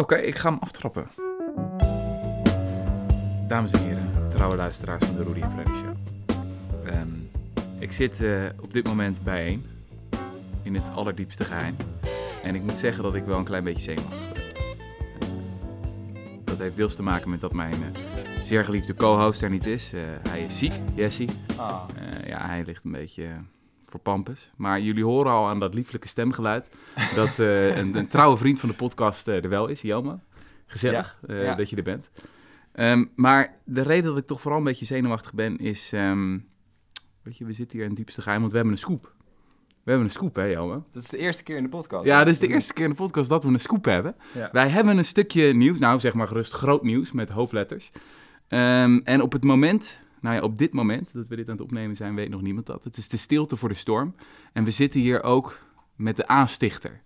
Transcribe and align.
Oké, 0.00 0.16
ik 0.16 0.36
ga 0.36 0.50
hem 0.50 0.58
aftrappen. 0.58 1.08
Dames 3.48 3.72
en 3.72 3.84
heren, 3.84 4.28
trouwe 4.28 4.56
luisteraars 4.56 5.04
van 5.04 5.16
de 5.16 5.24
Rudy 5.24 5.40
en 5.40 5.50
Freddy 5.50 5.72
Show. 5.72 5.94
Ehm, 6.84 7.08
ik 7.78 7.92
zit 7.92 8.22
eh, 8.22 8.44
op 8.60 8.72
dit 8.72 8.86
moment 8.86 9.22
bijeen, 9.24 9.64
in 10.62 10.74
het 10.74 10.90
allerdiepste 10.94 11.44
geheim. 11.44 11.76
En 12.42 12.54
ik 12.54 12.62
moet 12.62 12.78
zeggen 12.78 13.02
dat 13.02 13.14
ik 13.14 13.24
wel 13.24 13.38
een 13.38 13.44
klein 13.44 13.64
beetje 13.64 13.82
zenuwachtig 13.82 14.32
ben. 14.32 14.42
Dat 16.44 16.58
heeft 16.58 16.76
deels 16.76 16.94
te 16.94 17.02
maken 17.02 17.30
met 17.30 17.40
dat 17.40 17.52
mijn 17.52 17.74
eh, 17.74 18.44
zeer 18.44 18.64
geliefde 18.64 18.94
co-host 18.94 19.42
er 19.42 19.50
niet 19.50 19.66
is. 19.66 19.92
Eh, 19.92 20.00
hij 20.28 20.44
is 20.44 20.58
ziek, 20.58 20.74
Jesse. 20.94 21.28
Ah. 21.56 21.82
Ja, 22.26 22.46
hij 22.46 22.64
ligt 22.64 22.84
een 22.84 22.92
beetje 22.92 23.26
voor 23.90 24.00
pampus. 24.00 24.50
Maar 24.56 24.80
jullie 24.80 25.04
horen 25.04 25.32
al 25.32 25.48
aan 25.48 25.60
dat 25.60 25.74
lieflijke 25.74 26.08
stemgeluid 26.08 26.70
dat 27.14 27.38
eh, 27.38 27.76
een, 27.78 27.96
een 27.96 28.06
trouwe 28.06 28.36
vriend 28.36 28.60
van 28.60 28.68
de 28.68 28.74
podcast 28.74 29.28
eh, 29.28 29.44
er 29.44 29.48
wel 29.48 29.66
is, 29.66 29.80
Jelma. 29.80 30.20
Gezellig 30.66 31.18
eh, 31.26 31.44
ja. 31.44 31.54
dat 31.54 31.70
je 31.70 31.76
er 31.76 31.82
bent. 31.82 32.10
Ehm, 32.72 33.04
maar 33.14 33.58
de 33.64 33.82
reden 33.82 34.04
dat 34.04 34.18
ik 34.18 34.26
toch 34.26 34.40
vooral 34.40 34.58
een 34.58 34.64
beetje 34.64 34.84
zenuwachtig 34.84 35.34
ben 35.34 35.58
is... 35.58 35.92
ehm, 35.92 36.38
weet 37.22 37.38
je, 37.38 37.44
we 37.44 37.52
zitten 37.52 37.76
hier 37.76 37.86
in 37.86 37.92
het 37.92 37.98
diepste 37.98 38.22
geheim, 38.22 38.40
want 38.40 38.52
we 38.52 38.58
hebben 38.58 38.76
een 38.76 38.82
scoop. 38.82 39.14
We 39.68 39.90
hebben 39.90 40.04
een 40.04 40.12
scoop, 40.12 40.36
hè 40.36 40.44
Jelma? 40.44 40.82
Dat 40.92 41.02
is 41.02 41.08
de 41.08 41.18
eerste 41.18 41.42
keer 41.42 41.56
in 41.56 41.62
de 41.62 41.68
podcast. 41.68 42.04
Ja, 42.04 42.24
dit 42.24 42.34
is 42.34 42.40
de 42.40 42.48
eerste 42.48 42.72
keer 42.72 42.84
in 42.84 42.90
de 42.90 42.96
podcast 42.96 43.28
dat 43.28 43.44
we 43.44 43.50
een 43.50 43.60
scoop 43.60 43.84
hebben. 43.84 44.16
Ja. 44.34 44.48
Wij 44.52 44.68
hebben 44.68 44.98
een 44.98 45.04
stukje 45.04 45.54
nieuws, 45.54 45.78
nou 45.78 46.00
zeg 46.00 46.14
maar 46.14 46.28
gerust 46.28 46.52
groot 46.52 46.82
nieuws 46.82 47.12
met 47.12 47.28
hoofdletters. 47.28 47.90
Ehm, 48.48 49.00
en 49.04 49.22
op 49.22 49.32
het 49.32 49.44
moment, 49.44 50.00
nou 50.20 50.34
ja, 50.34 50.42
op 50.42 50.58
dit 50.58 50.72
moment 50.72 51.12
dat 51.12 51.28
we 51.28 51.36
dit 51.36 51.48
aan 51.48 51.54
het 51.54 51.64
opnemen 51.64 51.96
zijn, 51.96 52.14
weet 52.14 52.28
nog 52.28 52.42
niemand 52.42 52.66
dat. 52.66 52.84
Het 52.84 52.96
is 52.96 53.08
de 53.08 53.16
stilte 53.16 53.56
voor 53.56 53.68
de 53.68 53.74
storm. 53.74 54.14
En 54.52 54.64
we 54.64 54.70
zitten 54.70 55.00
hier 55.00 55.22
ook 55.22 55.60
met 55.96 56.16
de 56.16 56.26
aanstichter. 56.26 57.00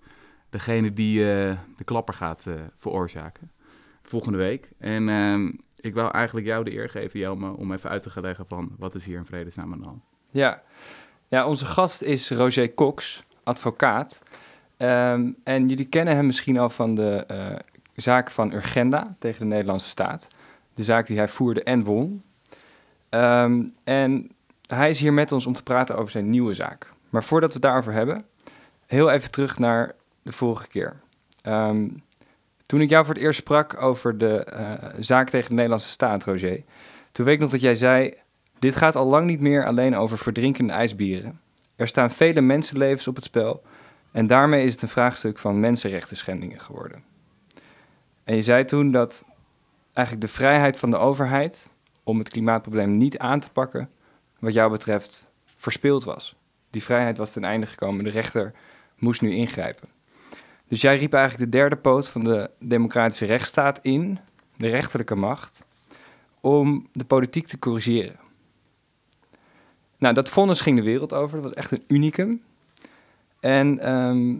Degene 0.50 0.92
die 0.92 1.20
eh, 1.20 1.56
de 1.76 1.84
klapper 1.84 2.14
gaat 2.14 2.46
eh, 2.46 2.54
veroorzaken. 2.76 3.50
Volgende 4.02 4.38
week. 4.38 4.70
En 4.78 5.08
ehm, 5.08 5.52
ik 5.76 5.94
wil 5.94 6.10
eigenlijk 6.10 6.46
jou 6.46 6.64
de 6.64 6.72
eer 6.72 6.88
geven, 6.88 7.20
Jelma, 7.20 7.50
om 7.50 7.72
even 7.72 7.90
uit 7.90 8.02
te 8.02 8.10
gaan 8.10 8.22
leggen 8.22 8.46
van 8.46 8.74
wat 8.78 8.94
is 8.94 9.06
hier 9.06 9.18
in 9.18 9.26
vredesnaam 9.26 9.72
aan 9.72 9.80
de 9.80 9.86
hand. 9.86 10.06
Ja. 10.30 10.62
ja, 11.28 11.46
onze 11.46 11.66
gast 11.66 12.02
is 12.02 12.30
Roger 12.30 12.74
Cox, 12.74 13.24
advocaat. 13.42 14.22
Ehm, 14.76 15.30
en 15.44 15.68
jullie 15.68 15.84
kennen 15.88 16.14
hem 16.14 16.26
misschien 16.26 16.58
al 16.58 16.70
van 16.70 16.94
de 16.94 17.24
eh, 17.26 17.56
zaak 17.94 18.30
van 18.30 18.52
Urgenda 18.52 19.16
tegen 19.18 19.40
de 19.40 19.46
Nederlandse 19.46 19.88
staat. 19.88 20.28
De 20.74 20.82
zaak 20.82 21.06
die 21.06 21.16
hij 21.16 21.28
voerde 21.28 21.62
en 21.62 21.84
won. 21.84 22.22
Ehm, 23.14 23.62
en 23.84 24.30
hij 24.66 24.88
is 24.88 24.98
hier 24.98 25.12
met 25.12 25.32
ons 25.32 25.46
om 25.46 25.52
te 25.52 25.62
praten 25.62 25.96
over 25.96 26.10
zijn 26.10 26.30
nieuwe 26.30 26.54
zaak. 26.54 26.92
Maar 27.10 27.24
voordat 27.24 27.48
we 27.48 27.54
het 27.54 27.62
daarover 27.62 27.92
hebben, 27.92 28.24
heel 28.86 29.10
even 29.10 29.30
terug 29.30 29.58
naar 29.58 29.92
de 30.22 30.32
vorige 30.32 30.66
keer. 30.66 30.96
Ehm, 31.42 31.88
toen 32.66 32.80
ik 32.80 32.90
jou 32.90 33.04
voor 33.04 33.14
het 33.14 33.22
eerst 33.22 33.38
sprak 33.38 33.82
over 33.82 34.18
de 34.18 34.44
eh, 34.44 34.90
zaak 34.98 35.28
tegen 35.30 35.48
de 35.48 35.54
Nederlandse 35.54 35.88
staat, 35.88 36.24
Roger, 36.24 36.62
toen 37.12 37.24
weet 37.24 37.34
ik 37.34 37.40
nog 37.40 37.50
dat 37.50 37.60
jij 37.60 37.74
zei: 37.74 38.14
Dit 38.58 38.76
gaat 38.76 38.96
al 38.96 39.06
lang 39.06 39.26
niet 39.26 39.40
meer 39.40 39.66
alleen 39.66 39.96
over 39.96 40.18
verdrinkende 40.18 40.72
ijsbieren. 40.72 41.40
Er 41.76 41.88
staan 41.88 42.10
vele 42.10 42.40
mensenlevens 42.40 43.08
op 43.08 43.14
het 43.14 43.24
spel 43.24 43.62
en 44.10 44.26
daarmee 44.26 44.64
is 44.64 44.72
het 44.72 44.82
een 44.82 44.88
vraagstuk 44.88 45.38
van 45.38 45.60
mensenrechten 45.60 46.16
schendingen 46.16 46.60
geworden. 46.60 47.04
En 48.24 48.34
je 48.34 48.42
zei 48.42 48.64
toen 48.64 48.90
dat 48.90 49.24
eigenlijk 49.92 50.26
de 50.26 50.32
vrijheid 50.32 50.78
van 50.78 50.90
de 50.90 50.96
overheid 50.96 51.72
om 52.04 52.18
het 52.18 52.28
klimaatprobleem 52.28 52.96
niet 52.96 53.18
aan 53.18 53.40
te 53.40 53.50
pakken, 53.50 53.90
wat 54.38 54.52
jou 54.52 54.70
betreft, 54.70 55.28
verspeeld 55.56 56.04
was. 56.04 56.36
Die 56.70 56.82
vrijheid 56.82 57.18
was 57.18 57.32
ten 57.32 57.44
einde 57.44 57.66
gekomen, 57.66 58.04
de 58.04 58.10
rechter 58.10 58.52
moest 58.98 59.20
nu 59.20 59.34
ingrijpen. 59.34 59.88
Dus 60.68 60.80
jij 60.80 60.96
riep 60.96 61.12
eigenlijk 61.12 61.50
de 61.50 61.58
derde 61.58 61.76
poot 61.76 62.08
van 62.08 62.24
de 62.24 62.50
democratische 62.58 63.24
rechtsstaat 63.24 63.78
in, 63.82 64.18
de 64.56 64.68
rechterlijke 64.68 65.14
macht, 65.14 65.66
om 66.40 66.88
de 66.92 67.04
politiek 67.04 67.46
te 67.46 67.58
corrigeren. 67.58 68.16
Nou, 69.98 70.14
dat 70.14 70.28
vonnis 70.28 70.60
ging 70.60 70.76
de 70.76 70.82
wereld 70.82 71.12
over. 71.12 71.36
Dat 71.36 71.44
was 71.44 71.54
echt 71.54 71.70
een 71.70 71.84
unicum. 71.86 72.42
En 73.40 73.78
ehm, 73.78 74.36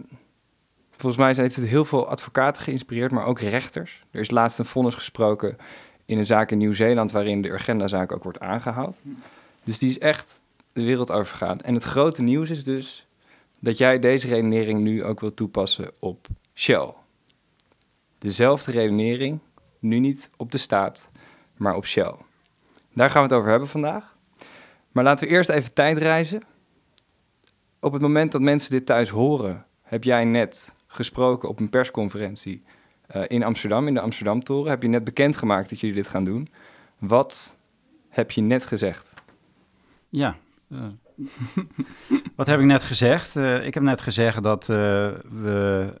volgens 0.91 1.17
mij 1.17 1.33
heeft 1.35 1.55
het 1.55 1.67
heel 1.67 1.85
veel 1.85 2.07
advocaten 2.07 2.63
geïnspireerd, 2.63 3.11
maar 3.11 3.25
ook 3.25 3.39
rechters. 3.39 4.03
Er 4.11 4.19
is 4.19 4.31
laatst 4.31 4.59
een 4.59 4.65
vonnis 4.65 4.93
gesproken 4.93 5.57
in 6.05 6.17
een 6.17 6.25
zaak 6.25 6.51
in 6.51 6.57
Nieuw-Zeeland, 6.57 7.11
waarin 7.11 7.41
de 7.41 7.49
Urgenda-zaak 7.49 8.11
ook 8.11 8.23
wordt 8.23 8.39
aangehaald. 8.39 9.01
Dus 9.63 9.79
die 9.79 9.89
is 9.89 9.99
echt 9.99 10.41
de 10.73 10.83
wereld 10.83 11.11
overgegaan. 11.11 11.61
En 11.61 11.73
het 11.73 11.83
grote 11.83 12.21
nieuws 12.21 12.49
is 12.49 12.63
dus 12.63 13.07
dat 13.59 13.77
jij 13.77 13.99
deze 13.99 14.27
redenering 14.27 14.79
nu 14.79 15.03
ook 15.03 15.19
wil 15.19 15.33
toepassen 15.33 15.91
op 15.99 16.27
Shell. 16.53 16.93
Dezelfde 18.17 18.71
redenering, 18.71 19.39
nu 19.79 19.99
niet 19.99 20.29
op 20.37 20.51
de 20.51 20.57
staat, 20.57 21.09
maar 21.57 21.75
op 21.75 21.85
Shell. 21.85 22.13
Daar 22.93 23.09
gaan 23.09 23.21
we 23.21 23.27
het 23.27 23.37
over 23.37 23.49
hebben 23.49 23.69
vandaag. 23.69 24.15
Maar 24.91 25.03
laten 25.03 25.27
we 25.27 25.33
eerst 25.33 25.49
even 25.49 25.73
tijdreizen. 25.73 26.41
Op 27.79 27.93
het 27.93 28.01
moment 28.01 28.31
dat 28.31 28.41
mensen 28.41 28.71
dit 28.71 28.85
thuis 28.85 29.09
horen, 29.09 29.65
heb 29.81 30.03
jij 30.03 30.23
net 30.23 30.73
gesproken 30.87 31.49
op 31.49 31.59
een 31.59 31.69
persconferentie 31.69 32.63
eh, 33.07 33.23
in 33.27 33.43
Amsterdam, 33.43 33.87
in 33.87 33.93
de 33.93 33.99
Amsterdam-toren. 33.99 34.69
Heb 34.69 34.81
je 34.81 34.87
net 34.87 35.03
bekendgemaakt 35.03 35.69
dat 35.69 35.79
jullie 35.79 35.95
dit 35.95 36.07
gaan 36.07 36.23
doen. 36.23 36.47
Wat 36.97 37.57
heb 38.09 38.31
je 38.31 38.41
net 38.41 38.65
gezegd? 38.65 39.13
Ja. 40.09 40.35
eh, 40.69 40.79
wat 42.35 42.47
heb 42.47 42.59
ik 42.59 42.65
net 42.65 42.83
gezegd? 42.83 43.35
Eh, 43.35 43.65
ik 43.65 43.73
heb 43.73 43.83
net 43.83 44.01
gezegd 44.01 44.43
dat 44.43 44.67
we 44.67 45.93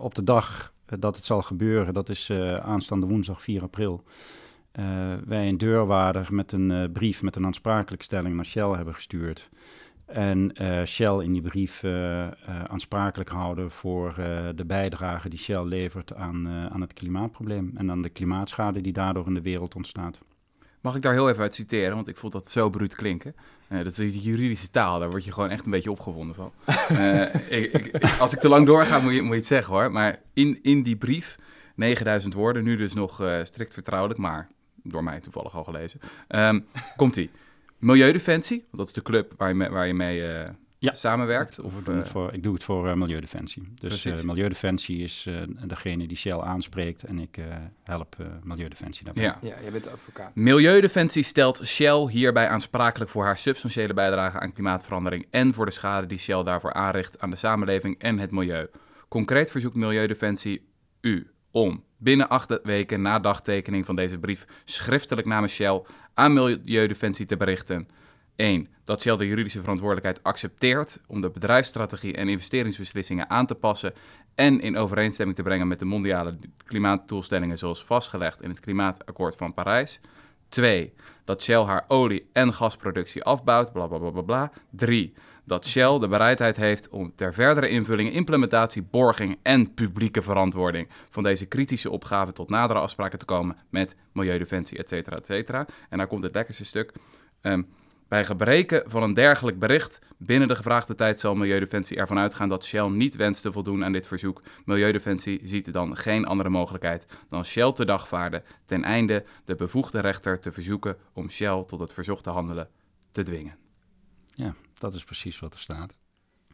op 0.00 0.14
de 0.14 0.24
dag 0.24 0.72
dat 0.98 1.16
het 1.16 1.24
zal 1.24 1.42
gebeuren, 1.42 1.94
dat 1.94 2.08
is 2.08 2.30
aanstaande 2.62 3.06
woensdag 3.06 3.42
4 3.42 3.62
april, 3.62 4.04
wij 5.24 5.48
een 5.48 5.58
deurwaarder 5.58 6.26
met 6.30 6.52
een 6.52 6.92
brief 6.92 7.22
met 7.22 7.36
een 7.36 7.46
aansprakelijkstelling 7.46 8.34
naar 8.34 8.44
Shell 8.44 8.68
hebben 8.68 8.94
gestuurd. 8.94 9.48
En 10.06 10.52
eh, 10.52 10.84
Shell 10.84 11.18
in 11.18 11.32
die 11.32 11.42
brief 11.42 11.82
eh, 11.82 12.24
eh, 12.26 12.32
aansprakelijk 12.64 13.30
houden 13.30 13.70
voor 13.70 14.14
de 14.54 14.64
bijdrage 14.66 15.28
die 15.28 15.38
Shell 15.38 15.64
levert 15.64 16.14
aan, 16.14 16.48
aan 16.48 16.80
het 16.80 16.92
klimaatprobleem 16.92 17.72
en 17.76 17.90
aan 17.90 18.02
de 18.02 18.08
klimaatschade 18.08 18.80
die 18.80 18.92
daardoor 18.92 19.26
in 19.26 19.34
de 19.34 19.42
wereld 19.42 19.74
ontstaat. 19.74 20.18
Mag 20.80 20.94
ik 20.96 21.02
daar 21.02 21.12
heel 21.12 21.28
even 21.28 21.42
uit 21.42 21.54
citeren, 21.54 21.94
want 21.94 22.08
ik 22.08 22.16
vond 22.16 22.32
dat 22.32 22.46
zo 22.46 22.68
bruut 22.70 22.94
klinken. 22.94 23.34
Dat 23.68 23.98
is 23.98 24.24
juridische 24.24 24.70
taal, 24.70 24.98
daar 24.98 25.10
word 25.10 25.24
je 25.24 25.32
gewoon 25.32 25.50
echt 25.50 25.64
een 25.64 25.70
beetje 25.70 25.90
opgewonden 25.90 26.34
van. 26.34 26.52
Ik, 27.48 28.04
als 28.18 28.32
ik 28.32 28.40
te 28.40 28.48
lang 28.48 28.66
doorga, 28.66 29.00
moet 29.00 29.12
je, 29.12 29.22
moet 29.22 29.30
je 29.30 29.36
het 29.36 29.46
zeggen 29.46 29.74
hoor. 29.74 29.92
Maar 29.92 30.20
in, 30.32 30.58
in 30.62 30.82
die 30.82 30.96
brief, 30.96 31.38
9000 31.74 32.34
woorden, 32.34 32.64
nu 32.64 32.76
dus 32.76 32.94
nog 32.94 33.22
strikt 33.42 33.74
vertrouwelijk, 33.74 34.20
maar 34.20 34.48
door 34.82 35.04
mij 35.04 35.20
toevallig 35.20 35.56
al 35.56 35.64
gelezen. 35.64 36.00
Ehm, 36.28 36.60
komt 36.96 37.16
ie. 37.16 37.30
Milieudefensie, 37.84 38.58
want 38.58 38.76
dat 38.76 38.86
is 38.86 38.92
de 38.92 39.02
club 39.02 39.32
waar 39.36 39.48
je 39.48 39.54
mee, 39.54 39.68
waar 39.68 39.86
je 39.86 39.94
mee 39.94 40.26
eh, 40.26 40.50
Ja. 40.78 40.94
samenwerkt. 40.94 41.58
Of 41.58 41.64
Of, 41.64 41.78
we 41.78 41.82
doen 41.84 41.96
het 41.96 42.06
eh, 42.06 42.12
voor, 42.12 42.32
ik 42.32 42.42
doe 42.42 42.54
het 42.54 42.64
voor 42.64 42.88
eh, 42.88 42.94
Milieudefensie. 42.94 43.68
Dus 43.74 44.04
eh, 44.04 44.22
Milieudefensie 44.22 44.98
is 45.02 45.26
eh, 45.28 45.34
degene 45.66 46.06
die 46.06 46.16
Shell 46.16 46.38
aanspreekt 46.38 47.02
en 47.04 47.18
ik 47.18 47.36
eh, 47.36 47.44
help 47.84 48.16
eh, 48.18 48.26
Milieudefensie 48.42 49.04
daarbij. 49.04 49.22
ja. 49.24 49.38
Ja, 49.42 49.54
jij 49.62 49.70
bent 49.70 49.84
de 49.84 49.90
advocaat. 49.90 50.34
Milieudefensie 50.34 51.22
stelt 51.22 51.60
Shell 51.66 52.06
hierbij 52.10 52.48
aansprakelijk 52.48 53.10
voor 53.10 53.24
haar 53.24 53.38
substantiële 53.38 53.94
bijdrage 53.94 54.38
aan 54.40 54.52
klimaatverandering 54.52 55.26
en 55.30 55.54
voor 55.54 55.64
de 55.66 55.72
schade 55.72 56.06
die 56.06 56.18
Shell 56.18 56.42
daarvoor 56.42 56.72
aanricht 56.72 57.20
aan 57.20 57.30
de 57.30 57.36
samenleving 57.36 57.98
en 57.98 58.18
het 58.18 58.30
milieu. 58.30 58.66
Concreet 59.08 59.50
verzoekt 59.50 59.74
Milieudefensie 59.74 60.68
u 61.00 61.30
om 61.50 61.84
binnen 62.04 62.28
acht 62.28 62.60
weken 62.62 63.02
na 63.02 63.18
dagtekening 63.18 63.86
van 63.86 63.96
deze 63.96 64.18
brief 64.18 64.46
schriftelijk 64.64 65.26
namens 65.26 65.52
Shell 65.54 65.82
aan 66.14 66.32
Milieudefensie 66.32 67.26
te 67.26 67.36
berichten 67.36 67.88
1. 68.36 68.68
Dat 68.84 69.02
Shell 69.02 69.16
de 69.16 69.26
juridische 69.26 69.60
verantwoordelijkheid 69.60 70.22
accepteert 70.22 71.00
om 71.06 71.20
de 71.20 71.30
bedrijfsstrategie 71.30 72.14
en 72.14 72.28
investeringsbeslissingen 72.28 73.30
aan 73.30 73.46
te 73.46 73.54
passen 73.54 73.94
en 74.34 74.60
in 74.60 74.76
overeenstemming 74.76 75.36
te 75.36 75.42
brengen 75.42 75.68
met 75.68 75.78
de 75.78 75.84
mondiale 75.84 76.38
klimaatdoelstellingen 76.64 77.58
zoals 77.58 77.84
vastgelegd 77.84 78.42
in 78.42 78.48
het 78.48 78.60
Klimaatakkoord 78.60 79.36
van 79.36 79.54
Parijs. 79.54 80.00
2. 80.48 80.92
Dat 81.24 81.42
Shell 81.42 81.62
haar 81.62 81.84
olie- 81.88 82.28
en 82.32 82.52
gasproductie 82.52 83.22
afbouwt, 83.22 83.72
bla 83.72 83.86
bla 83.86 83.98
bla 83.98 84.10
bla 84.10 84.22
bla. 84.22 84.52
3. 84.70 85.14
Dat 85.46 85.66
Shell 85.66 85.98
de 85.98 86.08
bereidheid 86.08 86.56
heeft 86.56 86.88
om 86.88 87.12
ter 87.14 87.34
verdere 87.34 87.68
invulling, 87.68 88.12
implementatie, 88.12 88.82
borging 88.82 89.38
en 89.42 89.74
publieke 89.74 90.22
verantwoording 90.22 90.88
van 91.10 91.22
deze 91.22 91.46
kritische 91.46 91.90
opgave 91.90 92.32
tot 92.32 92.48
nadere 92.48 92.78
afspraken 92.78 93.18
te 93.18 93.24
komen 93.24 93.56
met 93.70 93.96
Milieudefensie, 94.12 94.78
et 94.78 94.88
cetera, 94.88 95.16
et 95.16 95.26
cetera. 95.26 95.66
En 95.88 95.98
daar 95.98 96.06
komt 96.06 96.22
het 96.22 96.34
lekkerste 96.34 96.64
stuk. 96.64 96.92
Ehm, 97.40 97.62
bij 98.08 98.24
gebreken 98.24 98.82
van 98.86 99.02
een 99.02 99.14
dergelijk 99.14 99.58
bericht 99.58 99.98
binnen 100.18 100.48
de 100.48 100.54
gevraagde 100.54 100.94
tijd 100.94 101.20
zal 101.20 101.34
Milieudefensie 101.34 101.96
ervan 101.96 102.18
uitgaan 102.18 102.48
dat 102.48 102.64
Shell 102.64 102.88
niet 102.88 103.16
wenst 103.16 103.42
te 103.42 103.52
voldoen 103.52 103.84
aan 103.84 103.92
dit 103.92 104.06
verzoek. 104.06 104.42
Milieudefensie 104.64 105.40
ziet 105.42 105.72
dan 105.72 105.96
geen 105.96 106.26
andere 106.26 106.48
mogelijkheid 106.48 107.06
dan 107.28 107.44
Shell 107.44 107.72
te 107.72 107.84
dagvaarden 107.84 108.42
ten 108.64 108.84
einde 108.84 109.24
de 109.44 109.54
bevoegde 109.54 110.00
rechter 110.00 110.40
te 110.40 110.52
verzoeken 110.52 110.96
om 111.12 111.30
Shell 111.30 111.64
tot 111.66 111.80
het 111.80 111.94
verzochte 111.94 112.30
handelen 112.30 112.68
te 113.10 113.22
dwingen. 113.22 113.56
Ja, 114.26 114.54
dat 114.84 114.94
is 114.94 115.04
precies 115.04 115.38
wat 115.38 115.54
er 115.54 115.60
staat. 115.60 115.98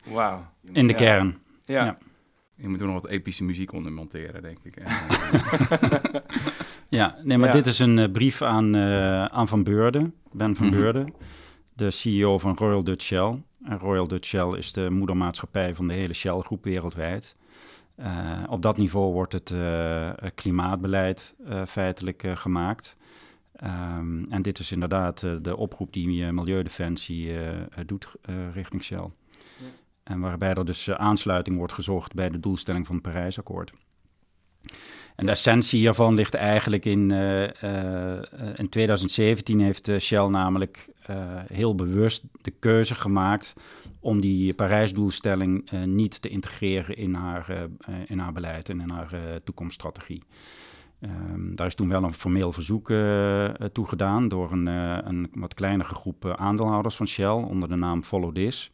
Wauw. 0.04 0.46
In 0.72 0.86
de 0.86 0.92
Ja. 0.92 0.98
kern. 0.98 1.38
Ja. 1.64 1.84
Ja. 1.84 1.98
Je 2.54 2.68
moet 2.68 2.80
er 2.80 2.86
nog 2.86 3.02
wat 3.02 3.10
epische 3.10 3.44
muziek 3.44 3.72
onder 3.72 3.92
monteren, 3.92 4.42
denk 4.42 4.58
ik. 4.62 4.78
ja, 6.98 7.16
nee, 7.22 7.38
maar 7.38 7.52
dit 7.52 7.66
is 7.66 7.78
een 7.78 8.12
brief 8.12 8.42
aan, 8.42 8.76
aan 9.30 9.48
Van 9.48 9.62
Beurden, 9.62 10.14
Ben 10.32 10.56
van 10.56 10.66
mm 10.66 10.72
Beurden, 10.72 11.14
de 11.74 11.90
CEO 11.90 12.38
van 12.38 12.56
Royal 12.56 12.84
Dutch 12.84 13.04
Shell. 13.04 13.42
En 13.64 13.78
Royal 13.78 14.08
Dutch 14.08 14.28
Shell 14.28 14.48
is 14.58 14.72
de 14.72 14.90
moedermaatschappij 14.90 15.74
van 15.74 15.88
de 15.88 15.94
hele 15.94 16.14
Shell-groep 16.14 16.64
wereldwijd. 16.64 17.36
Uh, 18.00 18.42
op 18.48 18.62
dat 18.62 18.76
niveau 18.76 19.12
wordt 19.12 19.32
het 19.32 19.50
uh, 19.50 20.10
klimaatbeleid 20.34 21.34
uh, 21.48 21.64
feitelijk 21.66 22.24
gemaakt. 22.34 22.96
Um, 23.64 24.26
en 24.28 24.42
dit 24.42 24.58
is 24.58 24.72
inderdaad 24.72 25.20
de 25.20 25.56
oproep 25.56 25.92
die 25.92 26.32
Milieudefensie 26.32 27.32
doet 27.86 28.08
richting 28.52 28.82
Shell. 28.82 28.96
Ja. 28.96 29.66
En 30.02 30.20
waarbij 30.20 30.54
er 30.54 30.64
dus 30.64 30.90
aansluiting 30.90 31.56
wordt 31.56 31.72
gezocht 31.72 32.14
bij 32.14 32.30
de 32.30 32.40
doelstelling 32.40 32.86
van 32.86 32.94
het 32.94 33.04
Parijsakkoord. 33.04 33.72
En 35.16 35.26
de 35.26 35.32
essentie 35.32 35.80
hiervan 35.80 36.14
ligt 36.14 36.34
eigenlijk 36.34 36.84
in, 36.84 37.10
in 38.56 38.68
2017 38.68 39.60
heeft 39.60 39.90
Shell 39.98 40.26
namelijk 40.26 40.88
heel 41.46 41.74
bewust 41.74 42.24
de 42.40 42.50
keuze 42.50 42.94
gemaakt 42.94 43.54
om 44.00 44.20
die 44.20 44.54
Parijsdoelstelling 44.54 45.70
niet 45.84 46.22
te 46.22 46.28
integreren 46.28 46.96
in 46.96 47.14
haar, 47.14 47.68
in 48.06 48.18
haar 48.18 48.32
beleid 48.32 48.68
en 48.68 48.80
in 48.80 48.90
haar 48.90 49.40
toekomststrategie. 49.44 50.22
Um, 51.00 51.54
daar 51.56 51.66
is 51.66 51.74
toen 51.74 51.88
wel 51.88 52.02
een 52.02 52.12
formeel 52.12 52.52
verzoek 52.52 52.86
toe 53.72 53.86
gedaan 53.86 54.28
door 54.28 54.52
een, 54.52 54.66
een 54.66 55.30
wat 55.34 55.54
kleinere 55.54 55.94
groep 55.94 56.26
aandeelhouders 56.26 56.96
van 56.96 57.06
Shell 57.06 57.28
onder 57.28 57.68
de 57.68 57.76
naam 57.76 58.02
Follow 58.02 58.34
This. 58.34 58.70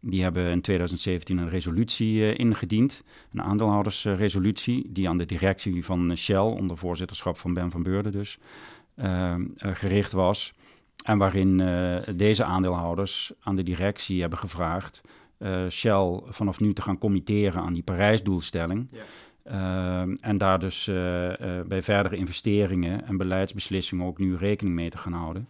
Die 0.00 0.22
hebben 0.22 0.50
in 0.50 0.60
2017 0.60 1.38
een 1.38 1.48
resolutie 1.48 2.36
ingediend, 2.36 3.02
een 3.32 3.42
aandeelhoudersresolutie, 3.42 4.92
die 4.92 5.08
aan 5.08 5.18
de 5.18 5.26
directie 5.26 5.84
van 5.84 6.16
Shell, 6.16 6.36
onder 6.36 6.76
voorzitterschap 6.76 7.38
van 7.38 7.54
Ben 7.54 7.70
van 7.70 7.82
Beurden 7.82 8.12
dus, 8.12 8.38
ehm, 8.96 9.46
gericht 9.56 10.12
was. 10.12 10.52
En 11.04 11.18
waarin 11.18 11.58
uh, 11.58 11.96
deze 12.16 12.44
aandeelhouders 12.44 13.32
aan 13.40 13.56
de 13.56 13.62
directie 13.62 14.20
hebben 14.20 14.38
gevraagd 14.38 15.00
uh, 15.38 15.68
Shell 15.68 16.20
vanaf 16.24 16.60
nu 16.60 16.72
te 16.72 16.82
gaan 16.82 16.98
committeren 16.98 17.62
aan 17.62 17.72
die 17.72 17.82
Parijsdoelstelling. 17.82 18.88
Ja. 18.90 19.02
Uh, 19.46 20.00
en 20.00 20.38
daar 20.38 20.58
dus 20.58 20.84
bij 21.66 21.82
verdere 21.82 22.16
investeringen 22.16 23.06
en 23.06 23.16
beleidsbeslissingen 23.16 24.06
ook 24.06 24.18
nu 24.18 24.36
rekening 24.36 24.74
mee 24.74 24.90
te 24.90 24.98
gaan 24.98 25.12
houden. 25.12 25.48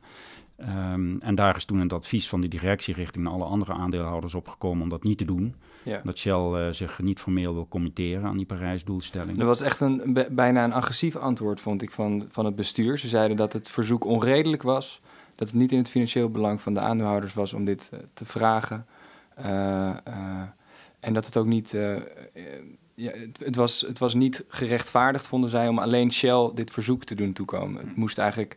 Um, 0.92 1.20
en 1.20 1.34
daar 1.34 1.56
is 1.56 1.64
toen 1.64 1.81
het 1.81 1.92
advies 1.92 2.28
van 2.28 2.40
de 2.40 2.48
directie 2.48 2.94
richting 2.94 3.28
alle 3.28 3.44
andere 3.44 3.72
aandeelhouders 3.72 4.34
opgekomen 4.34 4.82
om 4.82 4.88
dat 4.88 5.02
niet 5.02 5.19
te 5.19 5.25
doen. 5.25 5.54
Ja. 5.82 6.00
Dat 6.04 6.19
Shell 6.19 6.72
zich 6.72 6.98
niet 7.02 7.19
formeel 7.19 7.54
wil 7.54 7.69
committeren 7.69 8.25
aan 8.25 8.37
die 8.37 8.46
Parijsdoelstelling. 8.46 9.37
Dat 9.37 9.46
was 9.46 9.60
echt 9.60 9.81
een, 9.81 10.26
bijna 10.31 10.64
een 10.64 10.72
agressief 10.72 11.16
antwoord, 11.16 11.60
vond 11.60 11.82
ik, 11.82 11.90
van, 11.90 12.26
van 12.31 12.44
het 12.44 12.56
bestuur. 12.56 12.98
Ze 12.98 13.08
zeiden 13.08 13.37
dat 13.37 13.52
het 13.52 13.70
verzoek 13.70 14.04
onredelijk 14.04 14.62
was 14.62 15.00
dat 15.40 15.48
het 15.48 15.58
niet 15.58 15.72
in 15.72 15.78
het 15.78 15.88
financieel 15.88 16.31
belang 16.31 16.60
van 16.60 16.75
de 16.75 16.81
aandeelhouders 16.81 17.34
was 17.34 17.52
om 17.52 17.64
dit 17.64 17.90
eh, 17.92 17.98
te 18.12 18.25
vragen. 18.25 18.87
Eh, 19.34 19.88
eh, 19.88 20.42
en 21.00 21.12
dat 21.12 21.26
het 21.26 21.37
ook 21.37 21.46
niet. 21.46 21.76
Ja, 23.00 23.11
het, 23.11 23.38
het, 23.44 23.56
was, 23.56 23.81
het 23.81 23.99
was 23.99 24.14
niet 24.14 24.44
gerechtvaardigd, 24.49 25.26
vonden 25.26 25.50
zij, 25.50 25.69
om 25.69 25.79
alleen 25.79 26.12
Shell 26.12 26.50
dit 26.55 26.70
verzoek 26.70 27.05
te 27.05 27.14
doen 27.14 27.32
toekomen. 27.32 27.87
Het 27.87 27.97
moest 27.97 28.19
eigenlijk. 28.19 28.56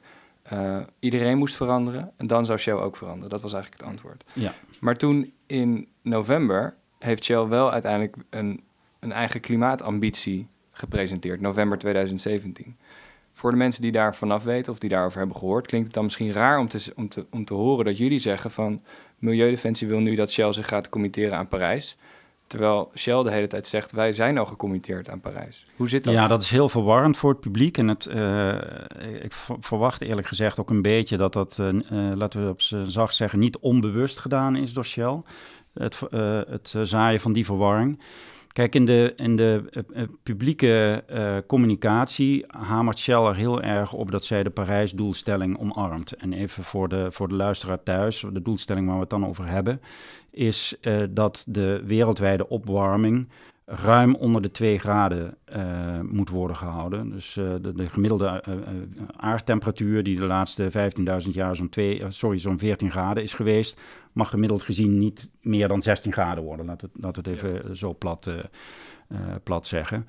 iedereen 0.99 1.37
moest 1.37 1.55
veranderen 1.55 2.11
en 2.17 2.27
dan 2.27 2.45
zou 2.45 2.59
Shell 2.59 2.73
ook 2.73 2.97
veranderen. 2.97 3.29
Dat 3.29 3.41
was 3.41 3.53
eigenlijk 3.53 3.81
het 3.81 3.91
antwoord. 3.91 4.23
Ja. 4.33 4.53
Maar 4.79 4.95
toen 4.95 5.33
in 5.45 5.87
november 6.01 6.75
heeft 6.99 7.23
Shell 7.23 7.47
wel 7.47 7.71
uiteindelijk 7.71 8.15
een, 8.29 8.63
een 8.99 9.11
eigen 9.11 9.39
klimaatambitie 9.39 10.47
gepresenteerd, 10.71 11.41
november 11.41 11.77
2017 11.77 12.75
voor 13.33 13.51
de 13.51 13.57
mensen 13.57 13.81
die 13.81 13.91
daar 13.91 14.15
vanaf 14.15 14.43
weten 14.43 14.71
of 14.71 14.79
die 14.79 14.89
daarover 14.89 15.17
hebben 15.17 15.37
gehoord, 15.37 15.67
klinkt 15.67 15.87
het 15.87 15.95
dan 15.95 16.03
misschien 16.03 16.31
raar 16.31 16.59
om 16.59 16.67
te, 16.67 16.91
om 16.95 17.09
te, 17.09 17.25
om 17.31 17.45
te 17.45 17.53
horen 17.53 17.85
dat 17.85 17.97
jullie 17.97 18.19
zeggen 18.19 18.51
van 18.51 18.81
Milieudefensie 19.17 19.87
wil 19.87 19.99
nu 19.99 20.15
dat 20.15 20.31
Shell 20.31 20.53
zich 20.53 20.67
gaat 20.67 20.89
committeren 20.89 21.37
aan 21.37 21.47
Parijs. 21.47 21.97
Terwijl 22.53 22.91
Shell 22.95 23.23
de 23.23 23.31
hele 23.31 23.47
tijd 23.47 23.67
zegt, 23.67 23.91
wij 23.91 24.13
zijn 24.13 24.37
al 24.37 24.45
gecommitteerd 24.45 25.09
aan 25.09 25.19
Parijs. 25.19 25.65
Hoe 25.75 25.89
zit 25.89 26.03
dat? 26.03 26.13
Ja, 26.13 26.27
dat 26.27 26.43
is 26.43 26.49
heel 26.49 26.69
verwarrend 26.69 27.17
voor 27.17 27.29
het 27.29 27.39
publiek. 27.39 27.77
En 27.77 27.87
het, 27.87 28.05
uh, 28.05 28.53
ik 29.23 29.33
verwacht 29.59 30.01
eerlijk 30.01 30.27
gezegd 30.27 30.59
ook 30.59 30.69
een 30.69 30.81
beetje 30.81 31.17
dat 31.17 31.33
dat, 31.33 31.57
uh, 31.61 31.81
laten 32.15 32.43
we 32.45 32.49
op 32.49 32.61
zacht 32.89 33.15
zeggen, 33.15 33.39
niet 33.39 33.57
onbewust 33.57 34.19
gedaan 34.19 34.55
is 34.55 34.73
door 34.73 34.85
Shell. 34.85 35.21
Het, 35.73 35.99
het 36.49 36.75
zaaien 36.83 37.19
van 37.19 37.33
die 37.33 37.45
verwarring. 37.45 37.99
Kijk, 38.53 38.75
in 38.75 38.85
de, 38.85 39.13
in 39.15 39.35
de 39.35 39.63
uh, 39.95 40.03
publieke 40.23 41.03
uh, 41.11 41.37
communicatie 41.47 42.45
hamert 42.47 42.99
Shell 42.99 43.25
er 43.25 43.35
heel 43.35 43.61
erg 43.61 43.93
op 43.93 44.11
dat 44.11 44.25
zij 44.25 44.43
de 44.43 44.49
Parijs-doelstelling 44.49 45.59
omarmt. 45.59 46.11
En 46.11 46.33
even 46.33 46.63
voor 46.63 46.89
de, 46.89 47.07
voor 47.11 47.27
de 47.27 47.35
luisteraar 47.35 47.83
thuis, 47.83 48.25
de 48.31 48.41
doelstelling 48.41 48.85
waar 48.85 48.95
we 48.95 49.01
het 49.01 49.09
dan 49.09 49.25
over 49.27 49.47
hebben, 49.47 49.81
is 50.31 50.75
dat 51.09 51.45
de 51.47 51.83
wereldwijde 51.85 52.49
opwarming 52.49 53.27
ruim 53.65 54.15
onder 54.15 54.41
de 54.41 54.51
2 54.51 54.79
graden 54.79 55.37
uh, 55.55 55.99
moet 56.01 56.29
worden 56.29 56.55
gehouden. 56.55 57.09
Dus 57.09 57.35
uh, 57.35 57.53
de, 57.61 57.73
de, 57.73 57.89
gemiddelde 57.89 58.43
uh, 58.49 58.55
aardtemperatuur 59.15 60.03
die 60.03 60.17
de 60.17 60.25
laatste 60.25 60.71
15.000 61.25 61.29
jaar 61.31 61.55
zo'n 61.55 61.69
sorry, 62.09 62.37
zo'n 62.37 62.59
14 62.59 62.91
graden 62.91 63.23
is 63.23 63.33
geweest, 63.33 63.81
mag 64.11 64.29
gemiddeld 64.29 64.63
gezien 64.63 64.97
niet 64.97 65.29
meer 65.41 65.67
dan 65.67 65.81
16 65.81 66.11
graden 66.11 66.43
worden. 66.43 66.65
Laat 66.65 66.81
het, 66.81 66.91
laat 66.93 67.15
het 67.15 67.27
even 67.27 67.53
ja. 67.53 67.73
zo 67.73 67.93
plat, 67.93 68.29
plat 69.43 69.67
zeggen. 69.67 70.07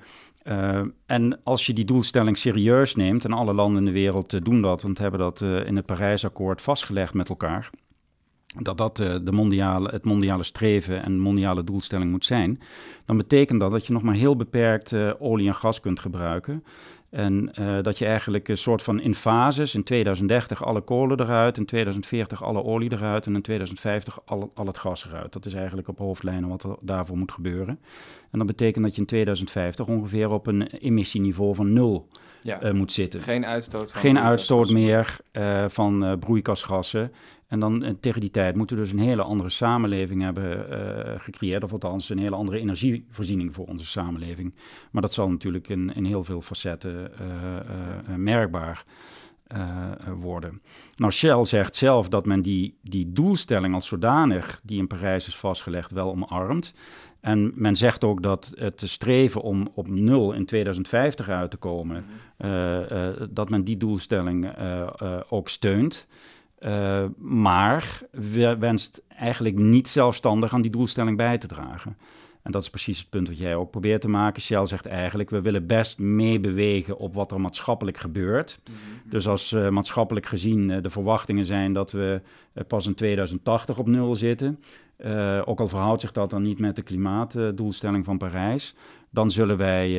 en 1.05 1.39
als 1.43 1.65
je 1.65 1.73
die 1.73 1.85
doelstelling 1.85 2.37
serieus 2.37 2.95
neemt, 2.95 3.25
en 3.25 3.33
alle 3.33 3.53
landen 3.53 3.79
in 3.79 3.85
de 3.85 3.99
wereld 3.99 4.45
doen 4.45 4.61
dat, 4.61 4.81
want 4.81 4.97
hebben 4.97 5.19
dat 5.19 5.41
in 5.41 5.75
het 5.75 5.85
Parijsakkoord 5.85 6.61
vastgelegd 6.61 7.13
met 7.13 7.29
elkaar 7.29 7.69
dat 8.61 8.77
dat 8.77 8.99
uh, 8.99 9.15
de 9.23 9.31
mondiale, 9.31 9.89
het 9.89 10.05
mondiale 10.05 10.43
streven 10.43 11.03
en 11.03 11.19
mondiale 11.19 11.63
doelstelling 11.63 12.11
moet 12.11 12.25
zijn, 12.25 12.61
dan 13.05 13.17
betekent 13.17 13.59
dat 13.59 13.71
dat 13.71 13.87
je 13.87 13.93
nog 13.93 14.01
maar 14.01 14.15
heel 14.15 14.35
beperkt 14.35 14.91
uh, 14.91 15.11
olie 15.19 15.47
en 15.47 15.55
gas 15.55 15.79
kunt 15.79 15.99
gebruiken. 15.99 16.63
En 17.09 17.51
uh, 17.59 17.77
dat 17.81 17.97
je 17.97 18.05
eigenlijk 18.05 18.47
een 18.47 18.57
soort 18.57 18.83
van 18.83 19.01
in 19.01 19.15
fases, 19.15 19.75
in 19.75 19.83
2030 19.83 20.65
alle 20.65 20.81
kolen 20.81 21.19
eruit, 21.19 21.57
in 21.57 21.65
2040 21.65 22.43
alle 22.43 22.63
olie 22.63 22.91
eruit 22.93 23.25
en 23.25 23.35
in 23.35 23.41
2050 23.41 24.19
al, 24.25 24.51
al 24.53 24.65
het 24.65 24.77
gas 24.77 25.05
eruit. 25.05 25.33
Dat 25.33 25.45
is 25.45 25.53
eigenlijk 25.53 25.87
op 25.87 25.97
hoofdlijnen 25.97 26.49
wat 26.49 26.63
er 26.63 26.75
daarvoor 26.81 27.17
moet 27.17 27.31
gebeuren. 27.31 27.79
En 28.31 28.37
dat 28.37 28.47
betekent 28.47 28.83
dat 28.83 28.95
je 28.95 29.01
in 29.01 29.07
2050 29.07 29.87
ongeveer 29.87 30.31
op 30.31 30.47
een 30.47 30.67
emissieniveau 30.67 31.55
van 31.55 31.73
nul 31.73 32.07
ja. 32.41 32.73
moet 32.73 32.91
zitten. 32.91 33.21
Geen 33.21 33.45
uitstoot. 33.45 33.91
Geen 33.91 34.19
uitstoot 34.19 34.69
meer 34.69 35.17
van 35.67 36.19
broeikasgassen. 36.19 37.11
En 37.47 37.59
dan 37.59 37.83
eh, 37.83 37.93
tegen 37.99 38.21
die 38.21 38.31
tijd 38.31 38.55
moeten 38.55 38.75
we 38.75 38.81
dus 38.81 38.91
een 38.91 38.99
hele 38.99 39.21
andere 39.21 39.49
samenleving 39.49 40.21
hebben 40.21 40.67
uh, 40.69 41.19
gecreëerd. 41.19 41.63
Of 41.63 41.71
althans 41.71 42.09
een 42.09 42.19
hele 42.19 42.35
andere 42.35 42.59
energievoorziening 42.59 43.53
voor 43.53 43.65
onze 43.65 43.85
samenleving. 43.85 44.53
Maar 44.91 45.01
dat 45.01 45.13
zal 45.13 45.29
natuurlijk 45.29 45.69
in, 45.69 45.93
in 45.93 46.05
heel 46.05 46.23
veel 46.23 46.41
facetten 46.41 47.11
uh, 47.21 48.15
merkbaar 48.15 48.85
worden. 50.19 50.61
Nou, 50.95 51.11
Shell 51.11 51.45
zegt 51.45 51.75
zelf 51.75 52.09
dat 52.09 52.25
men 52.25 52.41
die, 52.41 52.77
die 52.81 53.11
doelstelling 53.11 53.73
als 53.73 53.87
zodanig, 53.87 54.59
die 54.63 54.77
in 54.77 54.87
Parijs 54.87 55.27
is 55.27 55.35
vastgelegd, 55.35 55.91
wel 55.91 56.09
omarmt. 56.09 56.73
En 57.19 57.51
men 57.55 57.75
zegt 57.75 58.03
ook 58.03 58.23
dat 58.23 58.53
het 58.55 58.83
streven 58.85 59.41
om 59.41 59.67
op 59.73 59.87
nul 59.87 60.33
in 60.33 60.45
2050 60.45 61.29
uit 61.29 61.51
te 61.51 61.57
komen, 61.57 62.05
mhm. 62.37 63.27
dat 63.29 63.49
men 63.49 63.63
die 63.63 63.77
doelstelling 63.77 64.53
ook 65.29 65.49
steunt. 65.49 66.07
Uh, 66.65 67.03
maar 67.17 68.01
wenst 68.59 69.01
eigenlijk 69.07 69.57
niet 69.57 69.87
zelfstandig 69.87 70.53
aan 70.53 70.61
die 70.61 70.71
doelstelling 70.71 71.17
bij 71.17 71.37
te 71.37 71.47
dragen. 71.47 71.97
En 72.41 72.51
dat 72.51 72.61
is 72.61 72.69
precies 72.69 72.99
het 72.99 73.09
punt 73.09 73.27
wat 73.27 73.37
jij 73.37 73.55
ook 73.55 73.71
probeert 73.71 74.01
te 74.01 74.09
maken. 74.09 74.41
Shell 74.41 74.65
zegt 74.65 74.85
eigenlijk, 74.85 75.29
we 75.29 75.41
willen 75.41 75.67
best 75.67 75.99
meebewegen 75.99 76.97
op 76.97 77.13
wat 77.13 77.31
er 77.31 77.41
maatschappelijk 77.41 77.97
gebeurt. 77.97 78.59
Mhm. 78.63 79.09
Dus 79.09 79.27
als 79.27 79.51
uh, 79.51 79.69
maatschappelijk 79.69 80.25
gezien 80.25 80.69
uh, 80.69 80.81
de 80.81 80.89
verwachtingen 80.89 81.45
zijn 81.45 81.73
dat 81.73 81.91
we 81.91 82.21
pas 82.67 82.87
in 82.87 82.95
2080 82.95 83.77
op 83.77 83.87
nul 83.87 84.15
zitten, 84.15 84.59
ook 85.45 85.59
al 85.59 85.67
verhoudt 85.67 86.01
zich 86.01 86.11
dat 86.11 86.29
dan 86.29 86.41
niet 86.41 86.59
met 86.59 86.75
de 86.75 86.81
klimaatdoelstelling 86.81 88.05
van 88.05 88.17
Parijs, 88.17 88.75
dan 89.09 89.31
zullen 89.31 89.57
wij 89.57 89.89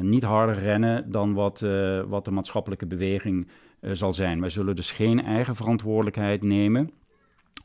niet 0.00 0.22
harder 0.22 0.58
rennen 0.58 1.10
dan 1.10 1.34
wat, 1.34 1.66
wat 2.08 2.24
de 2.24 2.30
maatschappelijke 2.30 2.86
beweging 2.86 3.46
uh, 3.84 3.90
zal 3.92 4.12
zijn. 4.12 4.40
Wij 4.40 4.48
zullen 4.48 4.76
dus 4.76 4.90
geen 4.90 5.24
eigen 5.24 5.56
verantwoordelijkheid 5.56 6.42
nemen 6.42 6.90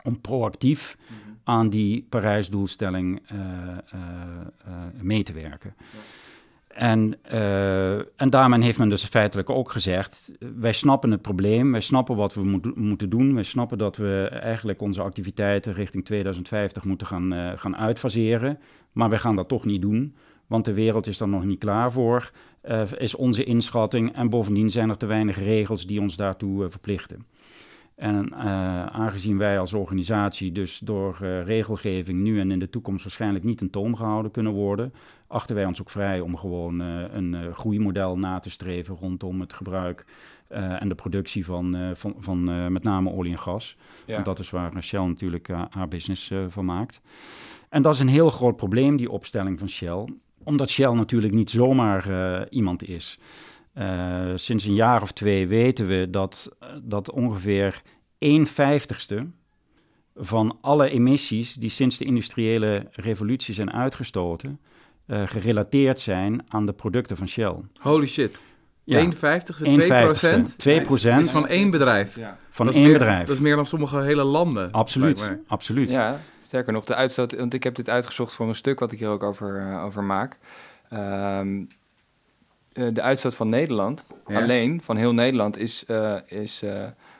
om 0.03 0.21
proactief 0.21 0.97
mm-hmm. 1.01 1.39
aan 1.43 1.69
die 1.69 2.05
Parijsdoelstelling 2.09 3.21
uh, 3.33 3.39
mee 5.01 5.23
te 5.23 5.33
werken. 5.33 5.75
Ja. 5.77 5.99
En, 6.69 7.23
en 8.15 8.29
daarmee 8.29 8.61
heeft 8.61 8.77
men 8.77 8.89
dus 8.89 9.03
feitelijk 9.03 9.49
ook 9.49 9.71
gezegd: 9.71 10.31
wij 10.55 10.73
snappen 10.73 11.11
het 11.11 11.21
probleem, 11.21 11.71
wij 11.71 11.81
snappen 11.81 12.15
wat 12.15 12.33
we 12.33 12.43
moet, 12.43 12.75
moeten 12.75 13.09
doen, 13.09 13.33
wij 13.33 13.43
snappen 13.43 13.77
dat 13.77 13.97
we 13.97 14.27
eigenlijk 14.31 14.81
onze 14.81 15.01
activiteiten 15.01 15.73
richting 15.73 16.05
2050 16.05 16.83
moeten 16.83 17.07
gaan, 17.07 17.57
gaan 17.57 17.77
uitfaseren, 17.77 18.59
maar 18.91 19.09
wij 19.09 19.19
gaan 19.19 19.35
dat 19.35 19.47
toch 19.47 19.65
niet 19.65 19.81
doen 19.81 20.15
want 20.49 20.65
de 20.65 20.73
wereld 20.73 21.07
is 21.07 21.19
er 21.19 21.27
nog 21.27 21.45
niet 21.45 21.59
klaar 21.59 21.91
voor, 21.91 22.31
uh, 22.63 22.81
is 22.97 23.15
onze 23.15 23.43
inschatting. 23.43 24.15
En 24.15 24.29
bovendien 24.29 24.69
zijn 24.69 24.89
er 24.89 24.97
te 24.97 25.05
weinig 25.05 25.37
regels 25.37 25.85
die 25.85 26.01
ons 26.01 26.15
daartoe 26.15 26.63
uh, 26.63 26.69
verplichten. 26.69 27.25
En 27.95 28.29
uh, 28.31 28.37
aangezien 28.85 29.37
wij 29.37 29.59
als 29.59 29.73
organisatie 29.73 30.51
dus 30.51 30.79
door 30.79 31.17
regelgeving 31.45 32.19
nu 32.19 32.39
en 32.39 32.51
in 32.51 32.59
de 32.59 32.69
toekomst 32.69 33.03
waarschijnlijk 33.03 33.43
niet 33.43 33.61
in 33.61 33.69
toom 33.69 33.95
gehouden 33.95 34.31
kunnen 34.31 34.51
worden, 34.51 34.93
achten 35.27 35.55
wij 35.55 35.65
ons 35.65 35.81
ook 35.81 35.89
vrij 35.89 36.19
om 36.19 36.37
gewoon 36.37 36.79
een 36.79 37.53
groeimodel 37.53 38.17
na 38.17 38.39
te 38.39 38.49
streven 38.49 38.95
rondom 38.95 39.39
het 39.39 39.53
gebruik 39.53 40.05
en 40.47 40.89
de 40.89 40.95
productie 40.95 41.45
van, 41.45 41.91
van, 41.93 42.15
van 42.19 42.71
met 42.71 42.83
name 42.83 43.11
olie 43.11 43.31
en 43.31 43.39
gas. 43.39 43.77
Ja. 44.05 44.13
Want 44.13 44.25
dat 44.25 44.39
is 44.39 44.49
waar 44.49 44.83
Shell 44.83 45.05
natuurlijk 45.05 45.47
haar 45.69 45.87
business 45.87 46.31
van 46.47 46.65
maakt. 46.65 47.01
En 47.69 47.81
dat 47.81 47.93
is 47.93 47.99
een 47.99 48.07
heel 48.07 48.29
groot 48.29 48.55
probleem, 48.55 48.97
die 48.97 49.11
opstelling 49.11 49.59
van 49.59 49.69
Shell 49.69 50.05
omdat 50.43 50.69
Shell 50.69 50.93
natuurlijk 50.93 51.33
niet 51.33 51.49
zomaar 51.49 52.09
uh, 52.09 52.41
iemand 52.49 52.87
is. 52.87 53.19
Uh, 53.77 53.85
sinds 54.35 54.65
een 54.65 54.73
jaar 54.73 55.01
of 55.01 55.11
twee 55.11 55.47
weten 55.47 55.87
we 55.87 56.07
dat, 56.09 56.49
dat 56.83 57.11
ongeveer 57.11 57.81
1 58.17 58.47
vijftigste 58.47 59.27
van 60.15 60.57
alle 60.61 60.89
emissies 60.89 61.53
die 61.53 61.69
sinds 61.69 61.97
de 61.97 62.05
industriële 62.05 62.87
revolutie 62.91 63.53
zijn 63.53 63.71
uitgestoten, 63.71 64.59
uh, 65.07 65.21
gerelateerd 65.25 65.99
zijn 65.99 66.41
aan 66.47 66.65
de 66.65 66.73
producten 66.73 67.17
van 67.17 67.27
Shell. 67.27 67.55
Holy 67.79 68.07
shit. 68.07 68.41
Ja. 68.83 68.97
1 68.97 69.13
vijftigste, 69.13 69.69
2 69.69 69.87
procent? 70.05 70.57
2 70.57 70.81
procent. 70.81 71.25
is 71.25 71.31
van 71.31 71.47
één 71.47 71.69
bedrijf. 71.69 72.15
Ja. 72.15 72.37
Van 72.49 72.71
één 72.71 72.81
meer, 72.81 72.93
bedrijf. 72.93 73.27
Dat 73.27 73.35
is 73.35 73.41
meer 73.41 73.55
dan 73.55 73.65
sommige 73.65 74.01
hele 74.01 74.23
landen. 74.23 74.71
Absoluut, 74.71 75.37
absoluut. 75.47 75.91
Ja, 75.91 76.19
Sterker 76.49 76.73
nog, 76.73 76.85
de 76.85 76.95
uitstoot, 76.95 77.35
want 77.35 77.53
ik 77.53 77.63
heb 77.63 77.75
dit 77.75 77.89
uitgezocht 77.89 78.33
voor 78.33 78.47
een 78.47 78.55
stuk 78.55 78.79
wat 78.79 78.91
ik 78.91 78.99
hier 78.99 79.07
ook 79.07 79.23
over, 79.23 79.61
uh, 79.61 79.83
over 79.83 80.03
maak. 80.03 80.37
Um, 80.93 81.67
uh, 82.73 82.87
de 82.93 83.01
uitstoot 83.01 83.35
van 83.35 83.49
Nederland, 83.49 84.07
ja. 84.27 84.41
alleen 84.41 84.81
van 84.81 84.97
heel 84.97 85.13
Nederland, 85.13 85.57
is, 85.57 85.83
uh, 85.87 86.15
is 86.25 86.63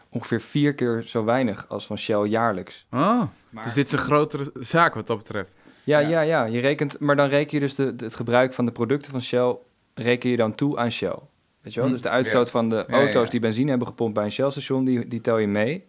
ongeveer 0.09 0.41
vier 0.41 0.73
keer 0.73 1.03
zo 1.05 1.23
weinig 1.23 1.65
als 1.67 1.85
van 1.85 1.97
Shell 1.97 2.25
jaarlijks. 2.25 2.85
Oh, 2.91 3.21
maar, 3.49 3.63
dus 3.63 3.73
dit 3.73 3.85
is 3.85 3.91
een 3.91 3.97
grotere 3.97 4.51
zaak 4.53 4.93
wat 4.93 5.07
dat 5.07 5.17
betreft. 5.17 5.57
Ja, 5.83 5.99
ja, 5.99 6.07
ja, 6.09 6.21
ja. 6.21 6.43
Je 6.43 6.59
rekent, 6.59 6.99
maar 6.99 7.15
dan 7.15 7.29
reken 7.29 7.59
je 7.59 7.59
dus 7.59 7.75
de, 7.75 7.95
de, 7.95 8.05
het 8.05 8.15
gebruik 8.15 8.53
van 8.53 8.65
de 8.65 8.71
producten 8.71 9.11
van 9.11 9.21
Shell, 9.21 9.57
reken 9.93 10.29
je 10.29 10.37
dan 10.37 10.55
toe 10.55 10.77
aan 10.77 10.91
Shell. 10.91 11.19
Weet 11.61 11.73
je 11.73 11.79
wel? 11.79 11.89
Hm. 11.89 11.95
Dus 11.95 12.01
de 12.01 12.09
uitstoot 12.09 12.45
ja. 12.45 12.51
van 12.51 12.69
de 12.69 12.85
auto's 12.85 13.29
die 13.29 13.39
benzine 13.39 13.69
hebben 13.69 13.87
gepompt 13.87 14.13
bij 14.13 14.23
een 14.23 14.31
Shell-station, 14.31 14.85
die, 14.85 15.07
die 15.07 15.21
tel 15.21 15.37
je 15.37 15.47
mee. 15.47 15.87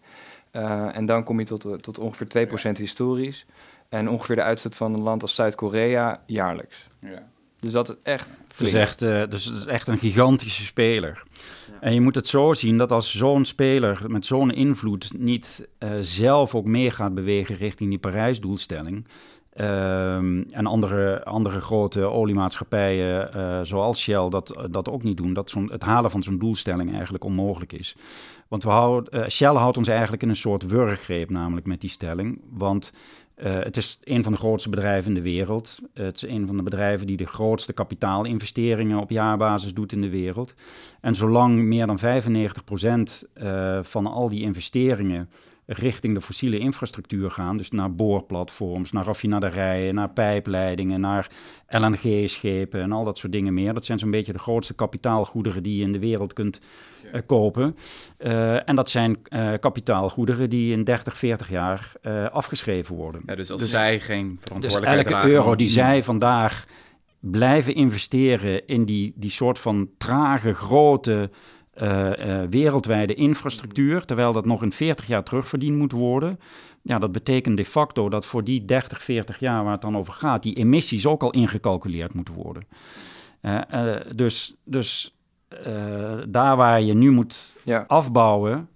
Uh, 0.52 0.96
en 0.96 1.06
dan 1.06 1.24
kom 1.24 1.38
je 1.38 1.44
tot, 1.44 1.82
tot 1.82 1.98
ongeveer 1.98 2.48
2% 2.48 2.72
historisch. 2.72 3.46
En 3.88 4.08
ongeveer 4.08 4.36
de 4.36 4.42
uitstoot 4.42 4.74
van 4.74 4.94
een 4.94 5.02
land 5.02 5.22
als 5.22 5.34
Zuid-Korea 5.34 6.22
jaarlijks. 6.26 6.88
Ja. 7.00 7.28
Dus 7.60 7.72
dat 7.72 7.88
is 7.88 7.94
echt 8.02 8.40
flink. 8.48 8.72
Dus, 8.72 8.80
echt, 8.80 9.02
uh, 9.02 9.22
dus 9.28 9.44
het 9.44 9.56
is 9.56 9.66
echt 9.66 9.88
een 9.88 9.98
gigantische 9.98 10.64
speler. 10.64 11.22
Ja. 11.70 11.80
En 11.80 11.94
je 11.94 12.00
moet 12.00 12.14
het 12.14 12.28
zo 12.28 12.52
zien 12.52 12.78
dat 12.78 12.92
als 12.92 13.16
zo'n 13.16 13.44
speler 13.44 14.02
met 14.06 14.26
zo'n 14.26 14.50
invloed 14.50 15.10
niet 15.16 15.68
uh, 15.78 15.90
zelf 16.00 16.54
ook 16.54 16.64
mee 16.64 16.90
gaat 16.90 17.14
bewegen 17.14 17.56
richting 17.56 17.90
die 17.90 17.98
Parijsdoelstelling, 17.98 19.06
Um, 19.54 20.44
en 20.48 20.66
andere, 20.66 21.24
andere 21.24 21.60
grote 21.60 22.00
oliemaatschappijen, 22.00 23.30
uh, 23.36 23.60
zoals 23.62 24.00
Shell, 24.00 24.28
dat, 24.28 24.68
dat 24.70 24.88
ook 24.88 25.02
niet 25.02 25.16
doen. 25.16 25.32
Dat 25.32 25.54
het 25.66 25.82
halen 25.82 26.10
van 26.10 26.22
zo'n 26.22 26.38
doelstelling 26.38 26.92
eigenlijk 26.94 27.24
onmogelijk 27.24 27.72
is. 27.72 27.96
Want 28.50 28.62
we 28.62 28.70
houden, 28.70 29.16
uh, 29.18 29.28
Shell 29.28 29.54
houdt 29.54 29.76
ons 29.76 29.88
eigenlijk 29.88 30.22
in 30.22 30.28
een 30.28 30.36
soort 30.36 30.66
wurggreep, 30.66 31.30
namelijk 31.30 31.66
met 31.66 31.80
die 31.80 31.90
stelling. 31.90 32.40
Want 32.50 32.92
uh, 33.36 33.58
het 33.58 33.76
is 33.76 33.98
een 34.04 34.22
van 34.22 34.32
de 34.32 34.38
grootste 34.38 34.68
bedrijven 34.68 35.08
in 35.08 35.14
de 35.14 35.30
wereld. 35.30 35.78
het 35.94 36.16
is 36.16 36.22
een 36.22 36.46
van 36.46 36.56
de 36.56 36.62
bedrijven 36.62 37.06
die 37.06 37.16
de 37.16 37.26
grootste 37.26 37.72
kapitaalinvesteringen 37.72 38.98
op 38.98 39.10
jaarbasis 39.10 39.74
doet 39.74 39.92
in 39.92 40.00
de 40.00 40.08
wereld. 40.08 40.54
En 41.00 41.14
zolang 41.14 41.58
meer 41.58 41.86
dan 41.86 41.98
95% 41.98 42.02
van 43.82 44.06
al 44.06 44.28
die 44.28 44.42
investeringen 44.42 45.30
richting 45.72 46.14
de 46.14 46.20
fossiele 46.20 46.58
infrastructuur 46.58 47.30
gaan. 47.30 47.56
Dus 47.56 47.70
naar 47.70 47.94
boorplatforms, 47.94 48.92
naar 48.92 49.04
raffinaderijen, 49.04 49.94
naar 49.94 50.10
pijpleidingen, 50.10 51.00
naar 51.00 51.30
LNG-schepen 51.68 52.80
en 52.80 52.92
al 52.92 53.04
dat 53.04 53.18
soort 53.18 53.32
dingen 53.32 53.54
meer. 53.54 53.74
Dat 53.74 53.84
zijn 53.84 53.98
zo'n 53.98 54.10
beetje 54.10 54.32
de 54.32 54.38
grootste 54.38 54.74
kapitaalgoederen 54.74 55.62
die 55.62 55.76
je 55.76 55.82
in 55.82 55.92
de 55.92 55.98
wereld 55.98 56.32
kunt 56.32 56.60
uh, 57.04 57.20
kopen. 57.26 57.76
Uh, 58.18 58.68
en 58.68 58.76
dat 58.76 58.90
zijn 58.90 59.18
uh, 59.28 59.52
kapitaalgoederen 59.60 60.50
die 60.50 60.72
in 60.72 60.84
30, 60.84 61.16
40 61.18 61.50
jaar 61.50 61.92
afgeschreven 62.32 62.96
worden. 62.96 63.22
Ja, 63.26 63.34
dus 63.34 63.50
als 63.50 63.60
dus, 63.60 63.70
zij 63.70 64.00
geen 64.00 64.38
verantwoordelijkheid 64.40 65.06
dus 65.06 65.14
elke 65.16 65.28
euro 65.28 65.54
die 65.54 65.68
zij 65.68 66.02
vandaag 66.02 66.66
blijven 67.20 67.74
investeren 67.74 68.66
in 68.66 68.84
die, 68.84 69.12
die 69.16 69.30
soort 69.30 69.58
van 69.58 69.90
trage, 69.98 70.54
grote 70.54 71.30
wereldwijde 72.50 73.14
infrastructuur, 73.14 74.04
terwijl 74.04 74.32
dat 74.32 74.44
nog 74.44 74.62
in 74.62 74.72
40 74.72 75.06
jaar 75.06 75.24
terugverdiend 75.24 75.76
moet 75.76 75.92
worden. 75.92 76.40
Ja, 76.82 76.98
dat 76.98 77.12
betekent 77.12 77.56
de 77.56 77.64
facto 77.64 78.08
dat 78.08 78.26
voor 78.26 78.44
die 78.44 78.64
30, 78.64 79.02
40 79.02 79.38
jaar 79.38 79.62
waar 79.62 79.72
het 79.72 79.80
dan 79.80 79.96
over 79.96 80.12
gaat, 80.12 80.42
die 80.42 80.56
emissies 80.56 81.06
ook 81.06 81.22
al 81.22 81.30
ingecalculeerd 81.30 82.14
moeten 82.14 82.34
worden. 82.34 82.62
Uh, 83.42 83.96
dus 84.14 84.54
dus 84.64 85.14
daar 86.28 86.56
waar 86.56 86.80
je 86.80 86.94
nu 86.94 87.10
moet 87.10 87.56
ja. 87.64 87.84
afbouwen, 87.86 88.68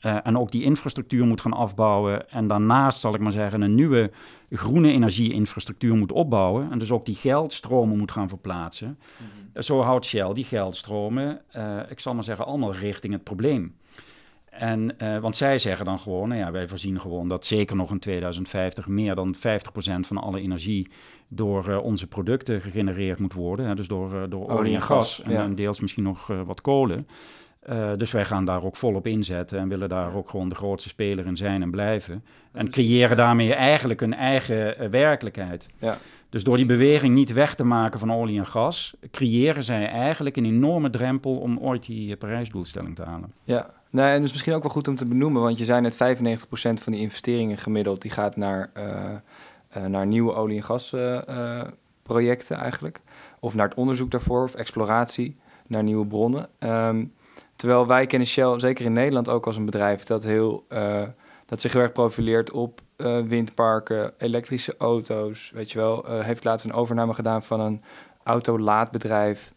uh, 0.00 0.16
en 0.22 0.38
ook 0.38 0.50
die 0.50 0.62
infrastructuur 0.62 1.26
moet 1.26 1.40
gaan 1.40 1.52
afbouwen. 1.52 2.30
En 2.30 2.46
daarnaast, 2.46 3.00
zal 3.00 3.14
ik 3.14 3.20
maar 3.20 3.32
zeggen, 3.32 3.60
een 3.60 3.74
nieuwe 3.74 4.10
groene 4.50 4.92
energie-infrastructuur 4.92 5.94
moet 5.94 6.12
opbouwen. 6.12 6.70
En 6.70 6.78
dus 6.78 6.90
ook 6.90 7.06
die 7.06 7.14
geldstromen 7.14 7.98
moet 7.98 8.10
gaan 8.10 8.28
verplaatsen. 8.28 8.88
Mm 8.88 9.26
-hmm. 9.52 9.62
Zo 9.62 9.80
houdt 9.80 10.04
Shell 10.04 10.32
die 10.32 10.44
geldstromen, 10.44 11.40
uh, 11.56 11.80
ik 11.88 12.00
zal 12.00 12.14
maar 12.14 12.24
zeggen, 12.24 12.46
allemaal 12.46 12.74
richting 12.74 13.12
het 13.12 13.24
probleem. 13.24 13.74
En, 14.50 14.94
uh, 15.02 15.18
want 15.18 15.36
zij 15.36 15.58
zeggen 15.58 15.84
dan 15.84 15.98
gewoon, 15.98 16.28
nou 16.28 16.40
ja, 16.40 16.50
wij 16.50 16.68
voorzien 16.68 17.00
gewoon 17.00 17.28
dat 17.28 17.46
zeker 17.46 17.76
nog 17.76 17.90
in 17.90 17.98
2050 17.98 18.86
meer 18.86 19.14
dan 19.14 19.34
50% 19.34 19.38
van 20.00 20.18
alle 20.18 20.40
energie 20.40 20.90
door 21.28 21.68
uh, 21.68 21.84
onze 21.84 22.06
producten 22.06 22.60
gegenereerd 22.60 23.18
moet 23.18 23.32
worden. 23.32 23.66
Hè, 23.66 23.74
dus 23.74 23.88
door, 23.88 24.14
uh, 24.14 24.22
door 24.28 24.48
olie, 24.48 24.74
en 24.74 24.82
gas, 24.82 25.14
gas 25.14 25.22
en, 25.22 25.32
ja. 25.32 25.42
en, 25.42 25.54
deels 25.54 25.80
misschien 25.80 26.02
nog 26.02 26.26
wat 26.46 26.60
kolen. 26.60 27.06
Uh, 27.70 27.90
dus 27.96 28.10
wij 28.10 28.24
gaan 28.24 28.44
daar 28.44 28.64
ook 28.64 28.76
volop 28.76 29.06
inzetten 29.06 29.58
en 29.58 29.68
willen 29.68 29.88
daar 29.88 30.14
ook 30.14 30.30
gewoon 30.30 30.48
de 30.48 30.54
grootste 30.54 30.88
speler 30.88 31.26
in 31.26 31.36
zijn 31.36 31.62
en 31.62 31.70
blijven. 31.70 32.24
En 32.52 32.70
creëren 32.70 33.16
daarmee 33.16 33.54
eigenlijk 33.54 34.00
een 34.00 34.14
eigen 34.14 34.82
uh, 34.82 34.88
werkelijkheid. 34.88 35.68
Ja. 35.78 35.98
Dus 36.28 36.44
door 36.44 36.56
die 36.56 36.66
beweging 36.66 37.14
niet 37.14 37.32
weg 37.32 37.54
te 37.54 37.64
maken 37.64 38.00
van 38.00 38.12
olie 38.12 38.38
en 38.38 38.46
gas, 38.46 38.94
creëren 39.10 39.64
zij 39.64 39.88
eigenlijk 39.88 40.36
een 40.36 40.44
enorme 40.44 40.90
drempel 40.90 41.36
om 41.36 41.58
ooit 41.58 41.86
die 41.86 42.10
uh, 42.10 42.16
Parijsdoelstelling 42.16 42.96
te 42.96 43.02
halen. 43.02 43.32
Ja, 43.44 43.70
nee, 43.90 44.06
en 44.06 44.16
dat 44.16 44.24
is 44.24 44.32
misschien 44.32 44.54
ook 44.54 44.62
wel 44.62 44.70
goed 44.70 44.88
om 44.88 44.96
te 44.96 45.04
benoemen, 45.04 45.42
want 45.42 45.58
je 45.58 45.64
zei 45.64 45.80
net 45.80 45.94
95% 45.94 45.96
van 46.82 46.92
die 46.92 47.00
investeringen 47.00 47.58
gemiddeld, 47.58 48.02
die 48.02 48.10
gaat 48.10 48.36
naar, 48.36 48.70
naar 49.88 50.06
nieuwe 50.06 50.34
olie- 50.34 50.56
en 50.56 50.62
gasprojecten 50.62 52.56
eigenlijk. 52.56 53.00
Of 53.40 53.54
naar 53.54 53.68
het 53.68 53.78
onderzoek 53.78 54.10
daarvoor, 54.10 54.42
of 54.42 54.54
exploratie, 54.54 55.36
naar 55.66 55.82
nieuwe 55.82 56.06
bronnen. 56.06 56.48
Um, 56.58 57.12
Terwijl 57.60 57.86
wij 57.86 58.06
kennen 58.06 58.28
Shell, 58.28 58.58
zeker 58.58 58.84
in 58.84 58.92
Nederland 58.92 59.28
ook 59.28 59.46
als 59.46 59.56
een 59.56 59.64
bedrijf 59.64 60.04
dat, 60.04 60.22
heel, 60.22 60.64
uh, 60.68 61.02
dat 61.46 61.60
zich 61.60 61.72
heel 61.72 61.82
erg 61.82 61.92
profileert 61.92 62.50
op 62.50 62.80
uh, 62.96 63.20
windparken, 63.20 64.12
elektrische 64.18 64.74
auto's. 64.78 65.50
Weet 65.54 65.72
je 65.72 65.78
wel, 65.78 66.10
uh, 66.10 66.24
heeft 66.24 66.44
laatst 66.44 66.66
een 66.66 66.72
overname 66.72 67.14
gedaan 67.14 67.42
van 67.42 67.60
een 67.60 67.82
autolaadbedrijf. 68.22 69.52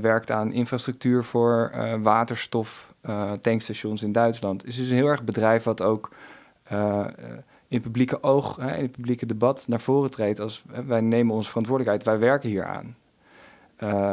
werkt 0.00 0.30
aan 0.30 0.52
infrastructuur 0.52 1.24
voor 1.24 1.72
waterstof, 2.02 2.94
tankstations 3.40 4.02
in 4.02 4.12
Duitsland. 4.12 4.60
Het 4.60 4.70
is 4.70 4.76
dus 4.76 4.88
een 4.88 4.96
heel 4.96 5.06
erg 5.06 5.22
bedrijf 5.22 5.64
wat 5.64 5.82
ook 5.82 6.10
in 7.68 7.76
het 7.76 7.82
publieke 7.82 8.22
oog, 8.22 8.58
in 8.58 8.66
het 8.66 8.92
publieke 8.92 9.26
debat 9.26 9.64
naar 9.68 9.80
voren 9.80 10.10
treedt 10.10 10.40
als 10.40 10.64
wij 10.86 11.00
nemen 11.00 11.34
onze 11.34 11.48
verantwoordelijkheid, 11.48 12.06
wij 12.06 12.28
werken 12.28 12.48
hier 12.48 12.64
aan. 12.64 12.96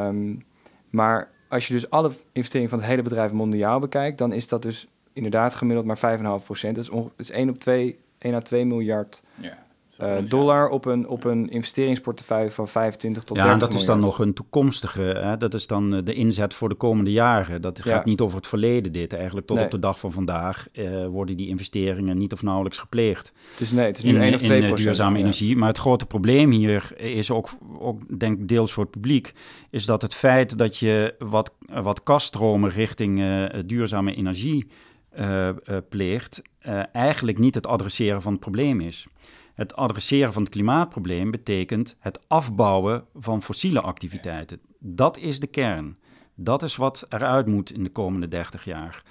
Um, 0.08 0.46
maar 0.90 1.36
als 1.48 1.68
je 1.68 1.74
dus 1.74 1.90
alle 1.90 2.12
investeringen 2.32 2.70
van 2.70 2.80
het 2.80 2.88
hele 2.88 3.02
bedrijf 3.02 3.32
mondiaal 3.32 3.80
bekijkt, 3.80 4.18
dan 4.18 4.32
is 4.32 4.48
dat 4.48 4.62
dus 4.62 4.88
inderdaad 5.14 5.54
gemiddeld 5.54 5.86
maar 5.86 6.20
5,5 6.40 6.46
procent. 6.46 6.76
Dat 6.76 6.84
is, 6.84 6.90
dat 6.90 7.12
is 7.18 7.30
1 7.30 7.50
op 7.50 7.60
2, 7.60 7.98
1 8.18 8.34
à 8.34 8.40
2 8.40 8.66
miljard 8.66 9.22
ja, 9.36 9.58
uh, 10.02 10.16
dollar 10.30 10.70
op 10.70 10.86
een, 10.86 11.08
op 11.08 11.24
een 11.24 11.50
investeringsportefeuille 11.50 12.52
van 12.52 12.68
25 12.68 13.24
tot 13.24 13.38
ja, 13.38 13.44
30 13.44 13.62
Ja, 13.62 13.68
dat 13.68 13.80
is 13.80 13.86
dan 13.86 14.00
nog 14.00 14.20
een 14.20 14.34
toekomstige, 14.34 15.02
hè? 15.02 15.38
dat 15.38 15.54
is 15.54 15.68
dan 15.68 15.90
de 15.90 16.14
inzet 16.14 16.54
voor 16.54 16.70
de 16.70 16.76
komende 16.76 17.12
jaren. 17.12 17.62
Dat 17.62 17.80
gaat 17.80 18.06
ja. 18.06 18.10
niet 18.10 18.22
over 18.22 18.38
het 18.38 18.48
verleden 18.48 18.92
dit. 18.92 19.14
Eigenlijk 19.14 19.48
tot 19.48 19.56
nee. 19.56 19.66
op 19.66 19.72
de 19.72 19.80
dag 19.80 20.00
van 20.00 20.12
vandaag 20.12 20.68
uh, 20.74 21.06
worden 21.06 21.38
die 21.38 21.48
investeringen 21.48 22.18
niet 22.18 22.34
of 22.34 22.44
nauwelijks 22.44 22.78
gepleegd. 22.78 23.34
Het 23.52 23.60
is, 23.60 23.72
nee, 23.72 23.86
het 23.86 23.98
is 23.98 24.04
nu 24.04 24.16
in, 24.16 24.22
1 24.22 24.34
of 24.34 24.42
2 24.42 24.62
in, 24.62 24.76
duurzame 24.76 25.18
ja. 25.18 25.24
energie. 25.24 25.58
Maar 25.58 25.68
het 25.68 25.78
grote 25.78 26.06
probleem 26.06 26.52
hier 26.52 27.00
is 27.00 27.32
ook, 27.32 27.50
ook, 27.80 28.20
denk 28.20 28.40
ik 28.40 28.48
deels 28.48 28.74
voor 28.74 28.84
het 28.84 28.92
publiek, 28.92 29.34
is 29.70 29.86
dat 29.86 30.02
het 30.02 30.14
feit 30.14 30.58
dat 30.58 30.78
je 30.78 31.16
wat, 31.20 31.54
wat 31.60 32.04
kaststromen 32.04 32.70
richting 32.70 33.20
uh, 33.20 33.44
duurzame 33.66 34.16
energie 34.16 34.68
pleegt, 35.90 36.42
eigenlijk 36.92 37.38
niet 37.38 37.56
het 37.56 37.68
adresseren 37.68 38.22
van 38.22 38.32
het 38.32 38.42
probleem 38.42 38.82
is. 38.82 39.08
Het 39.58 39.76
adresseren 39.76 40.34
van 40.34 40.42
het 40.42 40.52
klimaatprobleem 40.52 41.32
betekent 41.32 41.96
het 42.00 42.20
afbouwen 42.28 43.06
van 43.16 43.44
fossiele 43.44 43.82
activiteiten. 43.82 44.60
Dat 44.80 45.18
is 45.18 45.40
de 45.40 45.48
kern. 45.48 45.98
Dat 46.36 46.64
is 46.64 46.76
wat 46.76 47.06
eruit 47.10 47.48
moet 47.48 47.72
in 47.72 47.84
de 47.84 47.90
komende 47.90 48.28
30 48.28 48.66
jaar. 48.66 49.04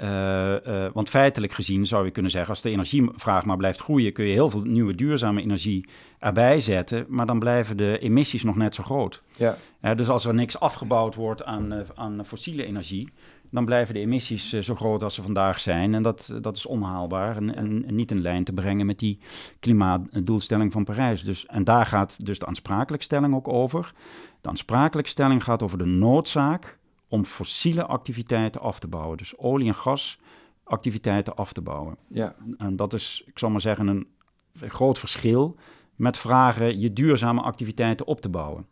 Uh, 0.00 0.66
uh, 0.66 0.86
want 0.92 1.08
feitelijk 1.08 1.52
gezien 1.52 1.86
zou 1.86 2.04
je 2.04 2.10
kunnen 2.10 2.30
zeggen, 2.30 2.50
als 2.50 2.62
de 2.62 2.70
energievraag 2.70 3.44
maar 3.44 3.56
blijft 3.56 3.80
groeien, 3.80 4.12
kun 4.12 4.24
je 4.24 4.32
heel 4.32 4.50
veel 4.50 4.62
nieuwe 4.62 4.94
duurzame 4.94 5.42
energie 5.42 5.88
erbij 6.18 6.60
zetten, 6.60 7.06
maar 7.08 7.26
dan 7.26 7.38
blijven 7.38 7.76
de 7.76 7.98
emissies 7.98 8.42
nog 8.42 8.56
net 8.56 8.74
zo 8.74 8.82
groot. 8.82 9.22
Ja. 9.36 9.56
Uh, 9.82 9.94
dus 9.96 10.08
als 10.08 10.24
er 10.24 10.34
niks 10.34 10.60
afgebouwd 10.60 11.14
wordt 11.14 11.44
aan, 11.44 11.84
aan 11.94 12.26
fossiele 12.26 12.64
energie, 12.64 13.08
dan 13.50 13.64
blijven 13.64 13.94
de 13.94 14.00
emissies 14.00 14.48
zo 14.48 14.74
groot 14.74 15.02
als 15.02 15.14
ze 15.14 15.22
vandaag 15.22 15.60
zijn. 15.60 15.94
En 15.94 16.02
dat, 16.02 16.38
dat 16.40 16.56
is 16.56 16.66
onhaalbaar 16.66 17.36
en, 17.36 17.54
en, 17.54 17.84
en, 17.86 17.94
niet 17.94 18.10
in 18.10 18.20
lijn 18.20 18.44
te 18.44 18.52
brengen 18.52 18.86
met 18.86 18.98
die 18.98 19.18
klimaatdoelstelling 19.60 20.72
van 20.72 20.84
Parijs. 20.84 21.22
Dus, 21.22 21.46
en 21.46 21.64
daar 21.64 21.86
gaat 21.86 22.24
dus 22.26 22.38
de 22.38 22.46
aansprakelijkstelling 22.46 23.34
ook 23.34 23.48
over. 23.48 23.92
De 24.40 24.48
aansprakelijkstelling 24.48 25.44
gaat 25.44 25.62
over 25.62 25.78
de 25.78 25.84
noodzaak 25.84 26.78
om 27.08 27.24
fossiele 27.24 27.86
activiteiten 27.86 28.60
af 28.60 28.78
te 28.78 28.88
bouwen. 28.88 29.16
Dus 29.16 29.38
olie- 29.38 29.68
en 29.68 29.74
gasactiviteiten 29.74 31.34
af 31.34 31.52
te 31.52 31.60
bouwen. 31.60 31.96
Ja. 32.08 32.34
En 32.58 32.76
dat 32.76 32.92
is, 32.92 33.22
ik 33.26 33.38
zal 33.38 33.50
maar 33.50 33.60
zeggen, 33.60 33.86
een, 33.86 34.06
groot 34.52 34.98
verschil 34.98 35.56
met 35.96 36.16
vragen 36.16 36.80
je 36.80 36.92
duurzame 36.92 37.40
activiteiten 37.40 38.06
op 38.06 38.20
te 38.20 38.28
bouwen. 38.28 38.66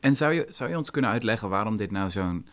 En 0.00 0.16
zou 0.16 0.32
je, 0.32 0.46
zou 0.50 0.70
je 0.70 0.76
ons 0.76 0.90
kunnen 0.90 1.10
uitleggen 1.10 1.48
waarom 1.48 1.76
dit 1.76 1.90
nou 1.90 2.10
zo'n 2.10 2.46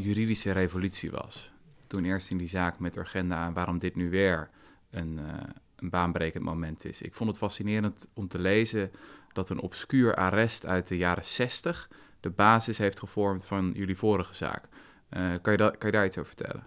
juridische 0.00 0.52
revolutie 0.52 1.10
was? 1.10 1.52
Toen 1.86 2.04
eerst 2.04 2.30
in 2.30 2.36
die 2.36 2.48
zaak 2.48 2.78
met 2.78 2.96
Urgenda 2.96 3.46
en 3.46 3.52
waarom 3.52 3.78
dit 3.78 3.96
nu 3.96 4.10
weer 4.10 4.50
een, 4.90 5.18
uh, 5.18 5.24
een 5.76 5.90
baanbrekend 5.90 6.44
moment 6.44 6.84
is. 6.84 7.02
Ik 7.02 7.14
vond 7.14 7.30
het 7.30 7.38
fascinerend 7.38 8.08
om 8.14 8.28
te 8.28 8.38
lezen 8.38 8.90
dat 9.32 9.50
een 9.50 9.60
obscuur 9.60 10.14
arrest 10.14 10.66
uit 10.66 10.88
de 10.88 10.96
jaren 10.96 11.24
60 11.24 11.88
de 12.20 12.30
basis 12.30 12.78
heeft 12.78 12.98
gevormd 12.98 13.44
van 13.44 13.72
jullie 13.74 13.96
vorige 13.96 14.34
zaak. 14.34 14.64
Uh, 15.10 15.20
kan, 15.42 15.52
je 15.52 15.58
da 15.58 15.70
kan 15.70 15.90
je 15.90 15.96
daar 15.96 16.06
iets 16.06 16.18
over 16.18 16.34
vertellen? 16.36 16.66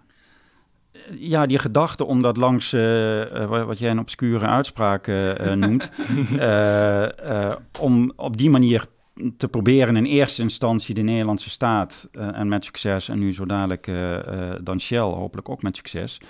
Eh, 0.92 1.00
ja, 1.18 1.46
die 1.46 1.58
gedachte 1.58 2.04
om 2.04 2.22
dat 2.22 2.36
langs 2.36 2.72
uh, 2.72 3.64
wat 3.66 3.78
jij 3.78 3.90
een 3.90 3.98
obscure 3.98 4.46
uitspraak 4.46 5.06
noemt, 5.54 5.90
om 7.86 8.12
op 8.16 8.36
die 8.36 8.50
manier 8.50 8.86
te 9.36 9.48
proberen 9.48 9.96
in 9.96 10.04
eerste 10.04 10.42
instantie 10.42 10.94
de 10.94 11.02
Nederlandse 11.02 11.50
staat 11.50 12.08
en 12.12 12.48
met 12.48 12.64
succes, 12.64 13.08
en 13.08 13.18
nu 13.18 13.34
zo 13.34 13.46
dadelijk 13.46 13.90
dan 14.62 14.80
Shell, 14.80 14.98
hopelijk 14.98 15.48
ook 15.48 15.62
met 15.62 15.76
succes, 15.76 16.20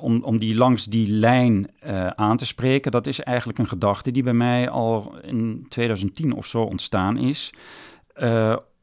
om, 0.00 0.22
om 0.22 0.38
die 0.38 0.54
langs 0.54 0.84
die 0.84 1.10
lijn 1.10 1.70
aan 2.14 2.36
te 2.36 2.46
spreken, 2.46 2.90
dat 2.90 3.06
is 3.06 3.20
eigenlijk 3.20 3.58
een 3.58 3.68
gedachte 3.68 4.10
die 4.10 4.22
bij 4.22 4.32
mij 4.32 4.70
al 4.70 5.14
in 5.22 5.66
2010 5.68 6.32
of 6.32 6.46
zo 6.46 6.62
ontstaan 6.62 7.16
is. 7.16 7.52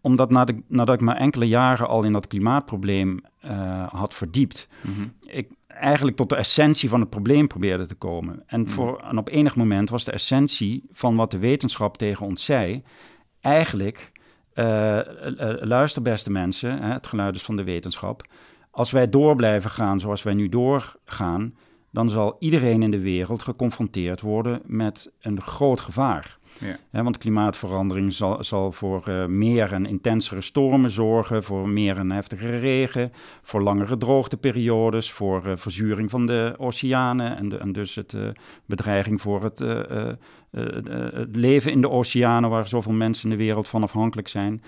Omdat 0.01 0.29
nadat 0.67 0.95
ik 0.95 1.01
maar 1.01 1.17
enkele 1.17 1.47
jaren 1.47 1.87
al 1.87 2.03
in 2.03 2.11
dat 2.11 2.27
klimaatprobleem 2.27 3.19
had 3.89 4.13
verdiept, 4.13 4.67
mhm. 4.81 5.07
ik 5.21 5.47
eigenlijk 5.75 6.17
tot 6.17 6.29
de 6.29 6.35
essentie 6.35 6.89
van 6.89 6.99
het 6.99 7.09
probleem 7.09 7.47
probeerde 7.47 7.85
te 7.85 7.95
komen. 7.95 8.43
En, 8.47 8.61
mhm. 8.61 8.69
voor, 8.69 8.99
en 8.99 9.17
op 9.17 9.29
enig 9.29 9.55
moment 9.55 9.89
was 9.89 10.03
de 10.03 10.11
essentie 10.11 10.83
van 10.91 11.15
wat 11.15 11.31
de 11.31 11.37
wetenschap 11.37 11.97
tegen 11.97 12.25
ons 12.25 12.45
zei, 12.45 12.83
eigenlijk, 13.41 14.11
uh, 14.53 14.99
luister 15.59 16.01
beste 16.01 16.31
mensen, 16.31 16.81
hè, 16.81 16.93
het 16.93 17.07
geluid 17.07 17.35
is 17.35 17.43
van 17.43 17.55
de 17.55 17.63
wetenschap, 17.63 18.27
als 18.71 18.91
wij 18.91 19.09
door 19.09 19.35
blijven 19.35 19.69
gaan 19.69 19.99
zoals 19.99 20.23
wij 20.23 20.33
nu 20.33 20.49
doorgaan, 20.49 21.55
dan 21.91 22.09
zal 22.09 22.35
iedereen 22.39 22.83
in 22.83 22.91
de 22.91 22.99
wereld 22.99 23.43
geconfronteerd 23.43 24.21
worden 24.21 24.61
met 24.65 25.11
een 25.21 25.41
groot 25.41 25.79
gevaar. 25.79 26.37
Ja. 26.59 27.03
want 27.03 27.17
klimaatverandering 27.17 28.13
zal, 28.13 28.43
zal 28.43 28.71
voor 28.71 29.03
uh, 29.09 29.25
meer 29.25 29.73
en 29.73 29.85
intensere 29.85 30.41
stormen 30.41 30.89
zorgen, 30.89 31.43
voor 31.43 31.69
meer 31.69 31.97
en 31.97 32.11
heftigere 32.11 32.59
regen, 32.59 33.11
voor 33.41 33.61
langere 33.61 33.97
droogteperiodes, 33.97 35.11
voor 35.11 35.45
uh, 35.45 35.51
verzuring 35.55 36.09
van 36.09 36.25
de 36.25 36.53
oceanen 36.57 37.37
en, 37.37 37.49
de, 37.49 37.57
en 37.57 37.71
dus 37.71 37.95
het 37.95 38.13
uh, 38.13 38.27
bedreiging 38.65 39.21
voor 39.21 39.43
het, 39.43 39.59
het 41.15 41.35
leven 41.35 41.71
in 41.71 41.81
de 41.81 41.89
oceanen 41.89 42.49
waar 42.49 42.67
zoveel 42.67 42.93
mensen 42.93 43.23
in 43.23 43.37
de 43.37 43.43
wereld 43.43 43.67
van 43.67 43.83
afhankelijk 43.83 44.27
zijn. 44.27 44.61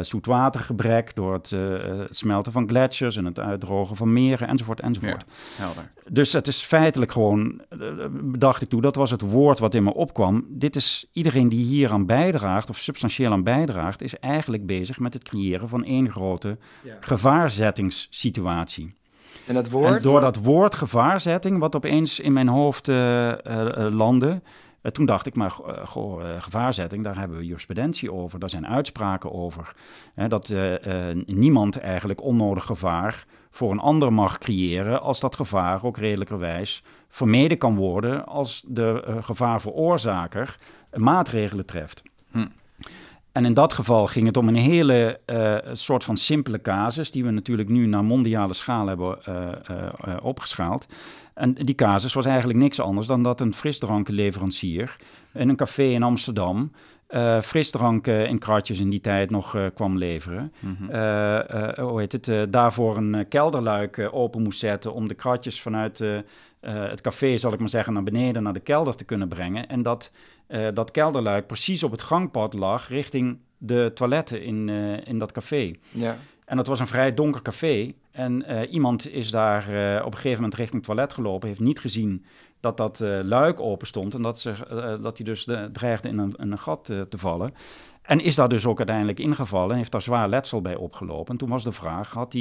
zoetwatergebrek 0.00 1.14
door 1.14 1.32
het, 1.32 1.56
smelten 2.10 2.52
van 2.52 2.68
gletsjers 2.68 3.16
en 3.16 3.24
het 3.24 3.38
uitdrogen 3.38 3.96
van 3.96 4.12
meren 4.12 4.48
enzovoort 4.48 4.80
enzovoort. 4.80 5.24
Ja, 5.56 5.64
helder. 5.64 5.92
Dus 6.08 6.32
het 6.32 6.46
is 6.46 6.60
feitelijk 6.60 7.12
gewoon, 7.12 7.60
dacht 8.38 8.62
ik 8.62 8.68
toe, 8.68 8.80
dat 8.80 8.96
was 8.96 9.10
het 9.10 9.20
woord 9.20 9.58
wat 9.58 9.74
in 9.74 9.82
me 9.82 9.94
opkwam. 9.94 10.46
Dit 10.48 10.76
is 10.76 11.09
iedereen 11.12 11.48
die 11.48 11.64
hier 11.64 11.92
aan 11.92 12.06
bijdraagt, 12.06 12.70
of 12.70 12.78
substantieel 12.78 13.32
aan 13.32 13.42
bijdraagt, 13.42 14.02
is 14.02 14.18
eigenlijk 14.18 14.66
bezig 14.66 14.98
met 14.98 15.14
het 15.14 15.22
creëren 15.22 15.68
van 15.68 15.84
één 15.84 16.10
grote 16.10 16.58
gevaarzettingssituatie. 17.00 18.92
En 19.46 19.54
dat 19.54 19.70
woord? 19.70 19.96
En 19.96 20.02
door 20.02 20.20
dat 20.20 20.36
woord 20.36 20.74
gevaarzetting, 20.74 21.58
wat 21.58 21.76
opeens 21.76 22.20
in 22.20 22.32
mijn 22.32 22.48
hoofd 22.48 22.88
uh, 22.88 23.28
uh, 23.28 23.34
landde, 23.90 24.42
toen 24.92 25.06
dacht 25.06 25.26
ik, 25.26 25.34
maar 25.34 25.50
goh, 25.84 26.22
gevaarzetting, 26.38 27.04
daar 27.04 27.18
hebben 27.18 27.38
we 27.38 27.46
jurisprudentie 27.46 28.12
over, 28.12 28.38
daar 28.38 28.50
zijn 28.50 28.66
uitspraken 28.66 29.32
over. 29.32 29.72
Hè, 30.14 30.28
dat 30.28 30.54
niemand 31.24 31.78
eigenlijk 31.78 32.22
onnodig 32.22 32.64
gevaar 32.64 33.24
voor 33.50 33.70
een 33.70 33.78
ander 33.78 34.12
mag 34.12 34.38
creëren 34.38 35.02
als 35.02 35.20
dat 35.20 35.36
gevaar 35.36 35.84
ook 35.84 35.96
redelijkerwijs 35.96 36.82
vermeden 37.08 37.58
kan 37.58 37.76
worden 37.76 38.26
als 38.26 38.62
de 38.66 39.18
gevaarveroorzaker 39.20 40.56
maatregelen 40.94 41.66
treft. 41.66 42.02
Hm. 42.30 42.46
En 43.32 43.44
in 43.44 43.54
dat 43.54 43.72
geval 43.72 44.06
ging 44.06 44.26
het 44.26 44.36
om 44.36 44.48
een 44.48 44.54
hele 44.54 45.20
uh, 45.26 45.56
soort 45.72 46.04
van 46.04 46.16
simpele 46.16 46.60
casus, 46.60 47.10
die 47.10 47.24
we 47.24 47.30
natuurlijk 47.30 47.68
nu 47.68 47.86
naar 47.86 48.04
mondiale 48.04 48.54
schaal 48.54 48.86
hebben 48.86 49.18
uh, 49.28 50.16
opgeschaald. 50.22 50.86
En 51.34 51.54
die 51.54 51.74
casus 51.74 52.12
was 52.12 52.26
eigenlijk 52.26 52.58
niks 52.58 52.80
anders 52.80 53.06
dan 53.06 53.22
dat 53.22 53.40
een 53.40 53.54
frisdrankenleverancier 53.54 54.96
in 55.32 55.48
een 55.48 55.56
café 55.56 55.82
in 55.82 56.02
Amsterdam 56.02 56.72
frisdrank 57.42 58.06
uh, 58.06 58.26
in 58.26 58.38
kratjes 58.38 58.80
in 58.80 58.90
die 58.90 59.00
tijd 59.00 59.30
nog 59.30 59.56
kwam 59.74 59.98
leveren. 59.98 60.52
Mm 60.58 60.76
-hmm. 60.78 61.84
hoe 61.84 62.00
heet 62.00 62.12
het? 62.12 62.52
daarvoor 62.52 62.96
een 62.96 63.28
kelderluik 63.28 64.08
open 64.12 64.42
moest 64.42 64.58
zetten 64.58 64.92
om 64.92 65.08
de 65.08 65.14
kratjes 65.14 65.60
vanuit 65.60 66.04
het 66.60 67.00
café, 67.00 67.36
zal 67.36 67.52
ik 67.52 67.58
maar 67.58 67.68
zeggen, 67.68 67.92
naar 67.92 68.02
beneden, 68.02 68.42
naar 68.42 68.52
de 68.52 68.60
kelder 68.60 68.96
te 68.96 69.04
kunnen 69.04 69.28
brengen. 69.28 69.68
En 69.68 69.82
dat 69.82 70.10
dat 70.74 70.90
kelderluik 70.90 71.46
precies 71.46 71.82
op 71.82 71.90
het 71.90 72.02
gangpad 72.02 72.54
lag 72.54 72.88
richting 72.88 73.38
de 73.58 73.90
toiletten 73.94 74.42
in, 74.42 74.68
in 75.04 75.18
dat 75.18 75.32
café. 75.32 75.70
Ja. 75.90 76.16
En 76.44 76.56
dat 76.56 76.66
was 76.66 76.80
een 76.80 76.86
vrij 76.86 77.14
donker 77.14 77.42
café. 77.42 77.92
En 78.10 78.44
iemand 78.70 79.08
is 79.08 79.30
daar 79.30 79.62
op 80.04 80.12
een 80.12 80.18
gegeven 80.18 80.42
moment 80.42 80.54
richting 80.54 80.76
het 80.76 80.84
toilet 80.84 81.14
gelopen, 81.14 81.48
heeft 81.48 81.60
niet 81.60 81.80
gezien 81.80 82.24
dat 82.60 82.76
dat 82.76 83.00
luik 83.22 83.60
open 83.60 83.86
stond 83.86 84.14
en 84.14 84.22
dat, 84.22 84.40
ze, 84.40 84.52
dat 85.02 85.16
hij 85.16 85.26
dus 85.26 85.44
de, 85.44 85.68
dreigde 85.72 86.08
in 86.08 86.18
een, 86.18 86.34
in 86.38 86.52
een 86.52 86.58
gat 86.58 86.84
te 86.84 87.18
vallen. 87.18 87.54
En 88.02 88.20
is 88.20 88.34
daar 88.34 88.48
dus 88.48 88.66
ook 88.66 88.78
uiteindelijk 88.78 89.18
ingevallen 89.18 89.70
en 89.70 89.76
heeft 89.76 89.92
daar 89.92 90.02
zwaar 90.02 90.28
letsel 90.28 90.60
bij 90.60 90.76
opgelopen. 90.76 91.32
En 91.32 91.38
toen 91.38 91.48
was 91.48 91.64
de 91.64 91.72
vraag, 91.72 92.12
had 92.12 92.32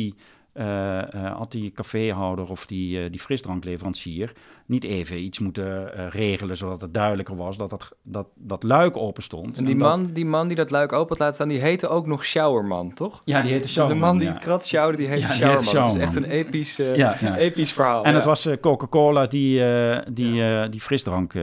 uh, 0.53 1.01
had 1.37 1.51
die 1.51 1.71
caféhouder 1.71 2.49
of 2.49 2.65
die, 2.65 3.03
uh, 3.03 3.11
die 3.11 3.19
frisdrankleverancier 3.19 4.33
niet 4.69 4.83
even 4.83 5.23
iets 5.23 5.39
moeten 5.39 5.89
regelen, 6.09 6.57
zodat 6.57 6.81
het 6.81 6.93
duidelijker 6.93 7.35
was 7.35 7.57
dat 7.57 7.69
dat, 7.69 7.95
dat, 8.03 8.27
dat 8.35 8.63
luik 8.63 8.97
open 8.97 9.23
stond. 9.23 9.57
En 9.57 9.65
die, 9.65 9.75
man, 9.75 10.09
die 10.13 10.25
man 10.25 10.47
die 10.47 10.57
dat 10.57 10.71
luik 10.71 10.93
open 10.93 11.15
laat 11.19 11.33
staan, 11.33 11.47
die 11.47 11.59
heette 11.59 11.87
ook 11.87 12.07
nog 12.07 12.25
Showerman, 12.25 12.93
toch? 12.93 13.21
Ja, 13.25 13.41
die 13.41 13.51
heette 13.51 13.69
Showerman. 13.69 13.99
De 13.99 14.05
man 14.05 14.17
die 14.17 14.27
ja. 14.27 14.33
krat 14.33 14.65
sjouwde, 14.65 14.97
die 14.97 15.07
heette 15.07 15.27
ja, 15.27 15.33
Showerman. 15.33 15.63
Showerman. 15.63 15.93
Dat 15.93 16.01
is 16.01 16.07
echt 16.07 16.15
een 16.15 16.31
episch, 16.31 16.75
ja, 16.75 17.37
episch 17.37 17.73
verhaal. 17.73 18.03
En 18.03 18.15
het 18.15 18.25
was 18.25 18.47
Coca-Cola 18.61 19.27
die, 19.27 19.63
die, 20.11 20.69
die 20.69 20.81
frisdrank 20.81 21.33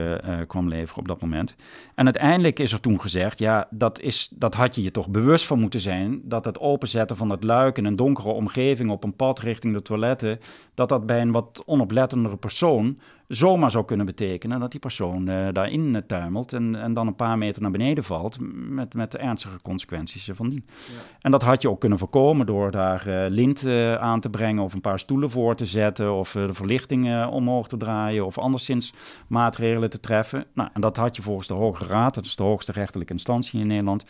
kwam 0.47 0.67
leveren 0.67 0.99
op 0.99 1.07
dat 1.07 1.21
moment. 1.21 1.55
En 1.95 2.05
uiteindelijk 2.05 2.59
is 2.59 2.71
er 2.71 2.79
toen 2.79 3.01
gezegd, 3.01 3.39
ja, 3.39 3.67
dat, 3.69 3.99
is, 3.99 4.29
dat 4.35 4.53
had 4.53 4.75
je 4.75 4.83
je 4.83 4.91
toch 4.91 5.09
bewust 5.09 5.45
van 5.45 5.59
moeten 5.59 5.79
zijn, 5.79 6.21
dat 6.23 6.45
het 6.45 6.59
openzetten 6.59 7.17
van 7.17 7.29
het 7.29 7.43
luik 7.43 7.77
in 7.77 7.85
een 7.85 7.95
donkere 7.95 8.29
omgeving 8.29 8.89
op 8.89 9.03
een 9.03 9.15
pad 9.15 9.39
richting 9.39 9.73
de 9.73 9.81
toiletten, 9.81 10.39
dat 10.73 10.89
dat 10.89 11.05
bij 11.05 11.21
een 11.21 11.31
wat 11.31 11.63
onoplettendere 11.65 12.37
persoon 12.37 12.97
zomaar 13.27 13.71
zou 13.71 13.85
kunnen 13.85 14.05
betekenen 14.05 14.59
dat 14.59 14.71
die 14.71 14.79
persoon 14.79 15.29
uh, 15.29 15.47
daarin 15.51 16.03
tuimelt 16.07 16.53
en, 16.53 16.75
en 16.75 16.93
dan 16.93 17.07
een 17.07 17.15
paar 17.15 17.37
meter 17.37 17.61
naar 17.61 17.71
beneden 17.71 18.03
valt 18.03 18.37
met, 18.69 18.93
met 18.93 19.11
de 19.11 19.17
ernstige 19.17 19.61
consequenties 19.61 20.29
van 20.33 20.49
die. 20.49 20.63
Ja. 20.67 20.93
En 21.21 21.31
dat 21.31 21.41
had 21.41 21.61
je 21.61 21.69
ook 21.69 21.79
kunnen 21.79 21.97
voorkomen 21.97 22.45
door 22.45 22.71
daar 22.71 23.07
uh, 23.07 23.25
lint 23.29 23.67
aan 23.99 24.19
te 24.19 24.29
brengen 24.29 24.63
of 24.63 24.73
een 24.73 24.81
paar 24.81 24.99
stoelen 24.99 25.29
voor 25.29 25.55
te 25.55 25.65
zetten 25.65 26.13
of 26.13 26.31
de 26.31 26.53
verlichting 26.53 27.25
omhoog 27.25 27.67
te 27.67 27.77
draaien 27.77 28.25
of 28.25 28.37
anderszins 28.37 28.93
maatregelen 29.27 29.89
te 29.89 29.99
treffen. 29.99 30.45
Nou, 30.53 30.69
en 30.73 30.81
dat 30.81 30.97
had 30.97 31.15
je 31.15 31.21
volgens 31.21 31.47
de 31.47 31.53
Hoge 31.53 31.85
Raad, 31.85 32.15
dat 32.15 32.25
is 32.25 32.35
de 32.35 32.43
hoogste 32.43 32.71
rechterlijke 32.71 33.13
instantie 33.13 33.59
in 33.59 33.67
Nederland, 33.67 34.05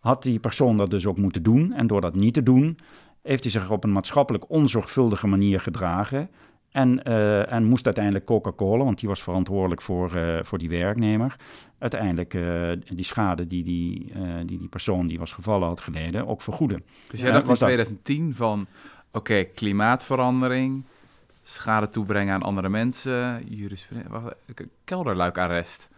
had 0.00 0.22
die 0.22 0.38
persoon 0.38 0.76
dat 0.76 0.90
dus 0.90 1.06
ook 1.06 1.18
moeten 1.18 1.42
doen. 1.42 1.72
En 1.72 1.86
door 1.86 2.00
dat 2.00 2.14
niet 2.14 2.34
te 2.34 2.42
doen, 2.42 2.78
heeft 3.22 3.42
hij 3.42 3.52
zich 3.52 3.70
op 3.70 3.84
een 3.84 3.92
maatschappelijk 3.92 4.50
onzorgvuldige 4.50 5.26
manier 5.26 5.60
gedragen. 5.60 6.30
En, 6.72 7.00
uh, 7.08 7.52
en 7.52 7.64
moest 7.64 7.84
uiteindelijk 7.84 8.24
Coca-Cola, 8.24 8.84
want 8.84 8.98
die 9.00 9.08
was 9.08 9.22
verantwoordelijk 9.22 9.82
voor, 9.82 10.16
uh, 10.16 10.38
voor 10.42 10.58
die 10.58 10.68
werknemer, 10.68 11.36
uiteindelijk 11.78 12.34
uh, 12.34 12.72
die 12.88 13.04
schade 13.04 13.46
die 13.46 13.64
die, 13.64 14.12
die 14.44 14.58
die 14.58 14.68
persoon 14.68 15.06
die 15.06 15.18
was 15.18 15.32
gevallen 15.32 15.68
had 15.68 15.80
geleden 15.80 16.26
ook 16.26 16.42
vergoeden. 16.42 16.84
Dus 17.10 17.20
jij 17.20 17.32
dacht 17.32 17.48
in 17.48 17.54
2010 17.54 18.34
van, 18.34 18.60
oké, 19.06 19.18
okay, 19.18 19.44
klimaatverandering, 19.44 20.84
schade 21.42 21.88
toebrengen 21.88 22.34
aan 22.34 22.42
andere 22.42 22.68
mensen, 22.68 23.44
jurisprudentie, 23.48 24.68
kelderluikarrest. 24.84 25.90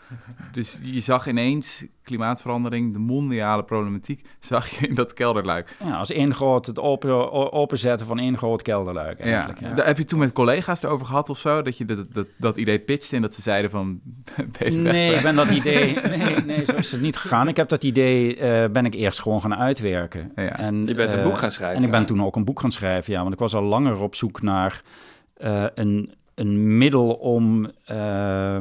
Dus 0.52 0.80
je 0.82 1.00
zag 1.00 1.26
ineens 1.26 1.86
klimaatverandering, 2.02 2.92
de 2.92 2.98
mondiale 2.98 3.64
problematiek, 3.64 4.26
zag 4.40 4.68
je 4.68 4.88
in 4.88 4.94
dat 4.94 5.14
kelderluik. 5.14 5.76
Ja, 5.84 5.96
als 5.96 6.10
één 6.10 6.34
groot, 6.34 6.66
het 6.66 6.80
open, 6.80 7.32
openzetten 7.52 8.06
van 8.06 8.18
één 8.18 8.36
groot 8.36 8.62
kelderluik 8.62 9.20
eigenlijk. 9.20 9.60
Ja. 9.60 9.72
Daar 9.72 9.86
heb 9.86 9.96
je 9.96 10.04
toen 10.04 10.18
met 10.18 10.32
collega's 10.32 10.84
over 10.84 11.06
gehad 11.06 11.28
of 11.28 11.38
zo? 11.38 11.62
Dat 11.62 11.78
je 11.78 11.84
dat, 11.84 12.12
dat, 12.12 12.26
dat 12.36 12.56
idee 12.56 12.78
pitchte 12.78 13.16
en 13.16 13.22
dat 13.22 13.34
ze 13.34 13.42
zeiden 13.42 13.70
van... 13.70 14.00
nee, 14.70 15.14
ik 15.14 15.22
ben 15.22 15.34
dat 15.34 15.50
idee... 15.50 15.94
Nee, 16.16 16.36
nee, 16.44 16.64
zo 16.64 16.74
is 16.74 16.92
het 16.92 17.00
niet 17.00 17.16
gegaan. 17.16 17.48
Ik 17.48 17.56
heb 17.56 17.68
dat 17.68 17.84
idee, 17.84 18.36
uh, 18.36 18.64
ben 18.72 18.84
ik 18.84 18.94
eerst 18.94 19.20
gewoon 19.20 19.40
gaan 19.40 19.54
uitwerken. 19.54 20.32
Ja. 20.34 20.58
En, 20.58 20.86
je 20.86 20.94
bent 20.94 21.12
een 21.12 21.18
uh, 21.18 21.24
boek 21.24 21.38
gaan 21.38 21.50
schrijven. 21.50 21.76
En 21.76 21.84
ik 21.84 21.90
ben 21.90 22.06
toen 22.06 22.22
ook 22.22 22.36
een 22.36 22.44
boek 22.44 22.60
gaan 22.60 22.72
schrijven, 22.72 23.12
ja. 23.12 23.20
Want 23.20 23.32
ik 23.32 23.38
was 23.38 23.54
al 23.54 23.62
langer 23.62 24.00
op 24.00 24.14
zoek 24.14 24.42
naar 24.42 24.82
uh, 25.38 25.64
een, 25.74 26.14
een 26.34 26.76
middel 26.78 27.12
om... 27.12 27.70
Uh, 27.90 28.56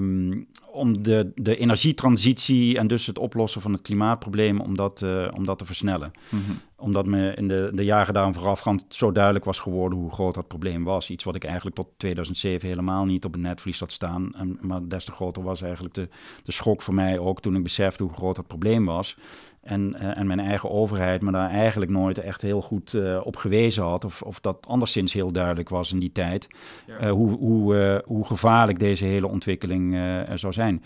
om 0.74 1.04
de, 1.04 1.32
de 1.36 1.58
energietransitie 1.58 2.78
en 2.78 2.88
dus 2.88 3.06
het 3.06 3.20
oplossen 3.20 3.62
van 3.62 3.72
het 3.72 3.82
klimaatprobleem, 3.82 4.60
om 4.60 4.76
dat, 4.76 5.02
uh, 5.02 5.28
om 5.36 5.46
dat 5.46 5.58
te 5.58 5.66
versnellen. 5.66 6.12
Mm 6.30 6.42
-hmm. 6.46 6.60
Omdat 6.76 7.06
me 7.06 7.34
in 7.34 7.48
de, 7.48 7.72
de 7.74 7.84
jaren 7.84 8.14
daarom 8.14 8.34
voorafgaand 8.34 8.86
zo 8.88 9.12
duidelijk 9.12 9.46
was 9.46 9.60
geworden 9.60 10.00
hoe 10.00 10.12
groot 10.12 10.34
dat 10.34 10.48
probleem 10.48 10.84
was. 10.84 11.10
Iets 11.10 11.24
wat 11.24 11.36
ik 11.36 11.44
eigenlijk 11.44 11.76
tot 11.76 11.88
2007 11.98 12.70
helemaal 12.70 13.06
niet 13.06 13.26
op 13.26 13.34
het 13.34 13.42
netvlies 13.42 13.80
had 13.80 13.92
staan. 13.92 14.34
En, 14.36 14.58
maar 14.62 14.88
des 14.88 15.06
te 15.06 15.12
groter 15.12 15.44
was 15.44 15.62
eigenlijk 15.62 15.94
de, 15.94 16.10
de 16.44 16.52
schok 16.52 16.82
voor 16.82 16.94
mij 16.94 17.20
ook 17.20 17.42
toen 17.42 17.56
ik 17.56 17.64
besefte 17.64 18.04
hoe 18.04 18.14
groot 18.14 18.36
dat 18.36 18.48
probleem 18.48 18.86
was. 18.86 19.18
En, 19.64 19.96
uh, 20.02 20.18
en 20.18 20.28
mijn 20.28 20.40
eigen 20.40 20.70
overheid 20.70 21.22
me 21.22 21.32
daar 21.32 21.50
eigenlijk 21.50 21.92
nooit 21.92 22.18
echt 22.18 22.42
heel 22.42 22.62
goed 22.62 22.94
uh, 22.94 23.22
op 23.24 23.36
gewezen 23.36 23.84
had. 23.84 24.06
Of, 24.06 24.22
of 24.22 24.40
dat 24.40 24.68
anderszins 24.68 25.14
heel 25.14 25.32
duidelijk 25.32 25.70
was 25.70 25.92
in 25.92 26.00
die 26.00 26.12
tijd. 26.12 26.48
Ja. 26.88 27.02
Uh, 27.02 27.12
hoe, 27.12 27.38
hoe, 27.38 28.02
hoe 28.06 28.26
gevaarlijk 28.26 28.80
deze 28.80 29.06
hele 29.06 29.28
ontwikkeling 29.28 29.98
zou 30.34 30.54
zijn. 30.54 30.84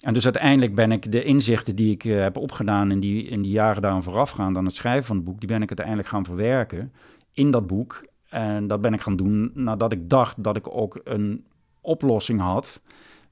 En 0.00 0.14
dus 0.14 0.24
uiteindelijk 0.24 0.74
ben 0.74 0.92
ik 0.92 1.12
de 1.12 1.24
inzichten 1.24 1.76
die 1.76 1.90
ik 1.90 2.02
heb 2.02 2.36
opgedaan 2.36 2.90
in 2.90 3.00
die, 3.00 3.24
in 3.24 3.42
die 3.42 3.52
jaren 3.52 3.82
daaraan 3.82 4.02
voorafgaand 4.02 4.56
aan 4.56 4.64
het 4.64 4.74
schrijven 4.74 5.04
van 5.04 5.16
het 5.16 5.24
boek, 5.24 5.38
die 5.38 5.48
ben 5.48 5.62
ik 5.62 5.68
uiteindelijk 5.68 6.08
gaan 6.08 6.24
verwerken 6.24 6.92
in 7.32 7.50
dat 7.50 7.66
boek. 7.66 8.06
En 8.28 8.66
dat 8.66 8.80
ben 8.80 8.94
ik 8.94 9.00
gaan 9.00 9.16
doen 9.16 9.50
nadat 9.54 9.92
ik 9.92 10.08
dacht 10.08 10.44
dat 10.44 10.56
ik 10.56 10.76
ook 10.76 11.00
een 11.04 11.44
oplossing 11.80 12.40
had 12.40 12.80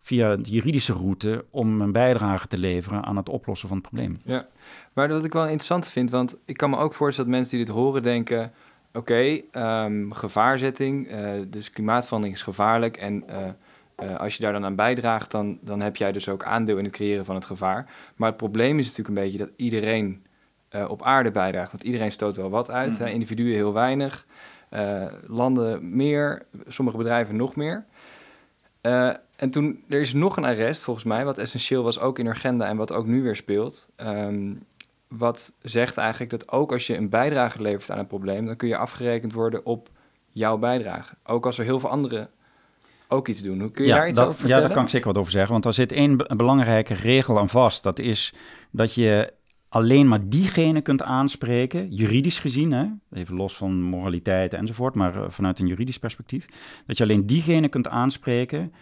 via 0.00 0.36
de 0.36 0.50
juridische 0.50 0.92
route 0.92 1.44
om 1.50 1.80
een 1.80 1.92
bijdrage 1.92 2.46
te 2.46 2.58
leveren 2.58 3.04
aan 3.04 3.16
het 3.16 3.28
oplossen 3.28 3.68
van 3.68 3.76
het 3.76 3.86
probleem. 3.86 4.18
Ja, 4.24 4.46
maar 4.92 5.08
wat 5.08 5.24
ik 5.24 5.32
wel 5.32 5.42
interessant 5.42 5.88
vind, 5.88 6.10
want 6.10 6.38
ik 6.44 6.56
kan 6.56 6.70
me 6.70 6.76
ook 6.76 6.94
voorstellen 6.94 7.30
dat 7.30 7.38
mensen 7.38 7.56
die 7.56 7.66
dit 7.66 7.74
horen 7.74 8.02
denken: 8.02 8.52
oké, 8.92 8.98
okay, 8.98 9.84
um, 9.84 10.12
gevaarzetting, 10.12 11.12
uh, 11.12 11.30
dus 11.48 11.70
klimaatverandering 11.70 12.36
is 12.36 12.44
gevaarlijk 12.44 12.96
en 12.96 13.24
uh, 13.30 13.36
uh, 14.02 14.16
als 14.16 14.36
je 14.36 14.42
daar 14.42 14.52
dan 14.52 14.64
aan 14.64 14.74
bijdraagt, 14.74 15.30
dan, 15.30 15.58
dan 15.60 15.80
heb 15.80 15.96
jij 15.96 16.12
dus 16.12 16.28
ook 16.28 16.44
aandeel 16.44 16.78
in 16.78 16.84
het 16.84 16.92
creëren 16.92 17.24
van 17.24 17.34
het 17.34 17.44
gevaar. 17.44 17.90
Maar 18.16 18.28
het 18.28 18.36
probleem 18.36 18.78
is 18.78 18.86
natuurlijk 18.86 19.16
een 19.16 19.24
beetje 19.24 19.38
dat 19.38 19.50
iedereen 19.56 20.24
op 20.88 21.02
aarde 21.02 21.30
bijdraagt, 21.30 21.72
want 21.72 21.84
iedereen 21.84 22.12
stoot 22.12 22.36
wel 22.36 22.50
wat 22.50 22.70
uit, 22.70 22.90
mm. 22.90 23.04
hè, 23.04 23.10
individuen 23.10 23.54
heel 23.54 23.72
weinig, 23.72 24.26
landen 25.26 25.96
meer, 25.96 26.46
sommige 26.66 26.96
bedrijven 26.96 27.36
nog 27.36 27.56
meer. 27.56 27.84
En 29.40 29.50
toen, 29.50 29.84
er 29.88 30.00
is 30.00 30.12
nog 30.12 30.36
een 30.36 30.44
arrest 30.44 30.82
volgens 30.82 31.04
mij, 31.04 31.24
wat 31.24 31.38
essentieel 31.38 31.82
was 31.82 32.00
ook 32.00 32.18
in 32.18 32.26
Urgenda 32.26 32.66
en 32.66 32.76
wat 32.76 32.92
ook 32.92 33.06
nu 33.06 33.22
weer 33.22 33.36
speelt. 33.36 33.88
Um, 33.96 34.58
wat 35.08 35.52
zegt 35.62 35.96
eigenlijk 35.96 36.30
dat 36.30 36.50
ook 36.52 36.72
als 36.72 36.86
je 36.86 36.96
een 36.96 37.08
bijdrage 37.08 37.62
levert 37.62 37.90
aan 37.90 37.98
een 37.98 38.06
probleem, 38.06 38.46
dan 38.46 38.56
kun 38.56 38.68
je 38.68 38.76
afgerekend 38.76 39.32
worden 39.32 39.64
op 39.64 39.88
jouw 40.30 40.58
bijdrage. 40.58 41.14
Ook 41.24 41.46
als 41.46 41.58
er 41.58 41.64
heel 41.64 41.80
veel 41.80 41.88
anderen 41.88 42.30
ook 43.08 43.28
iets 43.28 43.42
doen. 43.42 43.60
Hoe 43.60 43.70
kun 43.70 43.84
je 43.84 43.90
ja, 43.90 43.96
daar 43.96 44.08
iets 44.08 44.16
dat, 44.16 44.26
over 44.26 44.38
vertellen? 44.38 44.62
Ja, 44.62 44.68
daar 44.68 44.76
kan 44.76 44.86
ik 44.86 44.92
zeker 44.92 45.06
wat 45.06 45.18
over 45.18 45.32
zeggen. 45.32 45.52
Want 45.52 45.64
er 45.64 45.72
zit 45.72 45.92
één 45.92 46.16
belangrijke 46.16 46.94
regel 46.94 47.38
aan 47.38 47.48
vast. 47.48 47.82
Dat 47.82 47.98
is 47.98 48.34
dat 48.70 48.94
je 48.94 49.32
alleen 49.68 50.08
maar 50.08 50.28
diegene 50.28 50.80
kunt 50.80 51.02
aanspreken, 51.02 51.94
juridisch 51.94 52.38
gezien, 52.38 52.72
hè, 52.72 52.86
even 53.12 53.36
los 53.36 53.56
van 53.56 53.82
moraliteit 53.82 54.54
enzovoort, 54.54 54.94
maar 54.94 55.16
uh, 55.16 55.24
vanuit 55.28 55.58
een 55.58 55.66
juridisch 55.66 55.98
perspectief, 55.98 56.46
dat 56.86 56.96
je 56.96 57.02
alleen 57.02 57.26
diegene 57.26 57.68
kunt 57.68 57.88
aanspreken 57.88 58.72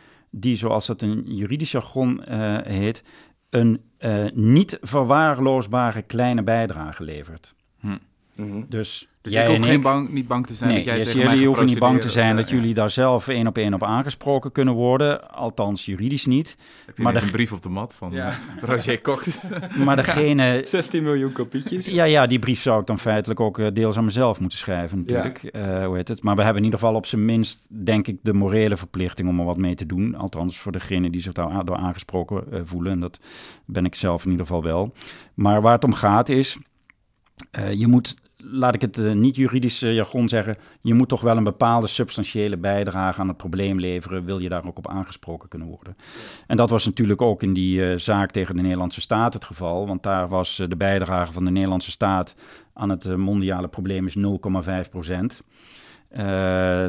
die, 0.40 0.56
zoals 0.56 0.88
het 0.88 1.02
in 1.02 1.22
juridisch 1.24 1.70
jargon 1.70 2.22
uh, 2.28 2.56
heet, 2.62 3.02
een 3.50 3.80
uh, 3.98 4.24
niet 4.34 4.78
verwaarloosbare 4.80 6.02
kleine 6.02 6.42
bijdrage 6.42 7.04
levert. 7.04 7.54
Hm. 7.80 7.86
Mm 7.86 7.98
-hmm. 8.34 8.66
Dus 8.68 9.07
dus 9.22 9.32
jij 9.32 9.50
ik 9.50 9.56
hoef 9.56 9.66
geen 9.66 9.80
bang, 9.80 10.08
niet 10.08 10.26
bang 10.28 10.46
te 10.46 10.54
zijn 10.54 10.68
nee, 10.68 10.78
dat 10.78 10.86
jij 10.86 10.96
dus 10.96 11.06
tegen 11.06 11.20
jullie 11.20 11.36
mij 11.36 11.46
hoeven 11.46 11.66
niet 11.66 11.78
bang 11.78 12.00
te 12.00 12.10
zijn 12.10 12.36
dat 12.36 12.50
jullie 12.50 12.74
daar 12.74 12.90
zelf 12.90 13.28
één 13.28 13.46
op 13.46 13.58
één 13.58 13.74
op 13.74 13.82
aangesproken 13.82 14.52
kunnen 14.52 14.74
worden. 14.74 15.30
Althans, 15.30 15.84
juridisch 15.84 16.26
niet. 16.26 16.56
Heb 16.86 16.96
je 16.96 17.02
maar 17.02 17.12
de- 17.12 17.20
een 17.22 17.30
brief 17.30 17.52
op 17.52 17.62
de 17.62 17.68
mat 17.68 17.94
van 17.94 18.12
Ja. 18.12 18.26
eh, 18.28 18.34
Roger 18.60 19.00
Cox? 19.00 19.38
Maar 19.84 19.96
degene... 19.96 20.60
16 20.64 21.02
miljoen 21.02 21.32
kopietjes. 21.32 21.86
Ja, 21.86 22.04
ja, 22.04 22.26
die 22.26 22.38
brief 22.38 22.60
zou 22.60 22.80
ik 22.80 22.86
dan 22.86 22.98
feitelijk 22.98 23.40
ook 23.40 23.58
eh, 23.58 23.66
deels 23.72 23.96
aan 23.96 24.04
mezelf 24.04 24.40
moeten 24.40 24.58
schrijven 24.58 24.98
natuurlijk. 24.98 25.38
Eh, 25.44 25.84
hoe 25.86 25.96
heet 25.96 26.08
het? 26.08 26.22
Maar 26.22 26.36
we 26.36 26.42
hebben 26.42 26.58
in 26.62 26.64
ieder 26.64 26.80
geval 26.80 26.94
op 26.94 27.06
zijn 27.06 27.24
minst, 27.24 27.66
denk 27.84 28.06
ik, 28.06 28.16
de 28.22 28.32
morele 28.32 28.76
verplichting 28.76 29.28
om 29.28 29.38
er 29.38 29.44
wat 29.44 29.56
mee 29.56 29.74
te 29.74 29.86
doen. 29.86 30.14
Althans, 30.14 30.58
voor 30.58 30.72
degene 30.72 31.10
die 31.10 31.20
zich 31.20 31.32
daar 31.32 31.64
door 31.64 31.76
aangesproken 31.76 32.52
eh, 32.52 32.60
voelen. 32.64 32.92
En 32.92 33.00
dat 33.00 33.18
ben 33.66 33.84
ik 33.84 33.94
zelf 33.94 34.24
in 34.24 34.30
ieder 34.30 34.46
geval 34.46 34.62
wel. 34.62 34.92
Maar 35.34 35.60
waar 35.62 35.72
het 35.72 35.84
om 35.84 35.92
gaat 35.92 36.28
is, 36.28 36.58
eh, 37.50 37.72
je 37.72 37.86
moet, 37.86 38.16
laat 38.44 38.74
ik 38.74 38.80
het 38.80 38.98
eh, 38.98 39.12
niet-juridische 39.12 39.88
eh, 39.88 39.94
jargon 39.94 40.28
zeggen, 40.28 40.56
je 40.80 40.94
moet 40.94 41.08
toch 41.08 41.20
wel 41.20 41.36
een 41.36 41.44
bepaalde 41.44 41.86
substantiële 41.86 42.56
bijdrage 42.56 43.20
aan 43.20 43.28
het 43.28 43.36
probleem 43.36 43.80
leveren, 43.80 44.24
wil 44.24 44.40
je 44.40 44.48
daar 44.48 44.66
ook 44.66 44.78
op 44.78 44.88
aangesproken 44.88 45.48
kunnen 45.48 45.68
worden. 45.68 45.96
En 46.46 46.56
dat 46.56 46.70
was 46.70 46.84
natuurlijk 46.84 47.22
ook 47.22 47.42
in 47.42 47.52
die 47.52 47.90
eh, 47.90 47.98
zaak 47.98 48.30
tegen 48.30 48.56
de 48.56 48.62
Nederlandse 48.62 49.00
staat 49.00 49.34
het 49.34 49.44
geval, 49.44 49.86
want 49.86 50.02
daar 50.02 50.28
was 50.28 50.56
de 50.68 50.76
bijdrage 50.76 51.32
van 51.32 51.44
de 51.44 51.50
Nederlandse 51.50 51.90
staat 51.90 52.34
aan 52.72 52.88
het 52.88 53.16
mondiale 53.16 53.68
probleem 53.68 54.06
is 54.06 54.16
0,5 54.16 54.90
procent. 54.90 55.42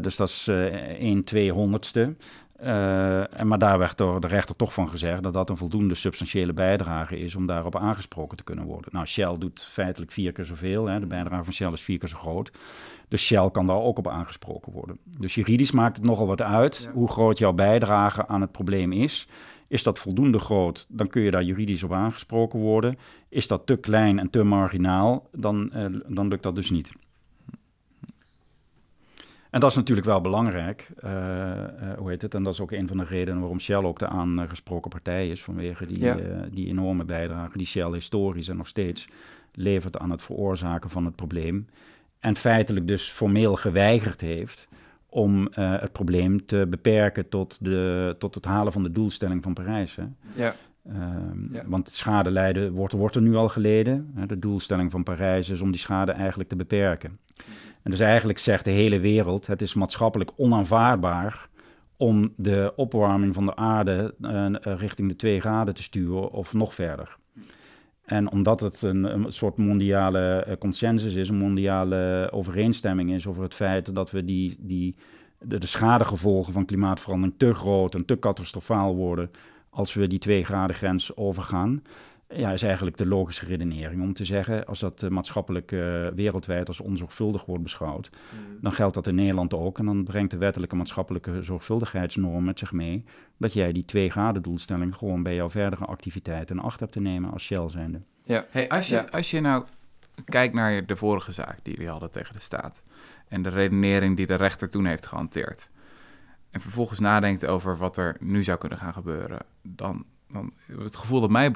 dus 0.03 0.15
dat 0.15 0.29
is 0.29 0.47
1 0.47 1.23
200ste. 1.35 2.15
Eh, 2.61 3.39
en, 3.39 3.47
maar 3.47 3.59
daar 3.59 3.77
werd 3.77 3.97
door 3.97 4.21
de 4.21 4.27
rechter 4.27 4.55
toch 4.55 4.73
van 4.73 4.89
gezegd 4.89 5.23
dat 5.23 5.33
dat 5.33 5.49
een 5.49 5.57
voldoende 5.57 5.95
substantiële 5.95 6.53
bijdrage 6.53 7.19
is 7.19 7.35
om 7.35 7.45
daarop 7.45 7.75
aangesproken 7.75 8.37
te 8.37 8.43
kunnen 8.43 8.65
worden. 8.65 8.89
Nou, 8.93 9.05
Shell 9.05 9.37
doet 9.37 9.67
feitelijk 9.71 10.11
vier 10.11 10.31
keer 10.31 10.45
zoveel. 10.45 10.85
Hè. 10.85 10.99
De 10.99 11.05
bijdrage 11.05 11.43
van 11.43 11.53
Shell 11.53 11.71
is 11.71 11.81
vier 11.81 11.97
keer 11.97 12.09
zo 12.09 12.17
groot. 12.17 12.51
Dus 13.07 13.25
Shell 13.25 13.49
kan 13.51 13.65
daar 13.65 13.81
ook 13.81 13.97
op 13.97 14.07
aangesproken 14.07 14.71
worden. 14.71 14.97
Dus 15.17 15.35
juridisch 15.35 15.71
maakt 15.71 15.95
het 15.95 16.05
nogal 16.05 16.27
wat 16.27 16.41
uit 16.41 16.89
hoe 16.93 17.09
groot 17.09 17.37
jouw 17.37 17.53
bijdrage 17.53 18.27
aan 18.27 18.41
het 18.41 18.51
probleem 18.51 18.91
is. 18.91 19.27
Is 19.67 19.83
dat 19.83 19.99
voldoende 19.99 20.39
groot, 20.39 20.85
dan 20.89 21.07
kun 21.07 21.21
je 21.21 21.31
daar 21.31 21.43
juridisch 21.43 21.83
op 21.83 21.93
aangesproken 21.93 22.59
worden. 22.59 22.97
Is 23.29 23.47
dat 23.47 23.65
te 23.65 23.75
klein 23.77 24.19
en 24.19 24.29
te 24.29 24.43
marginaal, 24.43 25.27
dan, 25.31 25.71
eh, 25.71 25.85
dan 26.07 26.27
lukt 26.27 26.43
dat 26.43 26.55
dus 26.55 26.69
niet. 26.69 26.91
En 29.49 29.59
dat 29.59 29.69
is 29.69 29.75
natuurlijk 29.75 30.07
wel 30.07 30.21
belangrijk. 30.21 30.89
eh, 30.97 31.63
eh, 31.63 31.97
hoe 31.97 32.09
heet 32.09 32.21
het? 32.21 32.33
En 32.33 32.43
dat 32.43 32.53
is 32.53 32.59
ook 32.59 32.71
een 32.71 32.87
van 32.87 32.97
de 32.97 33.03
redenen 33.03 33.39
waarom 33.39 33.59
Shell 33.59 33.75
ook 33.83 33.99
de 33.99 34.07
aangesproken 34.07 34.89
partij 34.89 35.29
is. 35.29 35.43
Vanwege 35.43 35.85
die, 35.85 35.99
Ja. 35.99 36.17
eh, 36.17 36.37
die 36.51 36.67
enorme 36.67 37.05
bijdrage 37.05 37.57
die 37.57 37.67
Shell 37.67 37.91
historisch 37.91 38.47
en 38.47 38.57
nog 38.57 38.67
steeds 38.67 39.07
levert 39.53 39.97
aan 39.97 40.11
het 40.11 40.21
veroorzaken 40.21 40.89
van 40.89 41.05
het 41.05 41.15
probleem. 41.15 41.67
En 42.19 42.35
feitelijk 42.35 42.87
dus 42.87 43.09
formeel 43.09 43.55
geweigerd 43.55 44.21
heeft 44.21 44.67
om 45.09 45.47
het 45.51 45.91
probleem 45.91 46.45
te 46.45 46.65
beperken 46.69 47.29
tot, 47.29 47.63
de, 47.63 48.15
tot 48.19 48.35
het 48.35 48.45
halen 48.45 48.73
van 48.73 48.83
de 48.83 48.91
doelstelling 48.91 49.43
van 49.43 49.53
Parijs. 49.53 49.95
Hè? 49.95 50.03
Ja. 50.35 50.55
Ehm, 50.87 51.53
Ja. 51.53 51.63
Want 51.65 51.89
schade 51.89 52.31
lijden 52.31 52.71
wordt, 52.71 52.93
wordt 52.93 53.15
er 53.15 53.21
nu 53.21 53.35
al 53.35 53.49
geleden. 53.49 54.11
Hè, 54.15 54.25
De 54.25 54.39
doelstelling 54.39 54.91
van 54.91 55.03
Parijs 55.03 55.49
is 55.49 55.61
om 55.61 55.71
die 55.71 55.79
schade 55.79 56.11
eigenlijk 56.11 56.49
te 56.49 56.55
beperken. 56.55 57.19
En 57.83 57.91
dus 57.91 57.99
eigenlijk 57.99 58.39
zegt 58.39 58.65
de 58.65 58.71
hele 58.71 58.99
wereld, 58.99 59.47
het 59.47 59.61
is 59.61 59.73
maatschappelijk 59.73 60.31
onaanvaardbaar 60.35 61.49
om 61.97 62.33
de 62.37 62.73
opwarming 62.75 63.33
van 63.33 63.45
de 63.45 63.55
aarde 63.55 64.15
eh, 64.21 64.55
richting 64.77 65.09
de 65.09 65.15
2 65.15 65.39
graden 65.39 65.73
te 65.73 65.83
sturen 65.83 66.31
of 66.31 66.53
nog 66.53 66.73
verder. 66.73 67.17
En 68.05 68.31
omdat 68.31 68.59
het 68.59 68.81
een, 68.81 69.03
een 69.03 69.31
soort 69.31 69.57
mondiale 69.57 70.43
eh, 70.43 70.57
consensus 70.57 71.13
is, 71.13 71.29
een 71.29 71.37
mondiale 71.37 72.29
overeenstemming 72.31 73.11
is 73.11 73.27
over 73.27 73.43
het 73.43 73.53
feit 73.53 73.95
dat 73.95 74.11
we 74.11 74.25
die, 74.25 74.55
die, 74.59 74.95
de, 75.39 75.57
de 75.57 75.67
schadegevolgen 75.67 76.53
van 76.53 76.65
klimaatverandering 76.65 77.39
te 77.39 77.53
groot 77.53 77.95
en 77.95 78.05
te 78.05 78.19
catastrofaal 78.19 78.95
worden 78.95 79.31
als 79.69 79.93
we 79.93 80.07
die 80.07 80.19
2 80.19 80.43
graden 80.43 80.75
grens 80.75 81.15
overgaan, 81.15 81.83
ja, 82.33 82.51
is 82.51 82.61
eigenlijk 82.61 82.97
de 82.97 83.05
logische 83.05 83.45
redenering 83.45 84.01
om 84.01 84.13
te 84.13 84.25
zeggen, 84.25 84.65
als 84.65 84.79
dat 84.79 85.01
uh, 85.01 85.09
maatschappelijk 85.09 85.71
uh, 85.71 86.07
wereldwijd 86.07 86.67
als 86.67 86.79
onzorgvuldig 86.79 87.45
wordt 87.45 87.63
beschouwd, 87.63 88.09
mm. 88.11 88.57
dan 88.61 88.71
geldt 88.71 88.93
dat 88.93 89.07
in 89.07 89.15
Nederland 89.15 89.53
ook. 89.53 89.79
En 89.79 89.85
dan 89.85 90.03
brengt 90.03 90.31
de 90.31 90.37
wettelijke 90.37 90.75
maatschappelijke 90.75 91.41
zorgvuldigheidsnorm 91.43 92.43
met 92.43 92.59
zich 92.59 92.71
mee 92.71 93.05
dat 93.37 93.53
jij 93.53 93.71
die 93.71 93.85
twee 93.85 94.09
graden 94.09 94.41
doelstelling 94.41 94.95
gewoon 94.95 95.23
bij 95.23 95.35
jouw 95.35 95.49
verdere 95.49 95.85
activiteiten 95.85 96.55
in 96.55 96.61
acht 96.61 96.79
hebt 96.79 96.91
te 96.91 96.99
nemen 96.99 97.31
als 97.31 97.43
Shell 97.43 97.69
zijnde. 97.69 98.01
Ja. 98.23 98.45
Hey, 98.49 98.69
als, 98.69 98.87
je, 98.87 98.95
ja. 98.95 99.07
als 99.11 99.31
je 99.31 99.41
nou 99.41 99.65
kijkt 100.25 100.53
naar 100.53 100.85
de 100.85 100.95
vorige 100.95 101.31
zaak 101.31 101.59
die 101.63 101.73
jullie 101.73 101.89
hadden 101.89 102.11
tegen 102.11 102.33
de 102.33 102.41
staat 102.41 102.83
en 103.27 103.41
de 103.41 103.49
redenering 103.49 104.17
die 104.17 104.27
de 104.27 104.35
rechter 104.35 104.69
toen 104.69 104.85
heeft 104.85 105.07
gehanteerd 105.07 105.69
en 106.51 106.61
vervolgens 106.61 106.99
nadenkt 106.99 107.45
over 107.45 107.77
wat 107.77 107.97
er 107.97 108.17
nu 108.19 108.43
zou 108.43 108.57
kunnen 108.57 108.77
gaan 108.77 108.93
gebeuren, 108.93 109.39
dan 109.61 110.05
dan, 110.31 110.53
het 110.77 110.95
gevoel 110.95 111.21
dat 111.21 111.29
mij 111.29 111.51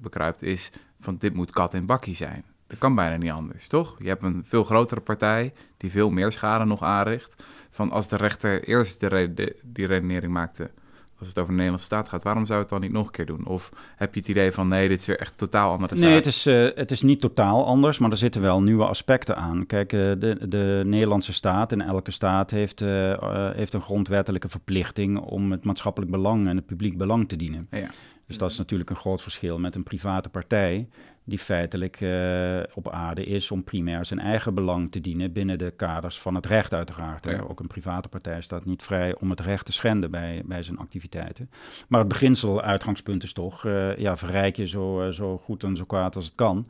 bekruipt 0.00 0.42
is 0.42 0.70
van 1.00 1.16
dit 1.16 1.34
moet 1.34 1.50
kat 1.50 1.74
en 1.74 1.86
bakkie 1.86 2.14
zijn. 2.14 2.44
Dat 2.66 2.78
kan 2.78 2.94
bijna 2.94 3.16
niet 3.16 3.30
anders, 3.30 3.68
toch? 3.68 3.96
Je 3.98 4.08
hebt 4.08 4.22
een 4.22 4.42
veel 4.44 4.64
grotere 4.64 5.00
partij 5.00 5.52
die 5.76 5.90
veel 5.90 6.10
meer 6.10 6.32
schade 6.32 6.64
nog 6.64 6.82
aanricht. 6.82 7.44
Van 7.70 7.90
als 7.90 8.08
de 8.08 8.16
rechter 8.16 8.64
eerst 8.64 9.00
de, 9.00 9.56
die 9.62 9.86
redenering 9.86 10.32
maakte, 10.32 10.70
als 11.18 11.28
het 11.28 11.38
over 11.38 11.50
de 11.52 11.58
Nederlandse 11.58 11.86
staat 11.86 12.08
gaat, 12.08 12.22
waarom 12.22 12.46
zou 12.46 12.60
het 12.60 12.68
dan 12.68 12.80
niet 12.80 12.92
nog 12.92 13.06
een 13.06 13.12
keer 13.12 13.26
doen? 13.26 13.46
Of 13.46 13.68
heb 13.96 14.14
je 14.14 14.20
het 14.20 14.28
idee 14.28 14.52
van 14.52 14.68
nee, 14.68 14.88
dit 14.88 14.98
is 14.98 15.06
weer 15.06 15.18
echt 15.18 15.38
totaal 15.38 15.72
andere 15.72 15.96
zaak? 15.96 16.06
Nee, 16.06 16.14
het 16.14 16.26
is, 16.26 16.46
uh, 16.46 16.68
het 16.74 16.90
is 16.90 17.02
niet 17.02 17.20
totaal 17.20 17.66
anders, 17.66 17.98
maar 17.98 18.10
er 18.10 18.16
zitten 18.16 18.40
wel 18.40 18.62
nieuwe 18.62 18.86
aspecten 18.86 19.36
aan. 19.36 19.66
Kijk, 19.66 19.92
uh, 19.92 20.00
de, 20.00 20.48
de 20.48 20.82
Nederlandse 20.84 21.32
staat 21.32 21.72
en 21.72 21.80
elke 21.80 22.10
staat 22.10 22.50
heeft, 22.50 22.80
uh, 22.80 23.50
heeft 23.54 23.74
een 23.74 23.80
grondwettelijke 23.80 24.48
verplichting 24.48 25.18
om 25.18 25.50
het 25.50 25.64
maatschappelijk 25.64 26.10
belang 26.10 26.48
en 26.48 26.56
het 26.56 26.66
publiek 26.66 26.96
belang 26.96 27.28
te 27.28 27.36
dienen. 27.36 27.66
Ja. 27.70 27.88
Dus 28.26 28.38
dat 28.38 28.50
is 28.50 28.58
natuurlijk 28.58 28.90
een 28.90 28.96
groot 28.96 29.22
verschil 29.22 29.58
met 29.58 29.74
een 29.74 29.82
private 29.82 30.28
partij, 30.28 30.88
die 31.24 31.38
feitelijk 31.38 32.00
uh, 32.00 32.60
op 32.74 32.90
aarde 32.90 33.24
is 33.24 33.50
om 33.50 33.64
primair 33.64 34.06
zijn 34.06 34.20
eigen 34.20 34.54
belang 34.54 34.92
te 34.92 35.00
dienen 35.00 35.32
binnen 35.32 35.58
de 35.58 35.70
kaders 35.70 36.20
van 36.20 36.34
het 36.34 36.46
recht 36.46 36.74
uiteraard. 36.74 37.40
Ook 37.48 37.60
een 37.60 37.66
private 37.66 38.08
partij 38.08 38.40
staat 38.40 38.64
niet 38.64 38.82
vrij 38.82 39.16
om 39.20 39.30
het 39.30 39.40
recht 39.40 39.66
te 39.66 39.72
schenden 39.72 40.10
bij, 40.10 40.42
bij 40.44 40.62
zijn 40.62 40.78
activiteiten. 40.78 41.50
Maar 41.88 42.00
het 42.00 42.08
beginsel, 42.08 42.62
uitgangspunt 42.62 43.22
is 43.22 43.32
toch, 43.32 43.64
uh, 43.64 43.96
ja, 43.96 44.16
verrijk 44.16 44.56
je 44.56 44.66
zo, 44.66 45.06
uh, 45.06 45.12
zo 45.12 45.38
goed 45.38 45.62
en 45.62 45.76
zo 45.76 45.84
kwaad 45.84 46.16
als 46.16 46.24
het 46.24 46.34
kan. 46.34 46.66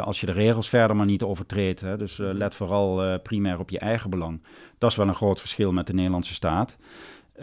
als 0.00 0.20
je 0.20 0.26
de 0.26 0.32
regels 0.32 0.68
verder 0.68 0.96
maar 0.96 1.06
niet 1.06 1.22
overtreedt, 1.22 1.80
hè, 1.80 1.96
dus 1.96 2.16
let 2.16 2.54
vooral 2.54 3.18
primair 3.18 3.58
op 3.58 3.70
je 3.70 3.78
eigen 3.78 4.10
belang. 4.10 4.40
Dat 4.78 4.90
is 4.90 4.96
wel 4.96 5.08
een 5.08 5.14
groot 5.14 5.40
verschil 5.40 5.72
met 5.72 5.86
de 5.86 5.94
Nederlandse 5.94 6.34
staat. 6.34 6.76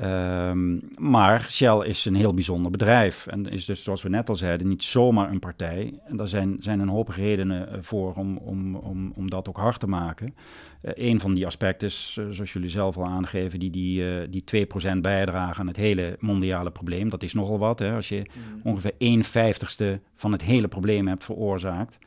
Um, 0.04 0.82
maar 1.00 1.50
Shell 1.50 1.80
is 1.86 2.06
een 2.06 2.16
heel 2.16 2.34
bijzonder 2.34 2.72
bedrijf 2.72 3.28
en 3.28 3.46
is 3.46 3.66
dus, 3.66 3.84
zoals 3.84 4.02
we 4.02 4.10
net 4.10 4.30
al 4.30 4.36
zeiden, 4.36 4.68
niet 4.68 4.84
zomaar 4.84 5.32
een 5.32 5.40
partij. 5.40 6.00
En 6.06 6.18
daar 6.18 6.28
zijn, 6.28 6.56
zijn 6.60 6.80
een 6.80 6.88
hoop 6.88 7.10
redenen 7.10 7.72
eh, 7.72 7.78
voor 7.82 8.14
om, 8.14 8.38
om, 8.38 8.76
om, 8.76 9.12
om 9.16 9.30
dat 9.30 9.48
ook 9.50 9.58
hard 9.58 9.80
te 9.80 9.88
maken. 9.88 10.36
Uh, 10.82 10.92
een 10.96 11.20
van 11.20 11.34
die 11.34 11.46
aspecten 11.46 11.88
is, 11.88 12.18
uh, 12.20 12.26
zoals 12.30 12.54
jullie 12.54 12.70
zelf 12.70 12.98
al 12.98 13.06
aangeven, 13.06 13.60
die, 13.60 13.70
die, 13.70 14.02
uh, 14.02 14.28
die 14.30 14.68
2% 14.96 14.98
bijdragen 15.02 15.60
aan 15.60 15.68
het 15.68 15.76
hele 15.76 16.16
mondiale 16.20 16.72
probleem. 16.72 17.10
Dat 17.10 17.24
is 17.24 17.34
nogal 17.34 17.60
wat, 17.60 17.80
hè? 17.80 17.94
als 17.94 18.10
je 18.10 18.22
mm. 18.34 18.62
ongeveer 18.64 18.94
1 18.98 19.24
vijftigste 19.24 20.00
van 20.16 20.32
het 20.32 20.42
hele 20.42 20.68
probleem 20.68 21.08
hebt 21.08 21.24
veroorzaakt. 21.24 21.98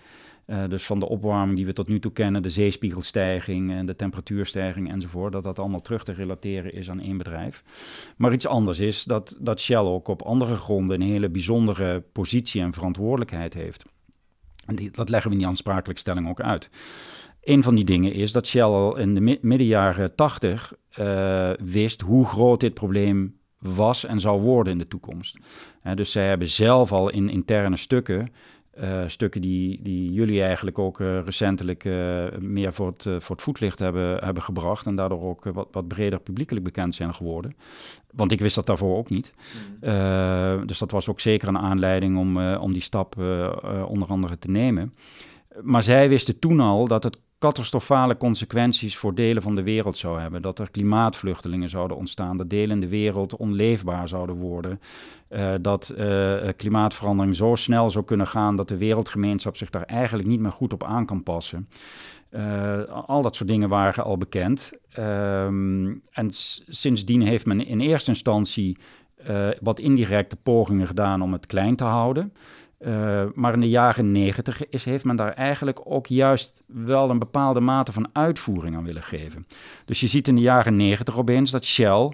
Uh, 0.50 0.64
dus 0.68 0.86
van 0.86 1.00
de 1.00 1.08
opwarming 1.08 1.56
die 1.56 1.66
we 1.66 1.72
tot 1.72 1.88
nu 1.88 2.00
toe 2.00 2.12
kennen, 2.12 2.42
de 2.42 2.50
zeespiegelstijging 2.50 3.70
en 3.70 3.86
de 3.86 3.96
temperatuurstijging 3.96 4.90
enzovoort, 4.90 5.32
dat 5.32 5.44
dat 5.44 5.58
allemaal 5.58 5.80
terug 5.80 6.04
te 6.04 6.12
relateren 6.12 6.74
is 6.74 6.90
aan 6.90 7.00
één 7.00 7.16
bedrijf. 7.16 7.64
Maar 8.16 8.32
iets 8.32 8.46
anders 8.46 8.80
is 8.80 9.04
dat, 9.04 9.36
dat 9.40 9.60
Shell 9.60 9.76
ook 9.76 10.08
op 10.08 10.22
andere 10.22 10.54
gronden 10.54 11.00
een 11.00 11.08
hele 11.08 11.30
bijzondere 11.30 12.00
positie 12.00 12.62
en 12.62 12.72
verantwoordelijkheid 12.72 13.54
heeft. 13.54 13.84
En 14.66 14.76
dat 14.92 15.08
leggen 15.08 15.28
we 15.30 15.36
in 15.36 15.42
die 15.42 15.50
aansprakelijkstelling 15.50 16.28
ook 16.28 16.40
uit. 16.40 16.70
Een 17.40 17.62
van 17.62 17.74
die 17.74 17.84
dingen 17.84 18.12
is 18.12 18.32
dat 18.32 18.46
Shell 18.46 18.62
al 18.62 18.96
in 18.96 19.14
de 19.14 19.38
midden 19.40 19.66
jaren 19.66 20.14
80 20.14 20.72
uh, 20.98 21.50
wist 21.60 22.00
hoe 22.00 22.26
groot 22.26 22.60
dit 22.60 22.74
probleem 22.74 23.38
was 23.58 24.04
en 24.04 24.20
zou 24.20 24.40
worden 24.40 24.72
in 24.72 24.78
de 24.78 24.88
toekomst. 24.88 25.38
Dus 25.94 26.12
zij 26.12 26.28
hebben 26.28 26.48
zelf 26.48 26.92
al 26.92 27.10
in 27.10 27.28
interne 27.28 27.76
stukken 27.76 28.28
uh, 28.78 29.02
stukken 29.06 29.40
die, 29.40 29.83
die 29.83 30.12
jullie 30.12 30.42
eigenlijk 30.42 30.78
ook 30.78 31.00
uh, 31.00 31.20
recentelijk 31.24 31.85
uh, 31.85 32.24
meer 32.38 32.72
voor 32.72 32.87
het, 32.87 33.02
voor 33.02 33.37
het 33.37 33.44
voetlicht 33.44 33.78
hebben, 33.78 34.24
hebben 34.24 34.42
gebracht. 34.42 34.87
En 34.87 34.96
daardoor 34.96 35.22
ook 35.22 35.44
wat, 35.44 35.68
wat 35.70 35.88
breder 35.88 36.20
publiekelijk 36.20 36.64
bekend 36.64 36.94
zijn 36.94 37.14
geworden. 37.14 37.56
Want 38.12 38.33
ik 38.33 38.40
wist 38.40 38.54
dat 38.54 38.66
daarvoor 38.66 38.96
ook 38.96 39.11
niet. 39.11 39.33
Mm. 39.80 40.66
dus 40.66 40.78
dat 40.78 40.90
was 40.90 41.09
ook 41.09 41.20
zeker 41.20 41.48
een 41.48 41.59
aanleiding 41.59 42.18
om, 42.18 42.54
om 42.54 42.72
die 42.72 42.83
stap 42.83 43.16
onder 43.87 44.09
andere 44.09 44.38
te 44.38 44.50
nemen. 44.50 44.94
Maar 45.62 45.83
zij 45.83 46.09
wisten 46.09 46.38
toen 46.38 46.61
al 46.61 46.88
dat 46.88 47.02
het 47.02 47.18
catastrofale 47.40 48.16
consequenties 48.16 48.96
voor 48.96 49.14
delen 49.14 49.42
van 49.42 49.55
de 49.55 49.62
wereld 49.62 49.96
zou 49.96 50.20
hebben. 50.20 50.42
Dat 50.42 50.59
er 50.59 50.70
klimaatvluchtelingen 50.70 51.68
zouden 51.68 51.96
ontstaan, 51.96 52.37
dat 52.37 52.50
delen 52.50 52.70
in 52.70 52.81
de 52.81 52.88
wereld 52.88 53.37
onleefbaar 53.37 54.09
zouden 54.09 54.37
worden. 54.37 54.81
Uh, 55.31 55.53
dat 55.61 55.94
uh, 55.98 56.37
klimaatverandering 56.57 57.37
zo 57.37 57.55
snel 57.55 57.90
zou 57.90 58.05
kunnen 58.05 58.26
gaan 58.26 58.57
dat 58.57 58.68
de 58.68 58.76
wereldgemeenschap 58.76 59.57
zich 59.57 59.70
daar 59.70 59.83
eigenlijk 59.83 60.29
niet 60.29 60.40
meer 60.40 60.53
goed 60.53 60.72
op 60.72 60.85
aan 60.85 61.07
kan 61.07 61.22
passen. 61.22 61.68
Uh, 62.31 62.83
al 63.07 63.22
dat 63.22 63.37
soort 63.37 63.48
dingen 63.48 63.68
waren 63.68 64.05
al 64.05 64.16
bekend. 64.16 64.72
Um, 64.98 66.00
en 66.11 66.29
sindsdien 66.68 67.22
heeft 67.22 67.46
men 67.46 67.66
in 67.66 67.81
eerste 67.81 68.11
instantie 68.11 68.76
wat 69.61 69.79
indirecte 69.79 70.37
pogingen 70.37 70.87
gedaan 70.87 71.22
om 71.22 71.33
het 71.33 71.46
klein 71.46 71.76
te 71.76 71.85
houden. 71.85 72.33
Uh, 72.87 73.25
maar 73.35 73.53
in 73.53 73.61
de 73.61 73.69
jaren 73.69 74.12
negentig 74.12 74.62
heeft 74.71 75.05
men 75.05 75.16
daar 75.16 75.33
eigenlijk 75.33 75.81
ook 75.85 76.07
juist 76.07 76.62
wel 76.66 77.11
een 77.11 77.19
bepaalde 77.19 77.61
mate 77.61 77.93
van 77.93 78.09
uitvoering 78.12 78.77
aan 78.77 78.85
willen 78.85 79.03
geven. 79.03 79.47
Dus 79.85 80.01
je 80.01 80.07
ziet 80.07 80.29
in 80.29 80.35
de 80.35 80.40
jaren 80.40 80.77
negentig 80.77 81.19
opeens 81.19 81.51
dat 81.51 81.64
Shell 81.64 82.12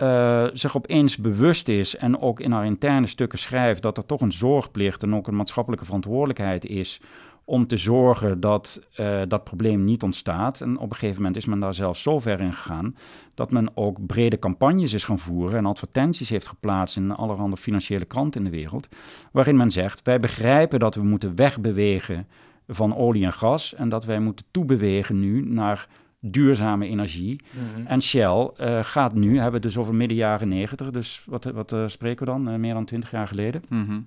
uh, 0.00 0.46
zich 0.52 0.76
opeens 0.76 1.16
bewust 1.16 1.68
is 1.68 1.96
en 1.96 2.20
ook 2.20 2.40
in 2.40 2.52
haar 2.52 2.64
interne 2.64 3.06
stukken 3.06 3.38
schrijft 3.38 3.82
dat 3.82 3.96
er 3.96 4.06
toch 4.06 4.20
een 4.20 4.32
zorgplicht 4.32 5.02
en 5.02 5.14
ook 5.14 5.26
een 5.26 5.36
maatschappelijke 5.36 5.84
verantwoordelijkheid 5.84 6.64
is 6.64 7.00
om 7.44 7.66
te 7.66 7.76
zorgen 7.76 8.40
dat 8.40 8.80
uh, 9.00 9.20
dat 9.28 9.44
probleem 9.44 9.84
niet 9.84 10.02
ontstaat. 10.02 10.60
En 10.60 10.78
op 10.78 10.90
een 10.90 10.96
gegeven 10.96 11.16
moment 11.16 11.36
is 11.36 11.46
men 11.46 11.60
daar 11.60 11.74
zelfs 11.74 12.02
zo 12.02 12.18
ver 12.18 12.40
in 12.40 12.52
gegaan 12.52 12.96
dat 13.34 13.50
men 13.50 13.70
ook 13.74 14.06
brede 14.06 14.38
campagnes 14.38 14.92
is 14.92 15.04
gaan 15.04 15.18
voeren 15.18 15.58
en 15.58 15.66
advertenties 15.66 16.28
heeft 16.28 16.46
geplaatst 16.46 16.96
in 16.96 17.10
allerhande 17.10 17.56
financiële 17.56 18.04
kranten 18.04 18.44
in 18.44 18.50
de 18.50 18.56
wereld, 18.56 18.88
waarin 19.32 19.56
men 19.56 19.70
zegt: 19.70 20.02
wij 20.02 20.20
begrijpen 20.20 20.78
dat 20.78 20.94
we 20.94 21.02
moeten 21.02 21.36
wegbewegen 21.36 22.26
van 22.68 22.96
olie 22.96 23.24
en 23.24 23.32
gas 23.32 23.74
en 23.74 23.88
dat 23.88 24.04
wij 24.04 24.20
moeten 24.20 24.44
toebewegen 24.50 25.20
nu 25.20 25.44
naar 25.48 25.88
duurzame 26.24 26.86
energie. 26.86 27.40
Mhm. 27.50 27.86
En 27.86 28.02
Shell 28.02 28.50
uh, 28.60 28.78
gaat 28.82 29.14
nu, 29.14 29.34
hebben 29.34 29.60
we 29.60 29.66
dus 29.66 29.76
over 29.76 29.94
midden 29.94 30.16
jaren 30.16 30.48
negentig, 30.48 30.90
dus 30.90 31.24
wat, 31.26 31.44
wat 31.44 31.72
uh, 31.72 31.88
spreken 31.88 32.26
we 32.26 32.32
dan, 32.32 32.48
uh, 32.48 32.54
meer 32.54 32.74
dan 32.74 32.84
twintig 32.84 33.10
jaar 33.10 33.28
geleden. 33.28 33.62
Mm 33.68 34.06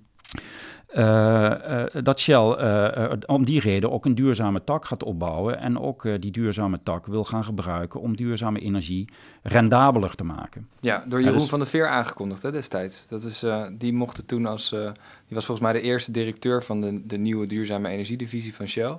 uh, 0.95 1.84
dat 2.04 2.19
Shell 2.19 3.17
om 3.25 3.45
die 3.45 3.60
reden 3.60 3.91
ook 3.91 4.06
een 4.06 4.15
duurzame 4.15 4.63
tak 4.63 4.86
gaat 4.86 5.04
opbouwen 5.04 5.60
en 5.60 5.80
ook 5.80 6.08
die 6.19 6.32
duurzame 6.32 6.80
tak 6.84 7.06
wil 7.06 7.23
gaan 7.23 7.43
gebruiken 7.43 7.99
om 7.99 8.15
duurzame 8.15 8.60
energie 8.60 9.10
rendabeler 9.43 10.15
te 10.15 10.23
maken. 10.23 10.67
Ja, 10.80 11.04
door 11.08 11.21
Jeroen 11.21 11.38
dus... 11.38 11.49
van 11.49 11.60
der 11.60 11.67
Veer 11.67 11.88
aangekondigd 11.88 12.43
hè, 12.43 12.51
destijds. 12.51 13.06
Dat 13.08 13.23
is, 13.23 13.45
die 13.71 13.93
mocht 13.93 14.28
toen 14.28 14.45
als, 14.45 14.69
die 14.69 15.36
was 15.36 15.45
volgens 15.45 15.67
mij 15.67 15.73
de 15.73 15.82
eerste 15.82 16.12
directeur 16.12 16.63
van 16.63 16.82
de, 16.82 17.08
de 17.08 17.17
nieuwe 17.17 17.47
duurzame 17.47 17.89
energiedivisie 17.89 18.56
van 18.56 18.67
Shell. 18.67 18.97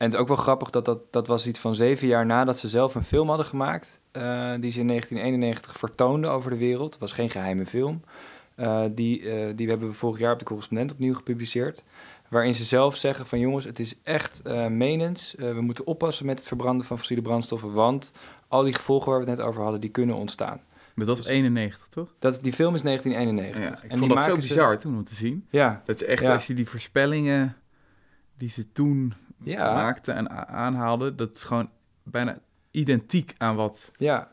En 0.00 0.06
het 0.06 0.14
is 0.14 0.20
ook 0.20 0.28
wel 0.28 0.36
grappig 0.36 0.70
dat, 0.70 0.84
dat 0.84 1.00
dat 1.10 1.26
was 1.26 1.46
iets 1.46 1.58
van 1.58 1.74
zeven 1.74 2.06
jaar 2.06 2.26
nadat 2.26 2.58
ze 2.58 2.68
zelf 2.68 2.94
een 2.94 3.04
film 3.04 3.28
hadden 3.28 3.46
gemaakt, 3.46 4.00
die 4.60 4.70
ze 4.70 4.80
in 4.80 4.86
1991 4.86 5.78
vertoonde 5.78 6.28
over 6.28 6.50
de 6.50 6.56
wereld. 6.56 6.92
Het 6.92 7.00
was 7.00 7.12
geen 7.12 7.30
geheime 7.30 7.66
film. 7.66 8.02
Uh, 8.56 8.82
die, 8.90 9.20
uh, 9.20 9.52
die 9.54 9.68
hebben 9.68 9.88
we 9.88 9.94
vorig 9.94 10.18
jaar 10.18 10.32
op 10.32 10.38
de 10.38 10.44
correspondent 10.44 10.92
opnieuw 10.92 11.14
gepubliceerd. 11.14 11.84
Waarin 12.28 12.54
ze 12.54 12.64
zelf 12.64 12.96
zeggen 12.96 13.26
van 13.26 13.38
jongens, 13.38 13.64
het 13.64 13.78
is 13.78 13.94
echt 14.02 14.42
menens. 14.68 15.34
we 15.38 15.60
moeten 15.60 15.86
oppassen 15.86 16.26
met 16.26 16.38
het 16.38 16.48
verbranden 16.48 16.86
van 16.86 16.98
fossiele 16.98 17.22
brandstoffen. 17.22 17.72
Want 17.72 18.12
al 18.48 18.62
die 18.62 18.74
gevolgen 18.74 19.10
waar 19.10 19.20
we 19.20 19.30
het 19.30 19.38
net 19.38 19.46
over 19.46 19.62
hadden, 19.62 19.80
die 19.80 19.90
kunnen 19.90 20.16
ontstaan. 20.16 20.60
Maar 20.94 21.06
dat 21.06 21.18
is 21.18 21.22
dus, 21.22 21.32
91, 21.32 21.88
toch? 21.88 22.14
Dat, 22.18 22.38
die 22.42 22.52
film 22.52 22.74
is 22.74 22.82
1991. 22.82 23.62
Ja, 23.62 23.84
ik 23.84 23.90
en 23.90 23.98
vond 23.98 24.10
dat 24.10 24.22
zo 24.22 24.36
bizar 24.36 24.78
toen 24.78 24.96
om 24.96 25.04
te 25.04 25.14
zien. 25.14 25.46
Ja. 25.50 25.82
Dat 25.84 25.98
je 25.98 26.04
echt, 26.04 26.22
ja. 26.22 26.32
als 26.32 26.46
je 26.46 26.54
die 26.54 26.68
voorspellingen 26.68 27.56
die 28.36 28.48
ze 28.48 28.72
toen 28.72 29.14
ja. 29.42 29.74
maakten 29.74 30.14
en 30.14 30.48
aanhaalden... 30.48 31.16
dat 31.16 31.34
is 31.34 31.44
gewoon 31.44 31.70
bijna 32.02 32.38
identiek 32.70 33.34
aan 33.36 33.56
wat 33.56 33.90
ja. 33.96 34.30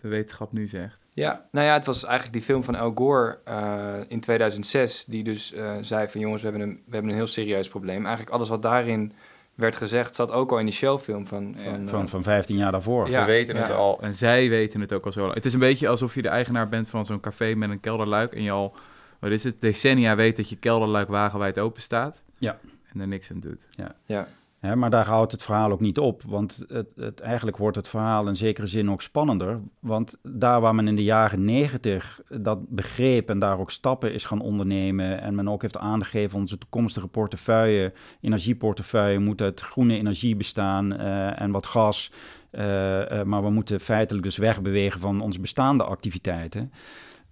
de 0.00 0.08
wetenschap 0.08 0.52
nu 0.52 0.66
zegt. 0.66 0.98
Ja, 1.12 1.46
nou 1.50 1.66
ja, 1.66 1.72
het 1.72 1.86
was 1.86 2.04
eigenlijk 2.04 2.32
die 2.32 2.42
film 2.42 2.64
van 2.64 2.74
Al 2.74 2.92
Gore 2.94 3.38
uh, 3.48 3.94
in 4.08 4.20
2006, 4.20 5.04
die 5.04 5.24
dus 5.24 5.52
uh, 5.52 5.76
zei 5.80 6.08
van 6.08 6.20
jongens, 6.20 6.42
we 6.42 6.48
hebben, 6.48 6.68
een, 6.68 6.82
we 6.86 6.92
hebben 6.92 7.10
een 7.10 7.16
heel 7.16 7.26
serieus 7.26 7.68
probleem. 7.68 8.04
Eigenlijk 8.04 8.30
alles 8.30 8.48
wat 8.48 8.62
daarin 8.62 9.12
werd 9.54 9.76
gezegd, 9.76 10.14
zat 10.14 10.30
ook 10.30 10.50
al 10.50 10.58
in 10.58 10.64
die 10.64 10.74
Shell-film 10.74 11.26
van... 11.26 11.54
Van, 11.62 11.82
ja. 11.82 11.88
van, 11.88 12.02
uh, 12.02 12.08
van 12.08 12.22
15 12.22 12.56
jaar 12.56 12.72
daarvoor. 12.72 13.10
Ja, 13.10 13.20
Ze 13.20 13.26
weten 13.26 13.56
het 13.56 13.70
al 13.70 14.00
en 14.00 14.14
zij 14.14 14.48
weten 14.48 14.80
het 14.80 14.92
ook 14.92 15.04
al 15.04 15.12
zo 15.12 15.22
lang. 15.22 15.34
Het 15.34 15.44
is 15.44 15.52
een 15.52 15.60
beetje 15.60 15.88
alsof 15.88 16.14
je 16.14 16.22
de 16.22 16.28
eigenaar 16.28 16.68
bent 16.68 16.88
van 16.88 17.06
zo'n 17.06 17.20
café 17.20 17.54
met 17.54 17.70
een 17.70 17.80
kelderluik 17.80 18.32
en 18.32 18.42
je 18.42 18.50
al 18.50 18.74
wat 19.18 19.30
is 19.30 19.44
het, 19.44 19.60
decennia 19.60 20.16
weet 20.16 20.36
dat 20.36 20.48
je 20.48 20.56
kelderluik 20.56 21.08
wagenwijd 21.08 21.58
open 21.58 21.82
staat. 21.82 22.22
Ja. 22.38 22.58
En 22.92 23.00
er 23.00 23.08
niks 23.08 23.30
aan 23.30 23.40
doet. 23.40 23.66
Ja. 24.06 24.28
Maar 24.74 24.90
daar 24.90 25.06
houdt 25.06 25.32
het 25.32 25.42
verhaal 25.42 25.70
ook 25.70 25.80
niet 25.80 25.98
op. 25.98 26.22
Want 26.22 26.64
het, 26.68 26.86
het, 26.96 27.20
eigenlijk 27.20 27.56
wordt 27.56 27.76
het 27.76 27.88
verhaal 27.88 28.28
in 28.28 28.36
zekere 28.36 28.66
zin 28.66 28.90
ook 28.90 29.02
spannender. 29.02 29.60
Want 29.80 30.18
daar 30.22 30.60
waar 30.60 30.74
men 30.74 30.88
in 30.88 30.96
de 30.96 31.04
jaren 31.04 31.44
negentig 31.44 32.20
dat 32.28 32.68
begreep 32.68 33.30
en 33.30 33.38
daar 33.38 33.58
ook 33.58 33.70
stappen 33.70 34.12
is 34.12 34.24
gaan 34.24 34.40
ondernemen. 34.40 35.20
En 35.20 35.34
men 35.34 35.48
ook 35.48 35.62
heeft 35.62 35.78
aangegeven 35.78 36.38
onze 36.38 36.58
toekomstige 36.58 37.06
portefeuille, 37.06 37.92
energieportefeuille, 38.20 39.18
moet 39.18 39.42
uit 39.42 39.60
groene 39.60 39.96
energie 39.96 40.36
bestaan 40.36 40.96
eh, 40.96 41.40
en 41.40 41.50
wat 41.50 41.66
gas. 41.66 42.12
Eh, 42.50 43.20
eh, 43.20 43.26
maar 43.26 43.42
we 43.42 43.50
moeten 43.50 43.80
feitelijk 43.80 44.24
dus 44.24 44.36
wegbewegen 44.36 45.00
van 45.00 45.20
onze 45.20 45.40
bestaande 45.40 45.84
activiteiten. 45.84 46.72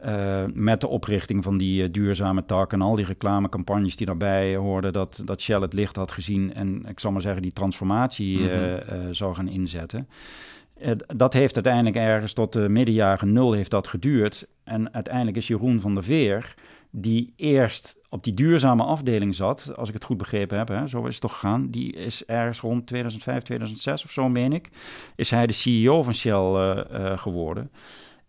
Uh, 0.07 0.45
met 0.53 0.81
de 0.81 0.89
oprichting 0.89 1.45
van 1.45 1.57
die 1.57 1.83
uh, 1.83 1.89
duurzame 1.93 2.45
tak 2.45 2.73
en 2.73 2.81
al 2.81 2.95
die 2.95 3.05
reclamecampagnes 3.05 3.97
die 3.97 4.07
daarbij 4.07 4.57
hoorden, 4.57 4.93
dat, 4.93 5.23
dat 5.25 5.41
Shell 5.41 5.61
het 5.61 5.73
licht 5.73 5.97
had 5.97 6.13
gezien 6.13 6.55
en 6.55 6.87
ik 6.89 7.01
zal 7.01 7.13
maar 7.13 7.23
zeggen 7.23 7.43
die 7.43 7.53
transformatie 7.53 8.39
mm 8.39 8.49
-hmm. 8.49 8.59
uh, 8.59 9.09
zou 9.11 9.35
gaan 9.35 9.49
inzetten. 9.49 10.09
dat 11.17 11.33
heeft 11.33 11.55
uiteindelijk 11.55 11.97
ergens 11.97 12.33
tot 12.33 12.53
de 12.53 12.69
middenjaren 12.69 13.33
nul 13.33 13.53
heeft 13.53 13.71
dat 13.71 13.89
geduurd. 13.89 14.47
En 14.65 14.95
uiteindelijk 14.95 15.37
is 15.37 15.47
Jeroen 15.47 15.81
van 15.81 15.95
der 15.95 16.05
Veer, 16.05 16.55
die 16.91 17.33
eerst 17.37 17.97
op 18.09 18.25
die 18.25 18.35
duurzame 18.35 18.83
afdeling 18.83 19.35
zat, 19.35 19.77
als 19.77 19.89
ik 19.89 19.95
het 19.95 20.05
goed 20.05 20.19
begrepen 20.19 20.59
heb, 20.59 20.69
hè, 20.69 20.87
zo 20.87 21.05
is 21.05 21.13
het 21.13 21.21
toch 21.21 21.33
gegaan, 21.33 21.71
die 21.71 21.93
is 21.93 22.25
ergens 22.25 22.61
rond 22.61 22.87
2005, 22.87 23.43
2006 23.43 24.05
of 24.05 24.11
zo, 24.11 24.29
meen 24.29 24.53
ik, 24.53 24.69
is 25.17 25.31
hij 25.31 25.47
de 25.47 25.53
CEO 25.53 26.03
van 26.03 26.15
Shell 26.15 26.85
geworden. 27.17 27.71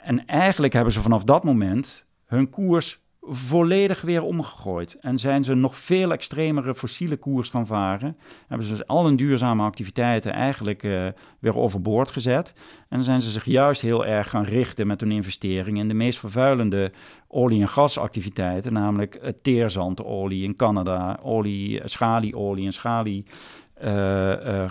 En 0.06 0.26
eigenlijk 0.26 0.74
hebben 0.74 0.94
ze 0.94 1.02
vanaf 1.02 1.24
dat 1.24 1.44
moment 1.44 2.06
hun 2.26 2.50
koers 2.50 3.00
volledig 3.22 4.02
weer 4.02 4.24
omgegooid. 4.24 4.98
En 5.00 5.20
zijn 5.20 5.44
ze 5.44 5.54
nog 5.54 5.76
veel 5.76 6.12
extremere 6.12 6.76
fossiele 6.76 7.18
koers 7.18 7.50
gaan 7.50 7.68
varen. 7.68 8.18
Hebben 8.48 8.68
ze 8.68 8.88
al 8.88 9.06
hun 9.06 9.16
duurzame 9.16 9.64
activiteiten 9.64 10.34
eigenlijk 10.34 10.84
uh, 10.84 11.06
weer 11.40 11.58
overboord 11.58 12.12
gezet. 12.12 12.54
En 12.90 13.04
zijn 13.04 13.22
ze 13.22 13.30
zich 13.30 13.46
juist 13.46 13.82
heel 13.82 14.06
erg 14.06 14.30
gaan 14.30 14.44
richten 14.44 14.88
met 14.88 15.02
hun 15.02 15.12
investeringen 15.12 15.82
in 15.82 15.88
de 15.88 15.94
meest 15.94 16.20
vervuilende 16.20 16.92
olie- 17.28 17.62
en 17.62 17.68
gasactiviteiten. 17.68 18.74
Namelijk 18.74 19.34
teerzandolie 19.42 20.44
in 20.44 20.56
Canada, 20.56 21.20
olie, 21.22 21.82
schalieolie 21.86 22.66
en 22.66 22.74
schalie. 22.74 23.26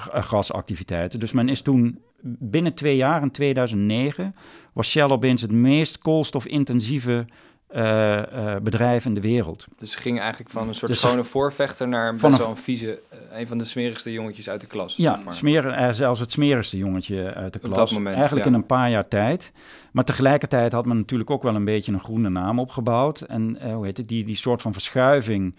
Gasactiviteiten. 0.06 1.20
Dus 1.20 1.32
men 1.32 1.48
is 1.48 1.62
toen 1.62 2.02
binnen 2.24 2.74
twee 2.74 2.96
jaar, 2.96 3.22
in 3.22 3.30
2009, 3.30 4.34
was 4.72 4.90
Shell 4.90 5.08
opeens 5.08 5.42
het 5.42 5.52
meest 5.52 5.98
koolstofintensieve 5.98 7.26
uh, 7.74 8.16
uh, 8.16 8.56
bedrijf 8.62 9.04
in 9.04 9.14
de 9.14 9.20
wereld. 9.20 9.66
Dus 9.78 9.90
ze 9.90 9.98
ging 9.98 10.20
eigenlijk 10.20 10.50
van 10.50 10.68
een 10.68 10.74
soort 10.74 10.90
dus 10.90 11.00
schone 11.00 11.24
voorvechter 11.24 11.88
naar 11.88 12.16
best 12.16 12.36
wel 12.36 12.48
een 12.48 12.56
vieze, 12.56 13.00
uh, 13.12 13.38
een 13.38 13.46
van 13.46 13.58
de 13.58 13.64
smerigste 13.64 14.12
jongetjes 14.12 14.48
uit 14.48 14.60
de 14.60 14.66
klas. 14.66 14.96
Ja, 14.96 15.20
maar. 15.24 15.34
smeren, 15.34 15.94
zelfs 15.94 16.20
het 16.20 16.30
smerigste 16.30 16.76
jongetje 16.76 17.34
uit 17.34 17.52
de 17.52 17.58
klas. 17.58 17.70
Op 17.70 17.76
dat 17.76 17.90
moment, 17.90 18.14
eigenlijk 18.14 18.46
ja. 18.46 18.50
in 18.52 18.56
een 18.56 18.66
paar 18.66 18.90
jaar 18.90 19.08
tijd. 19.08 19.52
Maar 19.92 20.04
tegelijkertijd 20.04 20.72
had 20.72 20.86
men 20.86 20.96
natuurlijk 20.96 21.30
ook 21.30 21.42
wel 21.42 21.54
een 21.54 21.64
beetje 21.64 21.92
een 21.92 22.00
groene 22.00 22.28
naam 22.28 22.58
opgebouwd. 22.58 23.20
En 23.20 23.72
hoe 23.72 23.84
heet 23.84 23.96
het, 23.96 24.08
die, 24.08 24.24
die 24.24 24.36
soort 24.36 24.62
van 24.62 24.72
verschuiving 24.72 25.54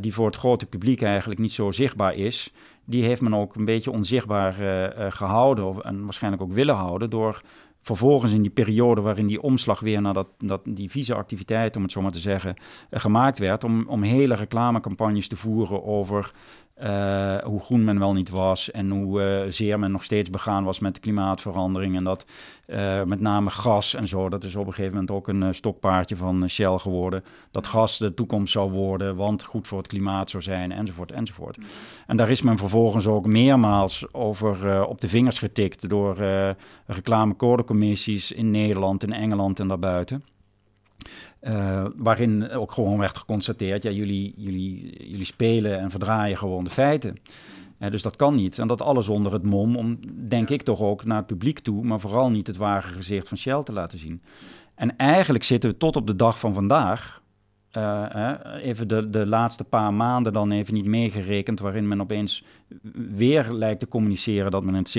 die 0.00 0.14
voor 0.14 0.26
het 0.26 0.36
grote 0.36 0.66
publiek 0.66 1.02
eigenlijk 1.02 1.40
niet 1.40 1.52
zo 1.52 1.70
zichtbaar 1.70 2.14
is 2.14 2.52
die 2.86 3.04
heeft 3.04 3.20
men 3.20 3.34
ook 3.34 3.54
een 3.54 3.64
beetje 3.64 3.90
onzichtbaar 3.90 4.60
uh, 4.60 4.82
uh, 4.82 4.88
gehouden 5.08 5.64
of, 5.64 5.78
en 5.78 6.04
waarschijnlijk 6.04 6.42
ook 6.42 6.52
willen 6.52 6.74
houden 6.74 7.10
door 7.10 7.42
vervolgens 7.82 8.32
in 8.32 8.42
die 8.42 8.50
periode 8.50 9.00
waarin 9.00 9.26
die 9.26 9.42
omslag 9.42 9.80
weer 9.80 10.00
naar 10.00 10.12
dat, 10.12 10.28
dat, 10.38 10.60
die 10.64 10.90
vieze 10.90 11.14
activiteit, 11.14 11.76
om 11.76 11.82
het 11.82 11.92
zo 11.92 12.02
maar 12.02 12.12
te 12.12 12.18
zeggen, 12.18 12.56
gemaakt 12.90 13.38
werd, 13.38 13.64
om, 13.64 13.88
om 13.88 14.02
hele 14.02 14.34
reclamecampagnes 14.34 15.28
te 15.28 15.36
voeren 15.36 15.84
over 15.84 16.32
uh, 16.82 17.36
hoe 17.36 17.60
groen 17.60 17.84
men 17.84 17.98
wel 17.98 18.12
niet 18.12 18.30
was 18.30 18.70
en 18.70 18.90
hoe 18.90 19.44
uh, 19.44 19.52
zeer 19.52 19.78
men 19.78 19.90
nog 19.90 20.04
steeds 20.04 20.30
begaan 20.30 20.64
was 20.64 20.78
met 20.78 20.94
de 20.94 21.00
klimaatverandering. 21.00 21.96
En 21.96 22.04
dat 22.04 22.24
uh, 22.66 23.02
met 23.02 23.20
name 23.20 23.50
gas 23.50 23.94
en 23.94 24.06
zo, 24.06 24.28
dat 24.28 24.44
is 24.44 24.56
op 24.56 24.66
een 24.66 24.72
gegeven 24.72 24.92
moment 24.92 25.10
ook 25.10 25.28
een 25.28 25.54
stokpaardje 25.54 26.16
van 26.16 26.48
Shell 26.48 26.78
geworden. 26.78 27.24
Dat 27.50 27.66
gas 27.66 27.98
de 27.98 28.14
toekomst 28.14 28.52
zou 28.52 28.70
worden, 28.70 29.16
want 29.16 29.44
goed 29.44 29.66
voor 29.66 29.78
het 29.78 29.86
klimaat 29.86 30.30
zou 30.30 30.42
zijn, 30.42 30.72
enzovoort, 30.72 31.12
enzovoort. 31.12 31.58
En 32.06 32.16
daar 32.16 32.30
is 32.30 32.42
men 32.42 32.58
vervolgens 32.58 33.06
ook 33.06 33.26
meermaals 33.26 34.06
over 34.12 34.86
op 34.86 35.00
de 35.00 35.08
vingers 35.08 35.38
getikt 35.38 35.88
door 35.88 36.16
reclamecodecommissies 36.86 38.32
in 38.32 38.50
Nederland, 38.50 39.02
in 39.02 39.12
Engeland 39.12 39.60
en 39.60 39.68
daarbuiten. 39.68 40.24
Uh, 41.42 41.84
waarin 41.96 42.50
ook 42.50 42.72
gewoon 42.72 42.98
werd 42.98 43.18
geconstateerd, 43.18 43.82
ja, 43.82 43.90
jullie, 43.90 44.34
jullie, 44.36 45.04
jullie 45.10 45.24
spelen 45.24 45.78
en 45.78 45.90
verdraaien 45.90 46.36
gewoon 46.36 46.64
de 46.64 46.70
feiten. 46.70 47.16
Uh, 47.78 47.90
dus 47.90 48.02
dat 48.02 48.16
kan 48.16 48.34
niet. 48.34 48.58
En 48.58 48.66
dat 48.66 48.82
alles 48.82 49.08
onder 49.08 49.32
het 49.32 49.42
mom 49.42 49.76
om, 49.76 49.98
denk 50.28 50.50
ik 50.50 50.62
toch 50.62 50.80
ook, 50.80 51.04
naar 51.04 51.16
het 51.16 51.26
publiek 51.26 51.58
toe, 51.58 51.84
maar 51.84 52.00
vooral 52.00 52.30
niet 52.30 52.46
het 52.46 52.56
ware 52.56 52.88
gezicht 52.88 53.28
van 53.28 53.36
Shell 53.36 53.62
te 53.62 53.72
laten 53.72 53.98
zien. 53.98 54.22
En 54.74 54.96
eigenlijk 54.96 55.44
zitten 55.44 55.70
we 55.70 55.76
tot 55.76 55.96
op 55.96 56.06
de 56.06 56.16
dag 56.16 56.38
van 56.38 56.54
vandaag, 56.54 57.22
uh, 57.72 58.32
even 58.62 58.88
de, 58.88 59.10
de 59.10 59.26
laatste 59.26 59.64
paar 59.64 59.94
maanden 59.94 60.32
dan 60.32 60.50
even 60.50 60.74
niet 60.74 60.84
meegerekend, 60.84 61.60
waarin 61.60 61.88
men 61.88 62.00
opeens 62.00 62.44
weer 62.92 63.52
lijkt 63.52 63.80
te 63.80 63.88
communiceren 63.88 64.50
dat 64.50 64.64
men 64.64 64.74
het, 64.74 64.94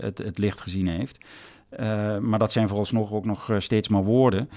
het, 0.00 0.18
het 0.18 0.38
licht 0.38 0.60
gezien 0.60 0.88
heeft. 0.88 1.18
maar 2.20 2.38
dat 2.38 2.52
zijn 2.52 2.68
vooralsnog 2.68 3.12
ook 3.12 3.24
nog 3.24 3.50
steeds 3.58 3.88
maar 3.88 4.04
woorden. 4.04 4.48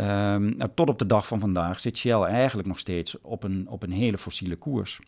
Um, 0.00 0.56
nou, 0.56 0.70
tot 0.74 0.88
op 0.88 0.98
de 0.98 1.06
dag 1.06 1.26
van 1.26 1.40
vandaag 1.40 1.80
zit 1.80 1.96
Shell 1.96 2.22
eigenlijk 2.22 2.68
nog 2.68 2.78
steeds 2.78 3.20
op 3.20 3.42
een, 3.42 3.68
op 3.68 3.82
een 3.82 3.92
hele 3.92 4.18
fossiele 4.18 4.56
koers. 4.56 5.00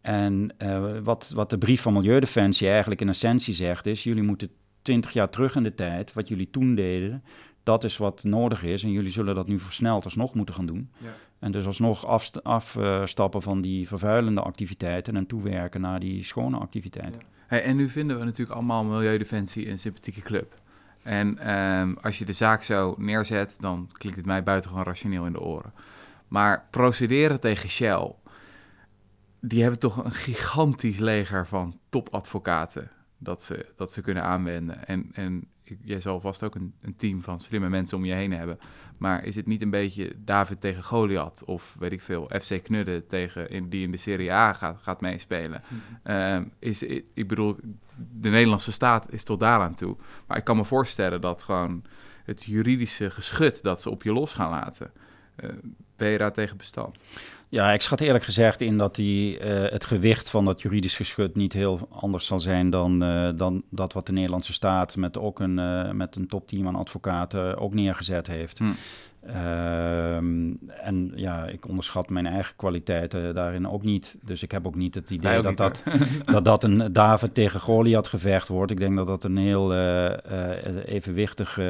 En 0.00 0.54
uh, 0.58 0.98
wat, 1.02 1.32
wat 1.34 1.50
de 1.50 1.58
brief 1.58 1.82
van 1.82 1.92
Milieudefensie 1.92 2.68
eigenlijk 2.68 3.00
in 3.00 3.08
essentie 3.08 3.54
zegt 3.54 3.86
is... 3.86 4.02
jullie 4.02 4.22
moeten 4.22 4.50
twintig 4.82 5.12
jaar 5.12 5.30
terug 5.30 5.56
in 5.56 5.62
de 5.62 5.74
tijd, 5.74 6.12
wat 6.12 6.28
jullie 6.28 6.50
toen 6.50 6.74
deden... 6.74 7.24
dat 7.62 7.84
is 7.84 7.96
wat 7.96 8.24
nodig 8.24 8.62
is 8.62 8.82
en 8.82 8.92
jullie 8.92 9.10
zullen 9.10 9.34
dat 9.34 9.48
nu 9.48 9.58
versneld 9.58 10.04
alsnog 10.04 10.34
moeten 10.34 10.54
gaan 10.54 10.66
doen. 10.66 10.90
Ja. 10.98 11.14
En 11.38 11.52
dus 11.52 11.66
alsnog 11.66 12.06
afstappen 12.42 13.42
van 13.42 13.60
die 13.60 13.88
vervuilende 13.88 14.40
activiteiten... 14.40 15.16
en 15.16 15.26
toewerken 15.26 15.80
naar 15.80 16.00
die 16.00 16.24
schone 16.24 16.56
activiteiten. 16.56 17.20
Ja. 17.20 17.26
Hey, 17.46 17.62
en 17.62 17.76
nu 17.76 17.88
vinden 17.88 18.18
we 18.18 18.24
natuurlijk 18.24 18.56
allemaal 18.56 18.84
Milieudefensie 18.84 19.68
een 19.68 19.78
sympathieke 19.78 20.20
club... 20.20 20.60
En 21.02 21.50
um, 21.58 21.96
als 22.00 22.18
je 22.18 22.24
de 22.24 22.32
zaak 22.32 22.62
zo 22.62 22.94
neerzet, 22.98 23.56
dan 23.60 23.90
klinkt 23.92 24.18
het 24.18 24.26
mij 24.26 24.42
buitengewoon 24.42 24.84
rationeel 24.84 25.26
in 25.26 25.32
de 25.32 25.40
oren. 25.40 25.72
Maar 26.28 26.66
procederen 26.70 27.40
tegen 27.40 27.68
Shell, 27.68 28.14
die 29.40 29.60
hebben 29.62 29.80
toch 29.80 30.04
een 30.04 30.12
gigantisch 30.12 30.98
leger 30.98 31.46
van 31.46 31.78
topadvocaten 31.88 32.90
dat 33.18 33.42
ze, 33.42 33.72
dat 33.76 33.92
ze 33.92 34.00
kunnen 34.00 34.22
aanwenden. 34.22 34.86
En, 34.86 35.10
en 35.12 35.48
jij 35.82 36.00
zal 36.00 36.20
vast 36.20 36.42
ook 36.42 36.54
een, 36.54 36.74
een, 36.80 36.96
team 36.96 37.22
van 37.22 37.40
slimme 37.40 37.68
mensen 37.68 37.96
om 37.96 38.04
je 38.04 38.12
heen 38.12 38.32
hebben. 38.32 38.58
Maar 38.98 39.24
is 39.24 39.36
het 39.36 39.46
niet 39.46 39.62
een 39.62 39.70
beetje 39.70 40.12
David 40.24 40.60
tegen 40.60 40.82
Goliath? 40.82 41.44
Of 41.44 41.76
weet 41.78 41.92
ik 41.92 42.00
veel, 42.00 42.30
FC 42.40 42.62
Knudden 42.62 43.06
tegen, 43.06 43.50
in, 43.50 43.68
die 43.68 43.82
in 43.82 43.90
de 43.90 43.96
Serie 43.96 44.32
A 44.32 44.52
gaat, 44.52 44.82
gaat 44.82 45.00
meespelen? 45.00 45.62
Mm 46.02 46.52
is, 46.58 46.82
ik 47.14 47.28
bedoel, 47.28 47.56
de 48.12 48.28
Nederlandse 48.28 48.72
staat 48.72 49.12
is 49.12 49.22
tot 49.24 49.40
daaraan 49.40 49.74
toe. 49.74 49.96
Maar 50.26 50.36
ik 50.36 50.44
kan 50.44 50.56
me 50.56 50.64
voorstellen 50.64 51.20
dat 51.20 51.42
gewoon 51.42 51.84
het 52.24 52.44
juridische 52.44 53.10
geschut 53.10 53.62
dat 53.62 53.80
ze 53.80 53.90
op 53.90 54.02
je 54.02 54.12
los 54.12 54.34
gaan 54.34 54.50
laten. 54.50 54.92
Uh, 55.44 55.50
ben 55.96 56.08
je 56.08 56.18
daar 56.18 56.32
tegen 56.32 56.56
bestand? 56.56 57.02
Ja, 57.50 57.72
ik 57.72 57.80
schat 57.80 58.00
eerlijk 58.00 58.24
gezegd 58.24 58.60
in 58.60 58.78
dat 58.78 58.94
die, 58.94 59.40
uh, 59.40 59.70
het 59.70 59.84
gewicht 59.84 60.30
van 60.30 60.44
dat 60.44 60.62
juridisch 60.62 60.96
geschut 60.96 61.36
niet 61.36 61.52
heel 61.52 61.88
anders 61.90 62.26
zal 62.26 62.40
zijn 62.40 62.70
dan, 62.70 63.02
uh, 63.02 63.28
dan 63.36 63.62
dat 63.70 63.92
wat 63.92 64.06
de 64.06 64.12
Nederlandse 64.12 64.52
staat 64.52 64.96
met 64.96 65.18
ook 65.18 65.40
een, 65.40 65.58
uh, 65.58 65.90
met 65.90 66.16
een 66.16 66.26
topteam 66.26 66.66
aan 66.66 66.76
advocaten 66.76 67.58
ook 67.58 67.74
neergezet 67.74 68.26
heeft. 68.26 68.58
Hm. 68.58 68.70
Ehm, 69.26 70.52
en 70.68 71.12
ja, 71.14 71.46
ik 71.46 71.68
onderschat 71.68 72.10
mijn 72.10 72.26
eigen 72.26 72.56
kwaliteiten 72.56 73.34
daarin 73.34 73.68
ook 73.68 73.82
niet. 73.82 74.16
Dus 74.22 74.42
ik 74.42 74.50
heb 74.50 74.66
ook 74.66 74.74
niet 74.74 74.94
het 74.94 75.10
idee 75.10 75.40
dat, 75.40 75.56
dat, 75.56 75.82
dat 76.32 76.44
dat 76.44 76.64
een 76.64 76.92
David 76.92 77.34
tegen 77.34 77.60
Goliath 77.60 78.08
gevecht 78.08 78.48
wordt. 78.48 78.72
Ik 78.72 78.78
denk 78.78 78.96
dat 78.96 79.06
dat 79.06 79.24
een 79.24 79.36
heel 79.36 79.72
uh, 79.72 80.04
uh, 80.04 80.14
evenwichtige 80.84 81.62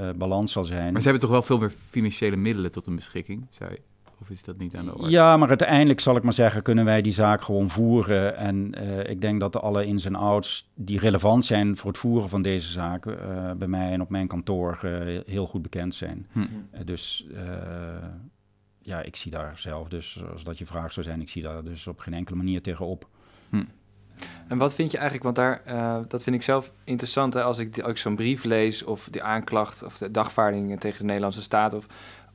uh, 0.00 0.08
balans 0.16 0.52
zal 0.52 0.64
zijn. 0.64 0.92
Maar 0.92 1.02
ze 1.02 1.08
hebben 1.08 1.22
toch 1.22 1.34
wel 1.34 1.42
veel 1.42 1.58
meer 1.58 1.72
financiële 1.90 2.36
middelen 2.36 2.70
tot 2.70 2.86
hun 2.86 2.94
beschikking, 2.94 3.46
zei 3.50 3.78
of 4.20 4.30
is 4.30 4.42
dat 4.42 4.58
niet 4.58 4.76
aan 4.76 4.84
de 4.84 4.94
orde? 4.94 5.10
Ja, 5.10 5.36
maar 5.36 5.48
uiteindelijk 5.48 6.00
zal 6.00 6.16
ik 6.16 6.22
maar 6.22 6.32
zeggen, 6.32 6.62
kunnen 6.62 6.84
wij 6.84 7.02
die 7.02 7.12
zaak 7.12 7.42
gewoon 7.42 7.70
voeren. 7.70 8.36
En 8.36 8.74
uh, 8.78 9.10
ik 9.10 9.20
denk 9.20 9.40
dat 9.40 9.60
alle 9.60 9.86
ins 9.86 10.04
en 10.04 10.14
outs 10.14 10.70
die 10.74 10.98
relevant 10.98 11.44
zijn 11.44 11.76
voor 11.76 11.90
het 11.90 11.98
voeren 11.98 12.28
van 12.28 12.42
deze 12.42 12.72
zaak 12.72 13.06
uh, 13.06 13.14
bij 13.52 13.68
mij 13.68 13.92
en 13.92 14.00
op 14.00 14.10
mijn 14.10 14.26
kantoor 14.26 14.80
uh, 14.84 15.20
heel 15.26 15.46
goed 15.46 15.62
bekend 15.62 15.94
zijn. 15.94 16.26
Hm. 16.32 16.46
dus 16.84 17.26
ja, 18.82 19.02
ik 19.02 19.16
zie 19.16 19.30
daar 19.30 19.58
zelf 19.58 19.88
dus, 19.88 20.22
als 20.32 20.44
dat 20.44 20.58
je 20.58 20.66
vraag 20.66 20.92
zou 20.92 21.06
zijn, 21.06 21.20
ik 21.20 21.28
zie 21.28 21.42
daar 21.42 21.64
dus 21.64 21.86
op 21.86 22.00
geen 22.00 22.14
enkele 22.14 22.36
manier 22.36 22.62
tegenop. 22.62 23.08
Hm. 23.50 23.64
En 24.48 24.58
wat 24.58 24.74
vind 24.74 24.90
je 24.90 24.98
eigenlijk, 24.98 25.24
want 25.24 25.36
daar, 25.36 25.62
uh, 25.68 26.04
dat 26.08 26.22
vind 26.22 26.36
ik 26.36 26.42
zelf 26.42 26.72
interessant, 26.84 27.34
hè, 27.34 27.42
als 27.42 27.58
ik, 27.58 27.82
ook 27.86 27.96
zo'n 27.96 28.16
brief 28.16 28.44
lees 28.44 28.84
of 28.84 29.08
de 29.10 29.22
aanklacht 29.22 29.82
of 29.82 29.98
de 29.98 30.10
dagvaarding 30.10 30.80
tegen 30.80 30.98
de 30.98 31.04
Nederlandse 31.04 31.42
staat 31.42 31.74
of 31.74 31.86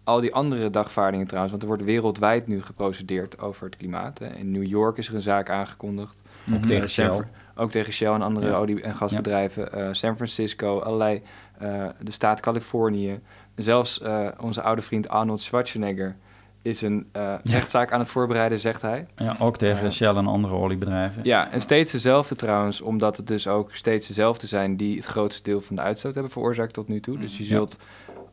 al 0.06 0.20
die 0.20 0.34
andere 0.34 0.70
dagvaardingen 0.70 1.26
trouwens, 1.26 1.52
want 1.52 1.64
er 1.64 1.70
wordt 1.70 1.84
wereldwijd 1.84 2.48
nu 2.48 2.62
geprocedeerd 2.62 3.40
over 3.40 3.66
het 3.66 3.78
klimaat. 3.78 4.20
Hè. 4.20 4.28
In 4.28 4.52
New 4.52 4.64
York 4.66 4.98
is 4.98 5.08
er 5.08 5.16
een 5.16 5.22
zaak 5.22 5.50
aangekondigd. 5.50 6.22
Mhm. 6.44 6.56
Ook 6.58 6.66
tegen 6.66 6.90
San 6.90 7.06
Shell. 7.14 7.24
Ook 7.56 7.72
tegen 7.72 7.94
Shell 7.94 8.12
en 8.14 8.22
andere 8.22 8.48
Ja. 8.48 8.56
olie- 8.56 8.82
en 8.82 8.96
gasbedrijven. 8.96 9.72
Eh, 9.74 9.88
San 9.92 10.16
Francisco, 10.16 10.80
allerlei, 10.80 11.22
eh, 11.58 11.86
de 12.00 12.12
staat 12.12 12.40
Californië. 12.40 13.20
Zelfs 13.56 14.02
eh, 14.02 14.28
onze 14.40 14.62
oude 14.62 14.82
vriend 14.82 15.10
Arnold 15.10 15.42
Schwarzenegger 15.42 16.16
is 16.62 16.82
een 16.82 17.08
eh, 17.12 17.34
rechtszaak 17.44 17.92
aan 17.92 18.00
het 18.00 18.08
voorbereiden, 18.10 18.60
zegt 18.60 18.82
hij. 18.82 19.08
Ja, 19.16 19.36
ook 19.40 19.58
tegen 19.58 19.84
Ja. 19.84 19.90
Shell 19.90 20.16
en 20.16 20.28
andere 20.28 20.54
oliebedrijven. 20.54 21.24
Ja, 21.24 21.52
en 21.52 21.62
steeds 21.62 21.92
dezelfde 21.92 22.36
trouwens, 22.36 22.82
omdat 22.82 23.18
het 23.18 23.28
dus 23.28 23.48
ook 23.48 23.76
steeds 23.76 24.08
dezelfde 24.08 24.48
zijn 24.48 24.78
die 24.78 24.96
het 24.96 25.06
grootste 25.06 25.44
deel 25.44 25.62
van 25.62 25.76
de 25.76 25.82
uitstoot 25.82 26.14
hebben 26.14 26.32
veroorzaakt 26.32 26.74
tot 26.74 26.88
nu 26.88 27.00
toe. 27.00 27.18
Dus 27.18 27.38
je 27.38 27.44
Ja. 27.44 27.50
zult, 27.50 27.78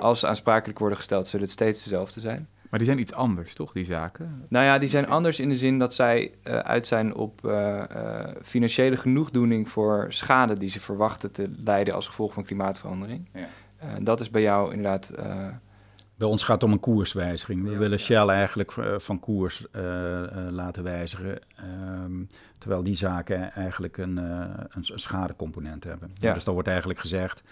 als 0.02 0.20
ze 0.20 0.26
aansprakelijk 0.26 0.78
worden 0.78 0.96
gesteld, 0.98 1.28
zullen 1.28 1.44
het 1.44 1.54
steeds 1.54 1.82
dezelfde 1.82 2.20
zijn. 2.20 2.48
Maar 2.70 2.78
die 2.80 2.88
zijn 2.88 3.00
iets 3.00 3.12
anders, 3.12 3.54
toch, 3.54 3.72
die 3.72 3.84
zaken? 3.84 4.44
Nou 4.48 4.64
ja, 4.64 4.78
die 4.78 4.88
zijn 4.88 5.08
anders 5.08 5.40
in 5.40 5.48
de 5.48 5.56
zin 5.56 5.78
dat 5.78 5.94
zij 5.94 6.32
eh, 6.42 6.58
uit 6.58 6.86
zijn 6.86 7.14
op 7.14 7.46
eh, 7.46 7.78
eh, 7.90 8.36
financiële 8.42 8.96
genoegdoening 8.96 9.68
voor 9.68 10.06
schade 10.08 10.56
die 10.56 10.68
ze 10.70 10.80
verwachten 10.80 11.32
te 11.32 11.50
lijden 11.64 11.94
als 11.94 12.06
gevolg 12.06 12.32
van 12.32 12.44
klimaatverandering. 12.44 13.28
Ja. 13.34 13.46
Eh, 13.76 13.88
dat 14.02 14.20
is 14.20 14.30
bij 14.30 14.42
jou 14.42 14.70
inderdaad. 14.70 15.08
eh, 15.10 15.46
Bij 16.16 16.28
ons 16.28 16.42
gaat 16.42 16.54
het 16.54 16.64
om 16.64 16.72
een 16.72 16.80
koerswijziging. 16.80 17.62
We 17.64 17.76
willen 17.76 17.98
Shell 17.98 18.26
eigenlijk 18.28 18.72
van 18.98 19.20
koers 19.20 19.70
eh, 19.70 20.22
eh, 20.22 20.52
laten 20.52 20.82
wijzigen. 20.82 21.38
ehm, 21.56 22.24
terwijl 22.58 22.82
die 22.82 22.94
zaken 22.94 23.52
eigenlijk 23.52 23.96
een, 23.96 24.18
eh, 24.18 24.24
een, 24.68 24.84
een 24.92 24.98
schadecomponent 25.00 25.84
hebben. 25.84 26.10
Ja. 26.14 26.32
Dus 26.34 26.44
dan 26.44 26.54
wordt 26.54 26.68
eigenlijk 26.68 26.98
gezegd... 26.98 27.42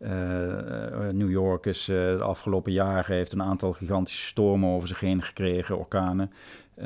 eh, 0.00 1.08
eh, 1.08 1.14
New 1.14 1.30
York 1.30 1.66
is 1.66 1.88
eh, 1.88 1.96
de 1.96 2.22
afgelopen 2.22 2.72
jaren 2.72 3.14
heeft 3.14 3.32
een 3.32 3.42
aantal 3.42 3.72
gigantische 3.72 4.26
stormen 4.26 4.68
over 4.68 4.88
zich 4.88 5.00
heen 5.00 5.22
gekregen, 5.22 5.78
orkanen. 5.78 6.32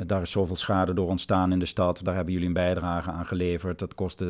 Daar 0.05 0.21
is 0.21 0.31
zoveel 0.31 0.55
schade 0.55 0.93
door 0.93 1.07
ontstaan 1.07 1.51
in 1.51 1.59
de 1.59 1.65
stad. 1.65 2.03
Daar 2.03 2.15
hebben 2.15 2.33
jullie 2.33 2.47
een 2.47 2.53
bijdrage 2.53 3.11
aan 3.11 3.25
geleverd. 3.25 3.79
Dat 3.79 3.95
kostte 3.95 4.25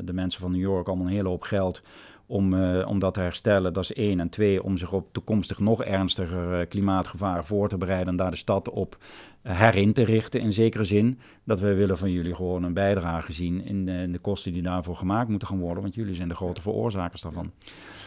de 0.00 0.12
mensen 0.12 0.40
van 0.40 0.52
New 0.52 0.60
York 0.60 0.86
allemaal 0.86 1.06
een 1.06 1.12
hele 1.12 1.28
hoop 1.28 1.42
geld 1.42 1.82
om, 2.30 2.54
eh, 2.54 2.88
om 2.88 2.98
dat 2.98 3.14
te 3.14 3.20
herstellen. 3.20 3.72
Dat 3.72 3.82
is 3.82 3.92
één. 3.92 4.20
En 4.20 4.28
twee, 4.28 4.62
om 4.62 4.76
zich 4.76 4.92
op 4.92 5.12
toekomstig 5.12 5.58
nog 5.58 5.84
ernstiger 5.84 6.60
eh, 6.60 6.68
klimaatgevaar 6.68 7.44
voor 7.44 7.68
te 7.68 7.76
bereiden 7.76 8.08
en 8.08 8.16
daar 8.16 8.30
de 8.30 8.36
stad 8.36 8.70
op 8.70 8.96
eh, 9.42 9.58
herin 9.58 9.92
te 9.92 10.04
richten 10.04 10.40
in 10.40 10.52
zekere 10.52 10.84
zin. 10.84 11.18
Dat 11.44 11.60
wij 11.60 11.76
willen 11.76 11.98
van 11.98 12.10
jullie 12.10 12.34
gewoon 12.34 12.62
een 12.62 12.72
bijdrage 12.72 13.32
zien 13.32 13.64
in 13.64 13.84
de, 13.84 13.92
in 13.92 14.12
de 14.12 14.18
kosten 14.18 14.52
die 14.52 14.62
daarvoor 14.62 14.96
gemaakt 14.96 15.28
moeten 15.28 15.48
gaan 15.48 15.58
worden, 15.58 15.82
want 15.82 15.94
jullie 15.94 16.14
zijn 16.14 16.28
de 16.28 16.34
grote 16.34 16.62
veroorzakers 16.62 17.20
daarvan. 17.20 17.52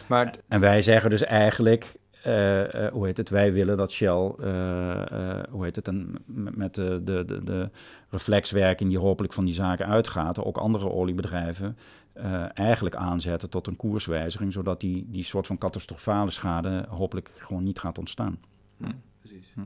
maar 0.07 0.35
En 0.47 0.59
wij 0.59 0.81
zeggen 0.81 1.09
dus 1.09 1.23
eigenlijk, 1.23 1.93
hoe 2.91 3.05
heet 3.05 3.17
het, 3.17 3.29
wij 3.29 3.53
willen 3.53 3.77
dat 3.77 3.91
Shell, 3.91 4.31
hoe 5.49 5.63
heet 5.63 5.75
het, 5.75 5.87
en 5.87 6.15
met 6.55 6.75
de, 6.75 7.01
de, 7.03 7.41
de 7.43 7.69
reflexwerking 8.09 8.89
die 8.89 8.99
hopelijk 8.99 9.33
van 9.33 9.45
die 9.45 9.53
zaken 9.53 9.87
uitgaat, 9.87 10.43
ook 10.43 10.57
andere 10.57 10.91
oliebedrijven 10.91 11.77
eh, 12.13 12.45
eigenlijk 12.57 12.95
aanzetten 12.95 13.49
tot 13.49 13.67
een 13.67 13.75
koerswijziging, 13.75 14.53
zodat 14.53 14.79
die, 14.79 15.05
die 15.09 15.23
soort 15.23 15.47
van 15.47 15.57
catastrofale 15.57 16.31
schade 16.31 16.85
hopelijk 16.89 17.31
gewoon 17.35 17.63
niet 17.63 17.79
gaat 17.79 17.97
ontstaan. 17.97 18.39
precies. 19.19 19.51
Hm. 19.53 19.61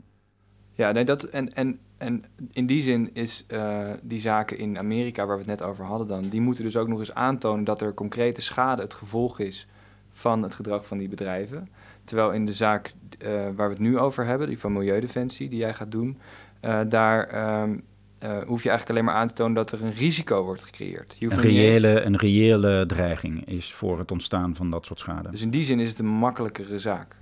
Ja, 0.74 0.92
nee, 0.92 1.06
dat, 1.06 1.24
en, 1.24 1.54
en, 1.54 1.80
en 1.98 2.24
in 2.52 2.66
die 2.66 2.82
zin 2.82 3.10
is 3.14 3.44
eh, 3.48 3.90
die 4.02 4.20
zaken 4.20 4.58
in 4.58 4.78
Amerika, 4.78 5.26
waar 5.26 5.38
we 5.38 5.42
het 5.42 5.60
net 5.60 5.70
over 5.70 5.86
hadden 5.86 6.08
dan, 6.08 6.30
die 6.30 6.42
moeten 6.42 6.64
dus 6.64 6.78
ook 6.78 6.88
nog 6.88 7.00
eens 7.00 7.14
aantonen 7.14 7.64
dat 7.64 7.82
er 7.82 7.94
concrete 7.94 8.42
schade 8.42 8.82
het 8.82 8.94
gevolg 8.94 9.40
is 9.40 9.68
van 10.12 10.44
het 10.44 10.56
gedrag 10.56 10.88
van 10.88 10.98
die 10.98 11.10
bedrijven. 11.10 11.70
Terwijl 12.04 12.32
in 12.32 12.46
de 12.46 12.54
zaak 12.54 12.94
eh, 13.20 13.32
waar 13.32 13.68
we 13.68 13.74
het 13.74 13.80
nu 13.80 13.98
over 13.98 14.26
hebben, 14.26 14.48
die 14.48 14.60
van 14.60 14.74
Milieudefensie, 14.74 15.50
die 15.50 15.60
jij 15.60 15.74
gaat 15.74 15.92
doen, 15.92 16.18
eh, 16.60 16.82
daar 16.88 17.28
ehm, 17.28 17.80
eh, 18.20 18.38
hoef 18.46 18.64
je 18.64 18.70
eigenlijk 18.70 18.90
alleen 18.90 19.06
maar 19.12 19.22
aan 19.22 19.28
te 19.28 19.34
tonen 19.34 19.54
dat 19.54 19.72
er 19.72 19.84
een 19.84 19.94
risico 19.94 20.44
wordt 20.44 20.64
gecreëerd. 20.64 21.16
Een 21.20 21.32
eens- 21.32 21.40
reële, 21.42 22.02
een 22.02 22.16
reële 22.18 22.84
dreiging 22.88 23.46
is 23.48 23.74
voor 23.74 24.00
het 24.00 24.12
ontstaan 24.12 24.56
van 24.56 24.70
dat 24.72 24.86
soort 24.86 25.00
schade. 25.00 25.30
Dus 25.32 25.42
in 25.42 25.50
die 25.50 25.64
zin 25.64 25.80
is 25.80 25.90
het 25.90 26.00
een 26.00 26.06
makkelijkere 26.08 26.80
zaak. 26.80 27.18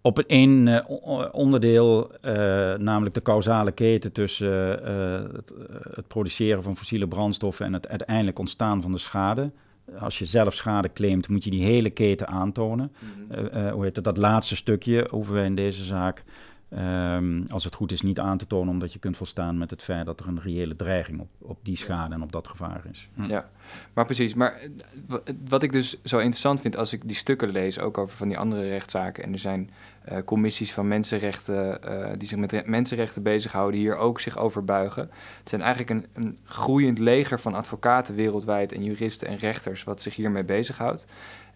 Op 0.00 0.16
het 0.16 0.26
één 0.26 0.68
eh, 0.68 0.84
o- 0.90 1.28
onderdeel, 1.32 2.12
eh, 2.20 2.32
namelijk 2.74 3.14
de 3.14 3.22
causale 3.22 3.72
keten 3.72 4.12
tussen 4.12 4.84
eh, 4.86 5.32
het, 5.36 5.50
eh, 5.50 5.76
het 5.94 6.08
produceren 6.08 6.62
van 6.62 6.76
fossiele 6.76 7.08
brandstoffen 7.08 7.66
en 7.66 7.72
het 7.72 7.88
uiteindelijk 7.88 8.38
ontstaan 8.38 8.82
van 8.82 8.92
de 8.92 8.98
schade. 8.98 9.50
Als 9.98 10.18
je 10.18 10.24
zelf 10.24 10.54
schade 10.54 10.92
claimt, 10.92 11.28
moet 11.28 11.44
je 11.44 11.50
die 11.50 11.62
hele 11.62 11.90
keten 11.90 12.26
aantonen. 12.28 12.92
Eh, 13.28 13.66
eh, 13.66 13.72
hoe 13.72 13.84
heet 13.84 13.96
het, 13.96 14.04
dat 14.04 14.16
laatste 14.16 14.56
stukje 14.56 15.06
hoeven 15.10 15.34
wij 15.34 15.44
in 15.44 15.54
deze 15.54 15.84
zaak, 15.84 16.24
ehm, 16.68 17.42
als 17.48 17.64
het 17.64 17.74
goed 17.74 17.92
is, 17.92 18.02
niet 18.02 18.18
aan 18.18 18.38
te 18.38 18.46
tonen, 18.46 18.68
omdat 18.72 18.92
je 18.92 18.98
kunt 18.98 19.16
volstaan 19.16 19.58
met 19.58 19.70
het 19.70 19.82
feit 19.82 20.06
dat 20.06 20.20
er 20.20 20.28
een 20.28 20.40
reële 20.40 20.76
dreiging 20.76 21.20
op, 21.20 21.28
op 21.38 21.58
die 21.62 21.76
schade 21.76 22.14
en 22.14 22.22
op 22.22 22.32
dat 22.32 22.48
gevaar 22.48 22.82
is. 22.90 23.08
Ja, 23.28 23.48
maar 23.92 24.04
precies. 24.04 24.34
Maar 24.34 24.52
eh, 24.52 24.68
wa- 25.06 25.20
wat 25.48 25.62
ik 25.62 25.72
dus 25.72 25.96
zo 26.04 26.16
interessant 26.18 26.60
vind 26.60 26.76
als 26.76 26.92
ik 26.92 27.00
die 27.04 27.16
stukken 27.16 27.48
lees, 27.48 27.78
ook 27.78 27.98
over 27.98 28.16
van 28.16 28.28
die 28.28 28.38
andere 28.38 28.68
rechtszaken. 28.68 29.24
En 29.24 29.32
er 29.32 29.38
zijn 29.38 29.70
eh, 30.04 30.18
commissies 30.24 30.72
van 30.72 30.88
mensenrechten 30.88 31.82
eh, 31.82 32.10
die 32.18 32.28
zich 32.28 32.38
met 32.38 32.52
re- 32.52 32.62
mensenrechten 32.66 33.22
bezighouden, 33.22 33.80
hier 33.80 33.96
ook 33.96 34.20
zich 34.20 34.38
over 34.38 34.64
buigen. 34.64 35.10
Het 35.38 35.48
zijn 35.48 35.60
eigenlijk 35.62 35.90
een, 35.90 36.24
een 36.24 36.38
groeiend 36.44 36.98
leger 36.98 37.40
van 37.40 37.54
advocaten 37.54 38.14
wereldwijd 38.14 38.72
en 38.72 38.84
juristen 38.84 39.28
en 39.28 39.36
rechters 39.36 39.84
wat 39.84 40.02
zich 40.02 40.16
hiermee 40.16 40.44
bezighoudt. 40.44 41.06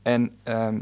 En 0.02 0.32
ehm, 0.42 0.80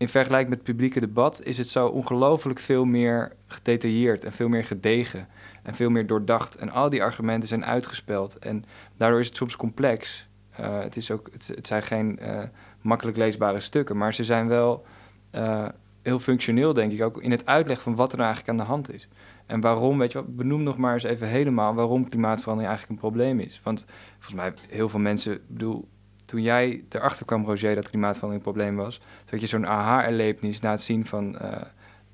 in 0.00 0.08
vergelijking 0.08 0.48
met 0.48 0.58
het 0.58 0.66
publieke 0.66 1.00
debat 1.00 1.42
is 1.44 1.58
het 1.58 1.68
zo 1.68 1.86
ongelooflijk 1.86 2.58
veel 2.58 2.84
meer 2.84 3.32
gedetailleerd 3.46 4.24
en 4.24 4.32
veel 4.32 4.48
meer 4.48 4.64
gedegen 4.64 5.28
en 5.62 5.74
veel 5.74 5.90
meer 5.90 6.06
doordacht. 6.06 6.56
En 6.56 6.70
al 6.70 6.90
die 6.90 7.02
argumenten 7.02 7.48
zijn 7.48 7.64
uitgespeld. 7.64 8.38
En 8.38 8.64
daardoor 8.96 9.20
is 9.20 9.26
het 9.26 9.36
soms 9.36 9.56
complex. 9.56 10.28
Eh, 10.50 10.80
het, 10.80 10.96
is 10.96 11.10
ook, 11.10 11.30
het, 11.32 11.66
zijn 11.66 11.82
geen 11.82 12.18
eh, 12.18 12.42
makkelijk 12.80 13.16
leesbare 13.16 13.60
stukken, 13.60 13.96
maar 13.96 14.14
ze 14.14 14.24
zijn 14.24 14.48
wel 14.48 14.84
eh, 15.30 15.68
heel 16.02 16.18
functioneel, 16.18 16.72
denk 16.72 16.92
ik, 16.92 17.02
ook 17.02 17.22
in 17.22 17.30
het 17.30 17.46
uitleggen 17.46 17.84
van 17.84 17.94
wat 17.94 18.12
er 18.12 18.18
nou 18.18 18.28
eigenlijk 18.28 18.58
aan 18.58 18.66
de 18.66 18.72
hand 18.72 18.92
is. 18.92 19.08
En 19.46 19.60
waarom, 19.60 19.98
weet 19.98 20.12
je 20.12 20.22
benoem 20.22 20.62
nog 20.62 20.76
maar 20.76 20.92
eens 20.92 21.02
even 21.02 21.28
helemaal 21.28 21.74
waarom 21.74 22.08
klimaatverandering 22.08 22.72
eigenlijk 22.72 23.02
een 23.02 23.10
probleem 23.10 23.40
is. 23.40 23.60
Want 23.64 23.86
volgens 24.12 24.34
mij, 24.34 24.52
heel 24.68 24.88
veel 24.88 25.00
mensen, 25.00 25.40
bedoel, 25.46 25.88
toen 26.30 26.42
jij 26.42 26.84
erachter 26.88 27.26
kwam, 27.26 27.44
Roger, 27.44 27.74
dat 27.74 27.90
klimaatverandering 27.90 28.46
een 28.46 28.52
probleem 28.52 28.76
was, 28.76 28.96
toen 28.96 29.30
had 29.30 29.40
je 29.40 29.46
zo'n 29.46 29.66
aha-erlevenis 29.66 30.60
na 30.60 30.70
het 30.70 30.80
zien 30.82 31.06
van 31.06 31.38
eh, 31.38 31.62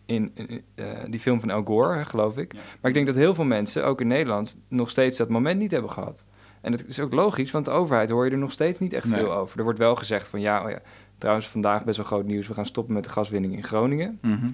in, 0.06 0.30
in, 0.34 0.62
eh, 0.74 0.86
die 1.08 1.20
film 1.20 1.40
van 1.40 1.50
Al 1.50 1.62
Gore, 1.62 2.04
geloof 2.04 2.36
ik. 2.38 2.54
Maar 2.54 2.90
ik 2.90 2.94
denk 2.94 3.06
dat 3.06 3.14
heel 3.14 3.34
veel 3.34 3.44
mensen, 3.44 3.84
ook 3.84 4.00
in 4.00 4.06
Nederland, 4.06 4.60
nog 4.68 4.90
steeds 4.90 5.18
dat 5.18 5.28
moment 5.28 5.58
niet 5.58 5.70
hebben 5.70 5.90
gehad. 5.90 6.24
En 6.60 6.70
dat 6.70 6.84
is 6.86 7.00
ook 7.00 7.12
logisch, 7.12 7.50
want 7.50 7.64
de 7.64 7.70
overheid 7.70 8.10
hoor 8.10 8.24
je 8.24 8.30
er 8.30 8.38
nog 8.38 8.52
steeds 8.52 8.78
niet 8.78 8.92
echt 8.92 9.06
Nee. 9.08 9.20
veel 9.20 9.32
over. 9.32 9.58
Er 9.58 9.64
wordt 9.64 9.78
wel 9.78 9.94
gezegd 9.96 10.28
van 10.28 10.40
ja, 10.40 10.64
oh 10.64 10.70
ja, 10.70 10.80
trouwens 11.18 11.48
vandaag 11.48 11.84
best 11.84 11.96
wel 11.96 12.06
groot 12.06 12.26
nieuws, 12.26 12.48
we 12.48 12.54
gaan 12.54 12.66
stoppen 12.66 12.94
met 12.94 13.04
de 13.04 13.10
gaswinning 13.10 13.56
in 13.56 13.64
Groningen. 13.64 14.18
Mhm. 14.22 14.48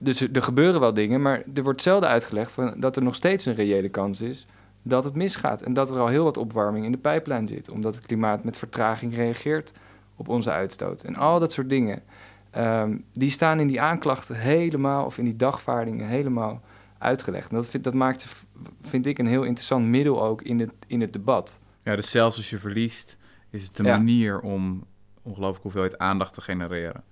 Dus 0.00 0.20
er 0.20 0.28
er 0.32 0.42
gebeuren 0.42 0.80
wel 0.80 0.94
dingen, 0.94 1.22
maar 1.22 1.42
er 1.54 1.62
wordt 1.62 1.82
zelden 1.82 2.08
uitgelegd 2.08 2.52
van 2.52 2.74
dat 2.76 2.96
er 2.96 3.02
nog 3.02 3.14
steeds 3.14 3.46
een 3.46 3.54
reële 3.54 3.88
kans 3.88 4.20
is 4.20 4.46
dat 4.82 5.04
het 5.04 5.14
misgaat. 5.16 5.62
En 5.62 5.72
dat 5.72 5.90
er 5.90 5.98
al 5.98 6.06
heel 6.06 6.24
wat 6.24 6.36
opwarming 6.36 6.84
in 6.84 6.92
de 6.92 6.98
pijplijn 6.98 7.48
zit, 7.48 7.70
omdat 7.70 7.94
het 7.94 8.06
klimaat 8.06 8.44
met 8.44 8.56
vertraging 8.56 9.14
reageert 9.14 9.72
op 10.16 10.28
onze 10.28 10.50
uitstoot. 10.50 11.02
En 11.02 11.16
al 11.16 11.38
dat 11.38 11.52
soort 11.52 11.68
dingen, 11.68 12.02
ehm, 12.50 12.96
die 13.12 13.30
staan 13.30 13.60
in 13.60 13.66
die 13.66 13.80
aanklachten 13.80 14.36
helemaal, 14.36 15.04
of 15.04 15.18
in 15.18 15.24
die 15.24 15.36
dagvaardingen 15.36 16.06
helemaal 16.06 16.60
uitgelegd. 16.98 17.50
En 17.50 17.56
dat, 17.56 17.68
vind, 17.68 17.84
dat 17.84 17.94
maakt, 17.94 18.28
vind 18.80 19.06
ik, 19.06 19.18
een 19.18 19.26
heel 19.26 19.42
interessant 19.44 19.86
middel 19.86 20.22
ook 20.22 20.42
in 20.42 20.60
het, 20.60 20.72
in 20.86 21.00
het 21.00 21.12
debat. 21.12 21.58
Ja, 21.82 21.96
dus 21.96 22.10
zelfs 22.10 22.36
als 22.36 22.50
je 22.50 22.58
verliest, 22.58 23.16
is 23.50 23.64
het 23.64 23.78
een 23.78 23.84
Ja. 23.86 23.96
manier 23.96 24.40
om 24.40 24.84
ongelooflijk 25.22 25.62
hoeveelheid 25.62 25.98
aandacht 25.98 26.34
te 26.34 26.40
genereren. 26.40 27.02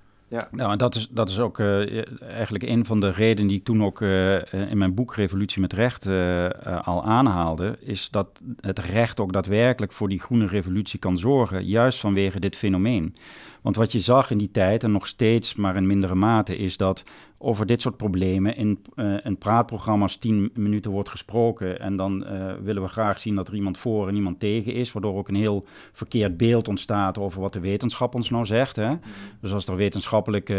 Nou, 0.50 0.72
en 0.72 0.78
dat 0.78 0.94
is, 0.94 1.08
dat 1.08 1.28
is 1.28 1.38
ook 1.38 1.58
eh, 1.58 2.04
eigenlijk 2.20 2.64
een 2.64 2.84
van 2.84 3.00
de 3.00 3.10
redenen 3.10 3.48
die 3.48 3.58
ik 3.58 3.64
toen 3.64 3.84
ook 3.84 4.00
eh, 4.00 4.52
in 4.70 4.78
mijn 4.78 4.94
boek 4.94 5.14
Revolutie 5.14 5.60
met 5.60 5.72
Recht 5.72 6.06
eh, 6.06 6.44
eh, 6.44 6.86
al 6.86 7.04
aanhaalde, 7.04 7.78
is 7.80 8.10
dat 8.10 8.40
het 8.60 8.78
recht 8.78 9.20
ook 9.20 9.32
daadwerkelijk 9.32 9.92
voor 9.92 10.08
die 10.08 10.20
groene 10.20 10.46
revolutie 10.46 10.98
kan 10.98 11.18
zorgen, 11.18 11.64
juist 11.64 12.00
vanwege 12.00 12.40
dit 12.40 12.56
fenomeen. 12.56 13.14
Want 13.62 13.76
wat 13.76 13.92
je 13.92 14.00
zag 14.00 14.30
in 14.30 14.38
die 14.38 14.50
tijd, 14.50 14.82
en 14.82 14.92
nog 14.92 15.06
steeds 15.06 15.54
maar 15.54 15.76
in 15.76 15.86
mindere 15.86 16.14
mate, 16.14 16.56
is 16.56 16.76
dat 16.76 17.04
over 17.38 17.66
dit 17.66 17.82
soort 17.82 17.96
problemen 17.96 18.56
in, 18.56 18.82
in 19.22 19.38
praatprogramma's 19.38 20.16
tien 20.16 20.50
minuten 20.54 20.90
wordt 20.90 21.08
gesproken. 21.08 21.80
En 21.80 21.96
dan 21.96 22.24
eh, 22.24 22.54
willen 22.62 22.82
we 22.82 22.88
graag 22.88 23.20
zien 23.20 23.34
dat 23.34 23.48
er 23.48 23.54
iemand 23.54 23.78
voor 23.78 24.08
en 24.08 24.14
iemand 24.14 24.40
tegen 24.40 24.72
is, 24.72 24.92
waardoor 24.92 25.16
ook 25.16 25.28
een 25.28 25.34
heel 25.34 25.64
verkeerd 25.92 26.36
beeld 26.36 26.68
ontstaat 26.68 27.18
over 27.18 27.40
wat 27.40 27.52
de 27.52 27.60
wetenschap 27.60 28.14
ons 28.14 28.30
nou 28.30 28.44
zegt. 28.44 28.76
Hè? 28.76 28.94
Dus 29.40 29.52
als 29.52 29.66
er 29.66 29.76
wetenschappelijk 29.76 30.48
eh, 30.48 30.56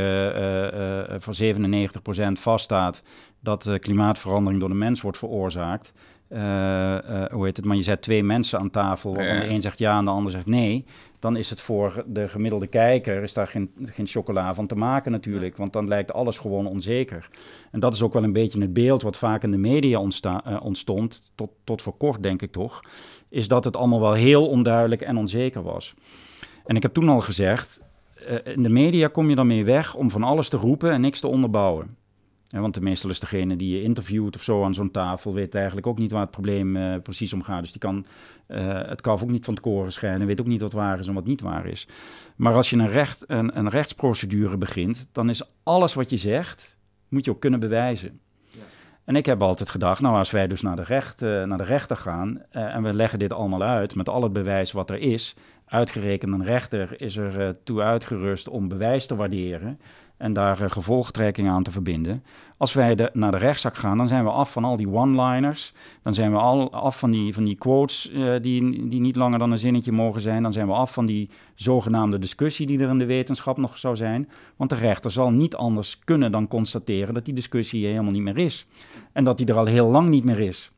voor 1.17 1.36
97% 1.41 2.32
vaststaat 2.32 3.03
dat 3.39 3.77
klimaatverandering 3.80 4.59
door 4.59 4.69
de 4.69 4.75
mens 4.75 5.01
wordt 5.01 5.17
veroorzaakt. 5.17 5.93
Eh, 6.30 7.23
eh, 7.23 7.32
hoe 7.32 7.45
heet 7.45 7.55
het, 7.57 7.65
maar 7.65 7.75
je 7.75 7.82
zet 7.82 8.01
twee 8.01 8.23
mensen 8.23 8.59
aan 8.59 8.69
tafel 8.69 9.15
waarvan 9.15 9.36
Ja. 9.36 9.41
de 9.41 9.49
een 9.49 9.61
zegt 9.61 9.80
ja 9.80 9.97
en 9.97 10.05
de 10.05 10.11
ander 10.11 10.32
zegt 10.32 10.45
nee, 10.45 10.86
dan 11.19 11.36
is 11.36 11.49
het 11.49 11.61
voor 11.61 12.03
de 12.07 12.27
gemiddelde 12.27 12.67
kijker 12.67 13.23
is 13.23 13.34
daar 13.34 13.47
geen, 13.47 13.71
geen 13.84 14.07
chocola 14.07 14.53
van 14.53 14.67
te 14.67 14.75
maken 14.75 15.11
natuurlijk, 15.11 15.57
want 15.57 15.73
dan 15.73 15.88
lijkt 15.88 16.13
alles 16.13 16.38
gewoon 16.38 16.65
onzeker. 16.67 17.30
En 17.71 17.80
dat 17.80 17.93
is 17.93 18.01
ook 18.01 18.13
wel 18.13 18.23
een 18.23 18.34
beetje 18.34 18.61
het 18.61 18.73
beeld 18.73 19.01
wat 19.01 19.17
vaak 19.17 19.43
in 19.43 19.51
de 19.51 19.57
media 19.57 19.99
ontsta- 19.99 20.41
eh, 20.45 20.63
ontstond, 20.65 21.32
tot, 21.36 21.49
tot 21.63 21.82
voor 21.82 21.97
kort 21.97 22.23
denk 22.23 22.41
ik 22.41 22.51
toch, 22.51 22.80
is 23.30 23.47
dat 23.47 23.63
het 23.63 23.77
allemaal 23.77 23.99
wel 24.01 24.13
heel 24.13 24.47
onduidelijk 24.47 25.01
en 25.01 25.17
onzeker 25.17 25.63
was. 25.63 25.93
En 26.65 26.75
ik 26.75 26.82
heb 26.82 26.93
toen 26.93 27.09
al 27.09 27.19
gezegd, 27.19 27.80
in 28.43 28.63
de 28.63 28.69
media 28.69 29.07
kom 29.07 29.30
je 29.30 29.36
dan 29.36 29.47
mee 29.47 29.65
weg 29.65 29.95
om 29.95 30.09
van 30.09 30.23
alles 30.23 30.49
te 30.49 30.57
roepen 30.57 30.91
en 30.91 31.01
niks 31.01 31.19
te 31.19 31.27
onderbouwen. 31.27 31.97
Want 32.50 32.74
de 32.74 32.82
meestal 32.82 33.10
is 33.10 33.20
degene 33.20 33.56
die 33.56 33.76
je 33.76 33.84
interviewt 33.84 34.36
of 34.36 34.43
zo 34.43 34.64
aan 34.64 34.74
zo'n 34.74 34.91
tafel, 34.91 35.34
weet 35.34 35.56
eigenlijk 35.56 35.88
ook 35.88 35.97
niet 35.97 36.12
waar 36.12 36.22
het 36.22 36.32
probleem 36.32 36.76
eh, 36.76 37.02
precies 37.04 37.34
om 37.34 37.43
gaat. 37.43 37.62
Dus 37.62 37.72
die 37.72 37.82
kan 37.82 38.06
eh, 38.47 38.82
het 38.88 39.02
kalf 39.02 39.24
ook 39.24 39.30
niet 39.30 39.45
van 39.45 39.54
het 39.54 39.64
koren 39.64 39.91
schijnen, 39.91 40.28
weet 40.28 40.39
ook 40.39 40.47
niet 40.47 40.62
wat 40.62 40.72
waar 40.72 41.00
is 41.00 41.08
en 41.08 41.14
wat 41.14 41.26
niet 41.26 41.41
waar 41.41 41.66
is. 41.66 41.88
Maar 42.36 42.54
als 42.54 42.70
je 42.70 42.78
een, 42.78 42.88
recht, 42.88 43.24
een, 43.28 43.58
een 43.58 43.70
rechtsprocedure 43.70 44.58
begint, 44.58 45.08
dan 45.12 45.30
is 45.30 45.41
alles 45.64 45.93
wat 45.93 46.10
je 46.10 46.18
zegt, 46.18 46.78
moet 47.08 47.26
je 47.26 47.32
ook 47.32 47.41
kunnen 47.41 47.60
bewijzen. 47.60 48.20
En 49.04 49.16
ik 49.16 49.26
heb 49.26 49.41
altijd 49.41 49.70
gedacht, 49.70 50.02
nou 50.02 50.16
als 50.16 50.32
wij 50.32 50.47
dus 50.47 50.62
naar 50.62 50.76
de, 50.76 50.84
recht, 50.84 51.22
eh, 51.22 51.43
naar 51.43 51.58
de 51.58 51.64
rechter 51.64 51.97
gaan 51.97 52.41
en 52.50 52.84
we 52.84 52.93
leggen 52.93 53.20
dit 53.20 53.34
allemaal 53.34 53.62
uit 53.62 53.95
met 53.95 54.10
al 54.10 54.24
het 54.24 54.34
bewijs 54.34 54.72
wat 54.72 54.89
er 54.89 54.97
is, 54.97 55.36
uitgerekend 55.66 56.34
een 56.34 56.43
rechter 56.43 57.02
is 57.02 57.18
er 57.18 57.58
toe 57.64 57.82
uitgerust 57.82 58.50
om 58.50 58.68
bewijs 58.68 59.06
te 59.08 59.16
waarderen 59.16 59.80
en 60.20 60.34
daar 60.34 60.61
eh, 60.61 60.72
gevolgtrekking 60.72 61.49
aan 61.49 61.63
te 61.63 61.72
verbinden. 61.72 62.24
Als 62.57 62.74
wij 62.74 63.09
naar 63.13 63.32
de 63.32 63.38
rechtszaak 63.38 63.76
gaan, 63.76 63.97
dan 63.97 64.07
zijn 64.07 64.24
we 64.24 64.30
af 64.30 64.51
van 64.51 64.63
al 64.63 64.78
die 64.78 64.89
one-liners. 64.89 65.74
Dan 66.03 66.13
zijn 66.13 66.32
we 66.32 66.38
al 66.38 66.72
af 66.72 66.99
van 66.99 67.11
die, 67.11 67.34
van 67.34 67.43
die 67.43 67.55
quotes 67.55 68.11
eh, 68.11 68.32
die, 68.41 68.88
die 68.88 68.99
niet 68.99 69.15
langer 69.15 69.39
dan 69.39 69.51
een 69.51 69.57
zinnetje 69.57 69.91
mogen 69.91 70.22
zijn. 70.22 70.43
Dan 70.43 70.53
zijn 70.53 70.67
we 70.67 70.74
af 70.74 70.93
van 70.93 71.05
die 71.05 71.30
zogenaamde 71.55 72.20
discussie 72.20 72.67
die 72.67 72.80
er 72.80 72.89
in 72.89 72.97
de 72.97 73.05
wetenschap 73.05 73.57
nog 73.57 73.78
zou 73.78 73.95
zijn. 73.95 74.30
Want 74.55 74.70
de 74.70 74.76
rechter 74.76 75.11
zal 75.11 75.32
niet 75.32 75.55
anders 75.55 75.99
kunnen 75.99 76.32
dan 76.32 76.47
constateren 76.47 77.13
dat 77.13 77.26
die 77.26 77.34
discussie 77.34 77.86
helemaal 77.86 78.11
niet 78.11 78.22
meer 78.22 78.38
is. 78.38 78.67
En 79.11 79.24
dat 79.24 79.38
die 79.38 79.47
er 79.47 79.57
al 79.57 79.65
heel 79.65 79.88
lang 79.88 80.09
niet 80.09 80.24
meer 80.24 80.39
is. 80.39 80.72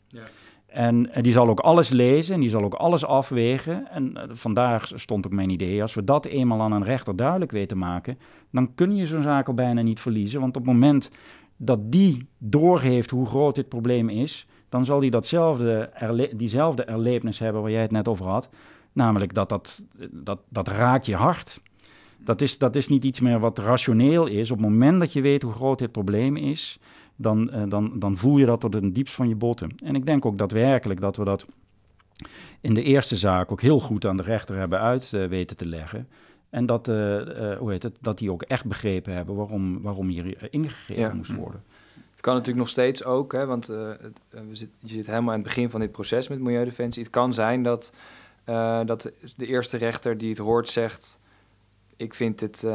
En 0.71 1.09
die 1.21 1.31
zal 1.31 1.47
ook 1.47 1.59
alles 1.59 1.89
lezen 1.89 2.33
en 2.33 2.39
die 2.39 2.49
zal 2.49 2.63
ook 2.63 2.73
alles 2.73 3.05
afwegen. 3.05 3.87
En 3.89 4.17
eh, 4.17 4.23
vandaar 4.33 4.91
stond 4.95 5.25
ook 5.25 5.31
mijn 5.31 5.49
idee, 5.49 5.81
als 5.81 5.93
we 5.93 6.03
dat 6.03 6.25
eenmaal 6.25 6.61
aan 6.61 6.71
een 6.71 6.83
rechter 6.83 7.15
duidelijk 7.15 7.51
weten 7.51 7.67
te 7.67 7.75
maken, 7.75 8.17
dan 8.51 8.75
kun 8.75 8.95
je 8.95 9.05
zo'n 9.05 9.21
zaak 9.21 9.47
al 9.47 9.53
bijna 9.53 9.81
niet 9.81 9.99
verliezen. 9.99 10.39
Want 10.39 10.55
op 10.55 10.65
het 10.65 10.73
moment 10.73 11.11
dat 11.57 11.91
die 11.91 12.27
doorheeft 12.37 13.09
hoe 13.09 13.25
groot 13.25 13.55
dit 13.55 13.69
probleem 13.69 14.09
is, 14.09 14.47
dan 14.69 14.85
zal 14.85 14.99
die 14.99 15.11
datzelfde 15.11 15.89
diezelfde 16.35 16.83
erlevenis 16.83 17.39
hebben 17.39 17.61
waar 17.61 17.71
jij 17.71 17.81
het 17.81 17.91
net 17.91 18.07
over 18.07 18.25
had. 18.25 18.49
Namelijk 18.93 19.33
dat 19.33 19.49
dat, 19.49 19.85
dat, 20.11 20.39
dat 20.49 20.67
raakt 20.67 21.05
je 21.05 21.15
hart. 21.15 21.61
Dat 22.23 22.41
is, 22.41 22.57
dat 22.57 22.75
is 22.75 22.87
niet 22.87 23.03
iets 23.03 23.19
meer 23.19 23.39
wat 23.39 23.57
rationeel 23.57 24.25
is. 24.25 24.51
Op 24.51 24.57
het 24.57 24.67
moment 24.67 24.99
dat 24.99 25.13
je 25.13 25.21
weet 25.21 25.41
hoe 25.41 25.53
groot 25.53 25.79
dit 25.79 25.91
probleem 25.91 26.35
is, 26.35 26.79
dan, 27.21 27.51
eh, 27.51 27.63
dan, 27.67 27.99
dan 27.99 28.17
voel 28.17 28.37
je 28.37 28.45
dat 28.45 28.59
tot 28.59 28.73
het 28.73 28.95
diepst 28.95 29.13
van 29.13 29.27
je 29.29 29.35
botten. 29.35 29.69
En 29.83 29.95
ik 29.95 30.05
denk 30.05 30.25
ook 30.25 30.37
daadwerkelijk 30.37 30.99
dat 31.01 31.15
we 31.15 31.23
dat 31.23 31.45
in 32.61 32.73
de 32.73 32.83
eerste 32.83 33.17
zaak 33.17 33.51
ook 33.51 33.61
heel 33.61 33.79
goed 33.79 34.05
aan 34.05 34.17
de 34.17 34.23
rechter 34.23 34.55
hebben 34.55 34.79
uit 34.79 35.13
eh, 35.13 35.25
weten 35.25 35.57
te 35.57 35.65
leggen. 35.65 36.07
En 36.49 36.65
dat, 36.65 36.87
eh, 36.87 36.95
hoe 37.57 37.71
heet 37.71 37.83
het, 37.83 37.97
dat 38.01 38.17
die 38.17 38.31
ook 38.31 38.41
echt 38.41 38.65
begrepen 38.65 39.13
hebben 39.13 39.35
waarom, 39.35 39.81
waarom 39.81 40.07
hier 40.07 40.53
ingegrepen 40.53 41.03
Ja. 41.03 41.13
moest 41.13 41.35
worden. 41.35 41.63
Het 42.11 42.21
kan 42.21 42.33
natuurlijk 42.33 42.65
nog 42.65 42.69
steeds 42.69 43.03
ook, 43.03 43.31
hè, 43.31 43.45
want 43.45 43.67
het, 43.67 44.21
we 44.29 44.55
zit, 44.55 44.69
je 44.79 44.93
zit 44.93 45.05
helemaal 45.07 45.29
aan 45.29 45.39
het 45.39 45.47
begin 45.47 45.69
van 45.69 45.79
dit 45.79 45.91
proces 45.91 46.27
met 46.27 46.39
Milieudefensie. 46.39 47.01
Het 47.03 47.11
kan 47.11 47.33
zijn 47.33 47.63
dat, 47.63 47.93
dat 48.85 49.11
de 49.35 49.45
eerste 49.45 49.77
rechter 49.77 50.17
die 50.17 50.29
het 50.29 50.37
hoort 50.37 50.69
zegt: 50.69 51.19
Ik 51.97 52.13
vind 52.13 52.39
het. 52.39 52.65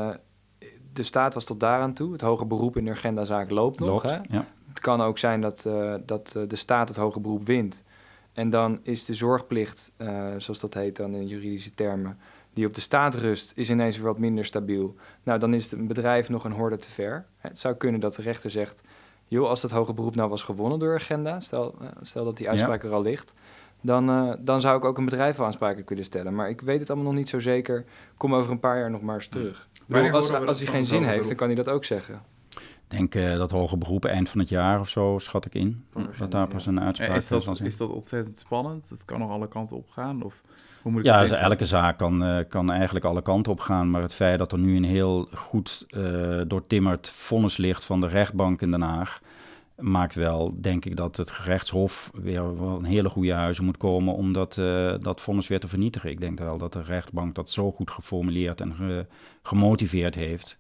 De 0.97 1.03
staat 1.03 1.35
was 1.35 1.45
tot 1.45 1.61
daaraan 1.61 1.93
toe. 1.93 2.13
Het 2.13 2.21
hoge 2.21 2.45
beroep 2.45 2.77
in 2.77 2.85
de 2.85 2.91
agendazaak 2.91 3.51
loopt 3.51 3.79
nog. 3.79 3.89
Loopt, 3.89 4.11
Hè? 4.11 4.37
ja. 4.37 4.47
Het 4.69 4.81
kan 4.81 5.01
ook 5.01 5.19
zijn 5.19 5.41
dat, 5.41 5.67
eh, 5.67 5.95
dat 6.07 6.33
eh, 6.37 6.43
de 6.49 6.57
staat 6.57 6.89
het 6.89 6.97
hoge 6.97 7.21
beroep 7.21 7.47
wint. 7.47 7.85
En 8.33 8.51
dan 8.51 8.81
is 8.83 9.05
de 9.05 9.15
zorgplicht, 9.15 9.93
eh, 9.97 10.27
zoals 10.37 10.61
dat 10.61 10.75
heet 10.75 10.97
dan 10.97 11.15
in 11.15 11.27
juridische 11.27 11.75
termen, 11.75 12.19
die 12.53 12.67
op 12.67 12.75
de 12.75 12.81
staat 12.81 13.15
rust, 13.15 13.53
is 13.57 13.71
ineens 13.71 13.97
weer 13.97 14.07
wat 14.07 14.19
minder 14.19 14.45
stabiel. 14.45 14.95
Nou, 15.23 15.39
dan 15.39 15.55
is 15.55 15.63
het 15.63 15.73
een 15.73 15.87
bedrijf 15.87 16.29
nog 16.29 16.45
een 16.45 16.53
horde 16.53 16.77
te 16.77 16.91
ver. 16.91 17.27
Het 17.39 17.59
zou 17.59 17.75
kunnen 17.75 18.01
dat 18.01 18.15
de 18.15 18.23
rechter 18.23 18.51
zegt, 18.51 18.83
joh, 19.29 19.49
als 19.49 19.61
dat 19.61 19.71
hoge 19.71 19.93
beroep 19.93 20.15
nou 20.15 20.31
was 20.31 20.43
gewonnen 20.43 20.79
door 20.79 20.95
agenda, 20.95 21.41
stel, 21.41 21.75
stel 22.03 22.25
dat 22.25 22.37
die 22.37 22.49
uitspraak 22.49 22.83
er 22.83 22.93
al 22.93 23.03
ligt, 23.03 23.35
dan, 23.81 24.37
dan 24.41 24.61
zou 24.61 24.77
ik 24.77 24.85
ook 24.85 24.99
een 24.99 25.05
bedrijf 25.05 25.37
wel 25.37 25.47
aansprakelijk 25.47 25.89
willen 25.89 26.05
stellen. 26.05 26.35
Maar 26.35 26.49
ik 26.49 26.61
weet 26.61 26.81
het 26.81 26.91
allemaal 26.91 27.09
nog 27.09 27.19
niet 27.19 27.29
zo 27.29 27.39
zeker. 27.39 27.85
Kom 28.17 28.35
over 28.35 28.51
een 28.51 28.61
paar 28.61 28.79
jaar 28.79 28.91
nog 28.91 29.03
maar 29.03 29.15
eens 29.15 29.29
terug. 29.29 29.69
Bedoel, 29.87 30.11
als, 30.11 30.31
als 30.33 30.59
hij 30.59 30.67
geen 30.67 30.85
zin 30.87 31.03
heeft, 31.03 31.13
dan 31.13 31.21
beroep? 31.23 31.37
kan 31.37 31.47
hij 31.47 31.57
dat 31.57 31.69
ook 31.69 31.85
zeggen. 31.85 32.23
Ik 32.89 32.99
denk 32.99 33.15
eh, 33.15 33.37
dat 33.37 33.51
hoge 33.51 33.77
beroepen 33.77 34.11
eind 34.11 34.29
van 34.29 34.41
het 34.41 34.49
jaar 34.49 34.81
of 34.81 34.89
zo, 34.89 35.19
schat 35.19 35.45
ik 35.47 35.55
in. 35.55 35.85
Van 35.93 36.09
dat 36.19 36.31
daar 36.31 36.47
pas 36.47 36.65
ja. 36.65 36.71
een 36.71 36.81
uitspraak 36.81 37.17
Is 37.17 37.27
zal 37.27 37.43
dat, 37.45 37.57
zijn. 37.57 37.69
is 37.69 37.77
dat 37.77 37.91
ontzettend 37.91 38.39
spannend? 38.39 38.89
Het 38.89 39.05
kan 39.05 39.19
nog 39.19 39.31
alle 39.31 39.49
kanten 39.49 39.77
op 39.77 39.89
gaan? 39.91 40.23
Of 40.23 40.43
hoe 40.83 40.93
moet 40.93 41.01
ik 41.01 41.07
Ja, 41.07 41.21
dus 41.21 41.31
elke 41.31 41.65
zaak 41.67 41.99
kan, 41.99 42.25
eh, 42.25 42.45
kan 42.49 42.71
eigenlijk 42.71 43.05
alle 43.05 43.23
kanten 43.23 43.53
op 43.53 43.61
gaan. 43.61 43.91
Maar 43.91 44.03
het 44.03 44.15
feit 44.15 44.39
dat 44.39 44.53
er 44.53 44.59
nu 44.59 44.77
een 44.77 44.85
heel 44.85 45.29
goed 45.35 45.85
eh 45.89 46.41
doortimmerd 46.47 47.11
vonnis 47.11 47.57
ligt 47.57 47.85
van 47.85 48.01
de 48.01 48.09
rechtbank 48.09 48.63
in 48.63 48.71
Den 48.71 48.83
Haag... 48.83 49.21
maakt 49.79 50.15
wel, 50.15 50.55
denk 50.61 50.85
ik, 50.85 50.97
dat 50.97 51.17
het 51.17 51.31
gerechtshof 51.31 52.11
weer 52.15 52.61
wel 52.61 52.79
een 52.79 52.85
hele 52.85 53.09
goede 53.09 53.33
huizen 53.33 53.65
moet 53.65 53.77
komen... 53.77 54.15
om 54.15 54.33
dat, 54.33 54.59
eh, 54.59 54.95
dat 54.99 55.21
vonnis 55.21 55.49
weer 55.49 55.61
te 55.61 55.69
vernietigen. 55.69 56.11
Ik 56.11 56.21
denk 56.21 56.39
wel 56.39 56.59
dat 56.59 56.73
de 56.73 56.81
rechtbank 56.83 57.35
dat 57.35 57.51
zo 57.51 57.73
goed 57.73 57.91
geformuleerd 57.91 58.61
en 58.61 58.75
ge- 58.75 59.07
gemotiveerd 59.43 60.15
heeft... 60.15 60.57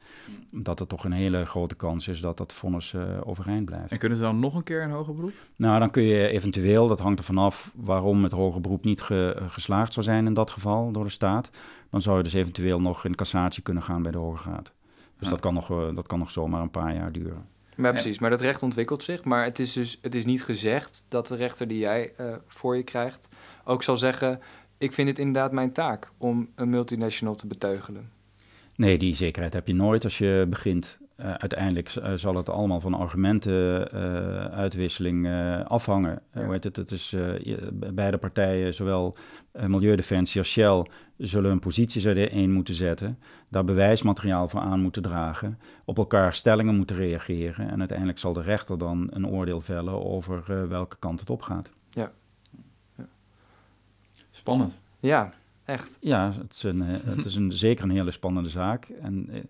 dat 0.50 0.80
er 0.80 0.86
toch 0.86 1.04
een 1.04 1.12
hele 1.12 1.44
grote 1.44 1.74
kans 1.74 2.08
is 2.08 2.20
dat 2.20 2.36
dat 2.36 2.52
vonnis 2.52 2.94
eh, 2.94 3.02
overeind 3.24 3.64
blijft. 3.64 3.90
En 3.92 3.98
kunnen 3.98 4.18
ze 4.18 4.24
dan 4.24 4.38
nog 4.40 4.54
een 4.54 4.62
keer 4.62 4.82
een 4.82 4.90
hoger 4.90 5.14
beroep? 5.14 5.32
Nou, 5.56 5.78
dan 5.78 5.90
kun 5.90 6.02
je 6.02 6.28
eventueel, 6.28 6.86
dat 6.86 7.00
hangt 7.00 7.18
er 7.18 7.24
vanaf 7.24 7.72
waarom 7.74 8.22
het 8.22 8.32
hoger 8.32 8.60
beroep 8.60 8.84
niet 8.84 9.00
ge- 9.02 9.36
geslaagd 9.48 9.92
zou 9.92 10.06
zijn 10.06 10.26
in 10.26 10.34
dat 10.34 10.50
geval 10.50 10.92
door 10.92 11.04
de 11.04 11.10
staat. 11.10 11.50
Dan 11.90 12.02
zou 12.02 12.16
je 12.16 12.22
dus 12.22 12.32
eventueel 12.32 12.80
nog 12.80 13.04
in 13.04 13.14
cassatie 13.14 13.62
kunnen 13.62 13.82
gaan 13.82 14.02
bij 14.02 14.12
de 14.12 14.18
Hoge 14.18 14.50
Raad. 14.50 14.72
Dus 15.18 15.24
Ja. 15.26 15.30
dat, 15.30 15.40
kan 15.40 15.54
nog, 15.54 15.70
eh, 15.70 15.94
dat 15.94 16.06
kan 16.06 16.18
nog 16.18 16.30
zomaar 16.30 16.62
een 16.62 16.70
paar 16.70 16.94
jaar 16.94 17.12
duren. 17.12 17.46
Ja, 17.76 17.90
precies. 17.90 18.18
Maar 18.18 18.30
dat 18.30 18.40
recht 18.40 18.62
ontwikkelt 18.62 19.02
zich. 19.02 19.24
Maar 19.24 19.44
het 19.44 19.58
is 19.58 19.72
dus 19.72 19.98
het 20.02 20.14
is 20.14 20.24
niet 20.24 20.44
gezegd 20.44 21.06
dat 21.08 21.26
de 21.26 21.36
rechter 21.36 21.68
die 21.68 21.78
jij 21.78 22.12
eh, 22.16 22.34
voor 22.46 22.76
je 22.76 22.82
krijgt 22.82 23.28
ook 23.64 23.82
zal 23.82 23.96
zeggen: 23.96 24.40
Ik 24.78 24.92
vind 24.92 25.08
het 25.08 25.18
inderdaad 25.18 25.52
mijn 25.52 25.72
taak 25.72 26.10
om 26.18 26.48
een 26.54 26.70
multinational 26.70 27.34
te 27.34 27.46
beteugelen. 27.46 28.10
Nee, 28.76 28.98
die 28.98 29.14
zekerheid 29.14 29.52
heb 29.52 29.66
je 29.66 29.74
nooit 29.74 30.04
als 30.04 30.18
je 30.18 30.46
begint. 30.48 30.98
Eh, 31.16 31.34
uiteindelijk 31.34 31.88
eh, 31.88 32.12
zal 32.14 32.34
het 32.34 32.48
allemaal 32.48 32.80
van 32.80 32.94
argumentenuitwisseling 32.94 35.26
eh 35.26 35.64
afhangen. 35.64 36.22
Ja. 36.34 36.44
hoe 36.44 36.52
heet 36.52 36.64
het? 36.64 36.76
Het 36.76 36.90
is, 36.90 37.16
beide 37.72 38.18
partijen, 38.18 38.74
zowel 38.74 39.16
Milieudefensie 39.66 40.40
als 40.40 40.50
Shell, 40.50 40.86
zullen 41.16 41.50
hun 41.50 41.58
posities 41.58 42.04
erin 42.04 42.52
moeten 42.52 42.74
zetten. 42.74 43.18
Daar 43.48 43.64
bewijsmateriaal 43.64 44.48
voor 44.48 44.60
aan 44.60 44.80
moeten 44.80 45.02
dragen. 45.02 45.58
Op 45.84 45.98
elkaar 45.98 46.34
stellingen 46.34 46.76
moeten 46.76 46.96
reageren. 46.96 47.70
En 47.70 47.78
uiteindelijk 47.78 48.18
zal 48.18 48.32
de 48.32 48.42
rechter 48.42 48.78
dan 48.78 49.08
een 49.10 49.26
oordeel 49.26 49.60
vellen 49.60 50.04
over 50.04 50.44
eh, 50.48 50.64
welke 50.64 50.96
kant 50.98 51.20
het 51.20 51.30
opgaat. 51.30 51.70
Spannend. 54.36 54.78
Ja, 55.00 55.32
echt. 55.64 55.96
Ja, 56.00 56.32
het 56.38 56.52
is, 56.52 56.62
een, 56.62 56.82
eh, 56.82 56.88
het 57.04 57.24
is 57.24 57.34
een, 57.34 57.52
zeker 57.66 57.84
een 57.84 57.90
hele 57.90 58.10
spannende 58.10 58.48
zaak. 58.48 58.84
En 58.84 59.28
eh, 59.30 59.40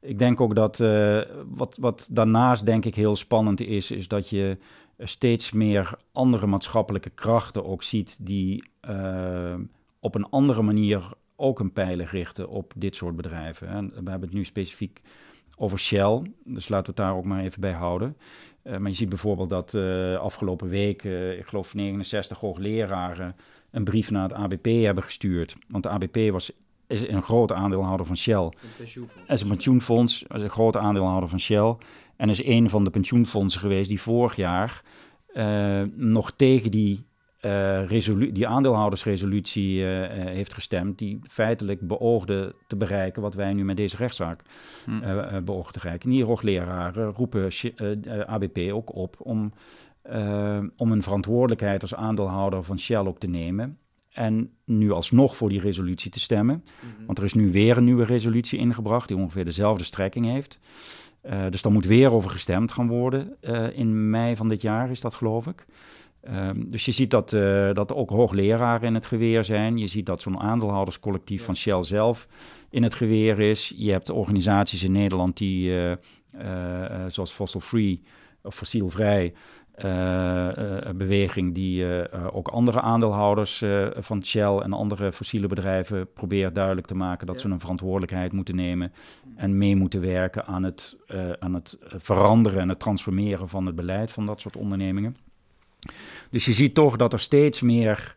ik 0.00 0.18
denk 0.18 0.40
ook 0.40 0.54
dat 0.54 0.80
eh, 0.80 1.20
wat, 1.46 1.76
wat 1.80 2.08
daarnaast 2.10 2.66
denk 2.66 2.84
ik 2.84 2.94
heel 2.94 3.16
spannend 3.16 3.60
is, 3.60 3.90
is 3.90 4.08
dat 4.08 4.28
je 4.28 4.58
steeds 4.98 5.52
meer 5.52 5.98
andere 6.12 6.46
maatschappelijke 6.46 7.10
krachten 7.10 7.64
ook 7.64 7.82
ziet 7.82 8.16
die 8.20 8.64
eh, 8.86 9.54
op 10.00 10.14
een 10.14 10.28
andere 10.28 10.62
manier 10.62 11.12
ook 11.36 11.60
een 11.60 11.72
pijlen 11.72 12.06
richten 12.06 12.48
op 12.48 12.72
dit 12.76 12.96
soort 12.96 13.16
bedrijven. 13.16 13.68
En 13.68 13.88
we 13.88 14.10
hebben 14.10 14.28
het 14.28 14.32
nu 14.32 14.44
specifiek 14.44 15.00
over 15.56 15.78
Shell, 15.78 16.22
dus 16.44 16.68
laten 16.68 16.94
we 16.94 17.00
het 17.00 17.08
daar 17.08 17.16
ook 17.16 17.24
maar 17.24 17.42
even 17.42 17.60
bij 17.60 17.72
houden. 17.72 18.16
Eh, 18.64 18.76
maar 18.76 18.90
je 18.90 18.96
ziet 18.96 19.08
bijvoorbeeld 19.08 19.50
dat 19.50 19.74
eh, 19.74 20.16
afgelopen 20.16 20.68
week, 20.68 21.04
eh, 21.04 21.38
ik 21.38 21.46
geloof 21.46 21.74
69 21.74 22.38
hoogleraren, 22.38 23.36
een 23.70 23.84
brief 23.84 24.10
naar 24.10 24.22
het 24.22 24.32
ABP 24.32 24.64
hebben 24.64 25.04
gestuurd. 25.04 25.56
Want 25.68 25.82
de 25.82 25.88
ABP 25.88 26.30
was, 26.30 26.52
is 26.86 27.08
een 27.08 27.22
groot 27.22 27.52
aandeelhouder 27.52 28.06
van 28.06 28.16
Shell. 28.16 28.48
is 29.28 29.40
een 29.40 29.48
pensioenfonds, 29.48 30.24
is 30.34 30.42
een 30.42 30.50
groot 30.50 30.76
aandeelhouder 30.76 31.28
van 31.28 31.40
Shell. 31.40 31.76
En 32.16 32.28
is 32.28 32.44
een 32.44 32.70
van 32.70 32.84
de 32.84 32.90
pensioenfondsen 32.90 33.60
geweest 33.60 33.88
die 33.88 34.00
vorig 34.00 34.36
jaar 34.36 34.82
nog 35.94 36.32
tegen 36.32 36.70
die, 36.70 37.06
eh, 37.44 38.32
die 38.32 38.46
aandeelhoudersresolutie 38.46 39.82
eh, 39.82 40.04
eh, 40.04 40.26
heeft 40.34 40.54
gestemd. 40.54 40.98
Die 40.98 41.18
feitelijk 41.22 41.80
beoogde 41.80 42.54
te 42.66 42.76
bereiken 42.76 43.22
wat 43.22 43.34
wij 43.34 43.52
nu 43.52 43.64
met 43.64 43.76
deze 43.76 43.96
rechtszaak 43.96 44.42
eh, 45.02 45.38
beogen 45.44 45.72
te 45.72 45.78
bereiken. 45.78 46.10
En 46.10 46.20
hoogleraren 46.20 47.12
roepen 47.12 47.50
ABP 48.26 48.58
ook 48.72 48.94
op 48.94 49.16
om 49.18 49.52
om 50.76 50.92
een 50.92 51.02
verantwoordelijkheid 51.02 51.82
als 51.82 51.94
aandeelhouder 51.94 52.62
van 52.62 52.78
Shell 52.78 53.06
ook 53.06 53.18
te 53.18 53.26
nemen. 53.26 53.78
En 54.12 54.50
nu 54.64 54.90
alsnog 54.90 55.36
voor 55.36 55.48
die 55.48 55.60
resolutie 55.60 56.10
te 56.10 56.20
stemmen. 56.20 56.64
Want 57.06 57.18
er 57.18 57.24
is 57.24 57.34
nu 57.34 57.52
weer 57.52 57.76
een 57.76 57.84
nieuwe 57.84 58.04
resolutie 58.04 58.58
ingebracht 58.58 59.08
die 59.08 59.16
ongeveer 59.16 59.44
dezelfde 59.44 59.84
strekking 59.84 60.26
heeft. 60.26 60.58
Dus 61.50 61.62
daar 61.62 61.72
moet 61.72 61.86
weer 61.86 62.12
over 62.12 62.30
gestemd 62.30 62.72
gaan 62.72 62.88
worden. 62.88 63.36
In 63.74 64.10
mei 64.10 64.36
van 64.36 64.48
dit 64.48 64.62
jaar 64.62 64.90
is 64.90 65.00
dat, 65.00 65.14
geloof 65.14 65.46
ik. 65.46 65.66
Um, 66.30 66.70
dus 66.70 66.84
je 66.84 66.92
ziet 66.92 67.10
dat, 67.10 67.32
uh, 67.32 67.72
dat 67.72 67.94
ook 67.94 68.10
hoogleraren 68.10 68.86
in 68.86 68.94
het 68.94 69.06
geweer 69.06 69.44
zijn. 69.44 69.78
Je 69.78 69.86
ziet 69.86 70.06
dat 70.06 70.22
zo'n 70.22 70.40
aandeelhouderscollectief 70.40 71.38
ja. 71.38 71.44
van 71.44 71.56
Shell 71.56 71.82
zelf 71.82 72.28
in 72.70 72.82
het 72.82 72.94
geweer 72.94 73.38
is. 73.38 73.72
Je 73.76 73.90
hebt 73.90 74.10
organisaties 74.10 74.82
in 74.82 74.92
Nederland 74.92 75.36
die, 75.36 75.72
zoals 77.08 77.32
Fossil 77.32 77.60
Free 77.60 78.02
of 78.42 78.54
fossielvrij, 78.54 79.32
uh, 79.84 80.48
beweging 80.94 81.54
die 81.54 81.84
uh, 81.84 82.04
ook 82.32 82.48
andere 82.48 82.80
aandeelhouders 82.80 83.64
van 83.96 84.24
Shell 84.24 84.56
en 84.56 84.72
andere 84.72 85.12
fossiele 85.12 85.46
bedrijven 85.46 86.12
probeert 86.12 86.54
duidelijk 86.54 86.86
te 86.86 86.94
maken 86.94 87.26
dat 87.26 87.36
ja. 87.36 87.42
ze 87.42 87.48
een 87.48 87.60
verantwoordelijkheid 87.60 88.32
moeten 88.32 88.56
nemen 88.56 88.92
en 89.36 89.58
mee 89.58 89.76
moeten 89.76 90.00
werken 90.00 90.46
aan 90.46 90.62
het, 90.62 90.96
aan 91.38 91.54
het 91.54 91.78
veranderen 91.80 92.60
en 92.60 92.68
het 92.68 92.78
transformeren 92.78 93.48
van 93.48 93.66
het 93.66 93.74
beleid 93.74 94.12
van 94.12 94.26
dat 94.26 94.40
soort 94.40 94.56
ondernemingen. 94.56 95.16
Dus 96.30 96.44
je 96.44 96.52
ziet 96.52 96.74
toch 96.74 96.96
dat 96.96 97.12
er 97.12 97.20
steeds 97.20 97.60
meer 97.60 98.16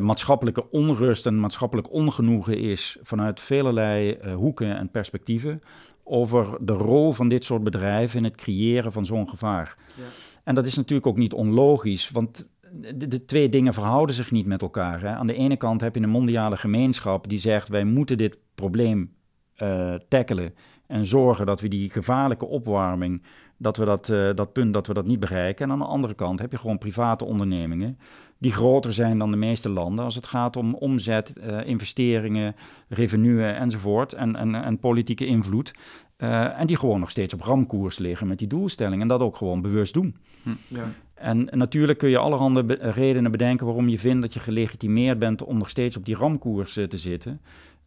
maatschappelijke 0.00 0.70
onrust 0.70 1.26
en 1.26 1.40
maatschappelijk 1.40 1.92
ongenoegen 1.92 2.58
is 2.58 2.96
vanuit 3.02 3.40
velelei 3.40 4.18
hoeken 4.34 4.76
en 4.76 4.90
perspectieven 4.90 5.60
over 6.04 6.56
de 6.60 6.72
rol 6.72 7.12
van 7.12 7.28
dit 7.28 7.44
soort 7.44 7.64
bedrijven 7.64 8.18
in 8.18 8.24
het 8.24 8.36
creëren 8.36 8.92
van 8.92 9.06
zo'n 9.06 9.28
gevaar. 9.28 9.76
Ja. 9.96 10.02
En 10.44 10.54
dat 10.54 10.66
is 10.66 10.74
natuurlijk 10.74 11.06
ook 11.06 11.16
niet 11.16 11.32
onlogisch, 11.32 12.10
want 12.10 12.48
de, 12.72 13.08
de, 13.08 13.24
twee 13.24 13.48
dingen 13.48 13.74
verhouden 13.74 14.14
zich 14.14 14.30
niet 14.30 14.46
met 14.46 14.62
elkaar. 14.62 15.00
Hè. 15.00 15.08
Aan 15.08 15.26
de 15.26 15.34
ene 15.34 15.56
kant 15.56 15.80
heb 15.80 15.94
je 15.94 16.02
een 16.02 16.08
mondiale 16.08 16.56
gemeenschap 16.56 17.28
die 17.28 17.38
zegt: 17.38 17.68
wij 17.68 17.84
moeten 17.84 18.16
dit 18.16 18.38
probleem 18.54 19.14
uh, 19.62 19.94
tackelen 20.08 20.54
en 20.86 21.04
zorgen 21.04 21.46
dat 21.46 21.60
we 21.60 21.68
die 21.68 21.90
gevaarlijke 21.90 22.46
opwarming, 22.46 23.22
dat 23.64 23.76
we 23.76 23.84
dat, 23.84 24.08
uh, 24.08 24.30
dat 24.34 24.52
punt 24.52 24.72
dat 24.72 24.86
we 24.86 24.94
dat 24.94 25.06
niet 25.06 25.20
bereiken. 25.20 25.64
En 25.64 25.72
aan 25.72 25.78
de 25.78 25.84
andere 25.84 26.14
kant 26.14 26.38
heb 26.38 26.50
je 26.50 26.58
gewoon 26.58 26.78
private 26.78 27.24
ondernemingen 27.24 27.98
die 28.38 28.52
groter 28.52 28.92
zijn 28.92 29.18
dan 29.18 29.30
de 29.30 29.36
meeste 29.36 29.68
landen 29.68 30.04
als 30.04 30.14
het 30.14 30.26
gaat 30.26 30.56
om 30.56 30.74
omzet, 30.74 31.32
uh, 31.36 31.66
investeringen, 31.66 32.56
revenue 32.88 33.44
enzovoort 33.44 34.12
en, 34.12 34.36
en, 34.36 34.54
en 34.54 34.78
politieke 34.78 35.26
invloed. 35.26 35.74
Uh, 36.18 36.60
en 36.60 36.66
die 36.66 36.76
gewoon 36.76 37.00
nog 37.00 37.10
steeds 37.10 37.34
op 37.34 37.40
ramkoers 37.40 37.98
liggen 37.98 38.26
met 38.26 38.38
die 38.38 38.48
doelstelling 38.48 39.02
en 39.02 39.08
dat 39.08 39.20
ook 39.20 39.36
gewoon 39.36 39.60
bewust 39.60 39.94
doen. 39.94 40.16
Hm. 40.42 40.50
Ja. 40.68 40.92
En 41.14 41.48
natuurlijk 41.50 41.98
kun 41.98 42.08
je 42.08 42.18
allerhande 42.18 42.64
be 42.64 42.74
redenen 42.74 43.30
bedenken 43.30 43.66
waarom 43.66 43.88
je 43.88 43.98
vindt 43.98 44.22
dat 44.22 44.34
je 44.34 44.40
gelegitimeerd 44.40 45.18
bent 45.18 45.44
om 45.44 45.58
nog 45.58 45.68
steeds 45.68 45.96
op 45.96 46.04
die 46.04 46.16
ramkoers 46.16 46.72
te 46.72 46.98
zitten. 46.98 47.40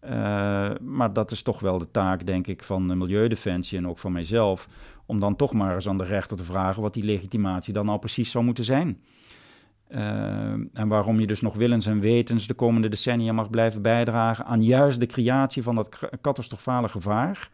Uh, 0.03 0.69
maar 0.82 1.13
dat 1.13 1.32
is 1.32 1.41
toch 1.41 1.59
wel 1.59 1.78
de 1.78 1.91
taak, 1.91 2.25
denk 2.25 2.47
ik, 2.47 2.63
van 2.63 2.88
de 2.88 2.95
Milieudefensie 2.95 3.78
en 3.78 3.88
ook 3.88 3.97
van 3.97 4.11
mijzelf, 4.11 4.67
om 5.08 5.20
dan 5.20 5.36
toch 5.36 5.53
maar 5.53 5.74
eens 5.74 5.88
aan 5.88 5.97
de 5.97 6.03
rechter 6.03 6.38
te 6.38 6.43
vragen 6.43 6.82
wat 6.82 6.93
die 6.93 7.03
legitimatie 7.03 7.74
dan 7.74 7.86
nou 7.86 7.99
precies 7.99 8.32
zou 8.32 8.43
moeten 8.43 8.64
zijn. 8.64 9.01
Uh, 9.91 9.99
en 10.74 10.88
waarom 10.88 11.20
je 11.20 11.28
dus 11.28 11.41
nog 11.41 11.55
willens 11.55 11.86
en 11.86 11.99
wetens 11.99 12.47
de 12.47 12.53
komende 12.53 12.89
decennia 12.89 13.32
mag 13.32 13.49
blijven 13.49 13.82
bijdragen 13.82 14.45
aan 14.45 14.64
juist 14.64 14.99
de 14.99 15.05
creatie 15.05 15.64
van 15.64 15.76
dat 15.76 15.99
catastrofale 16.22 16.89
gevaar 16.89 17.49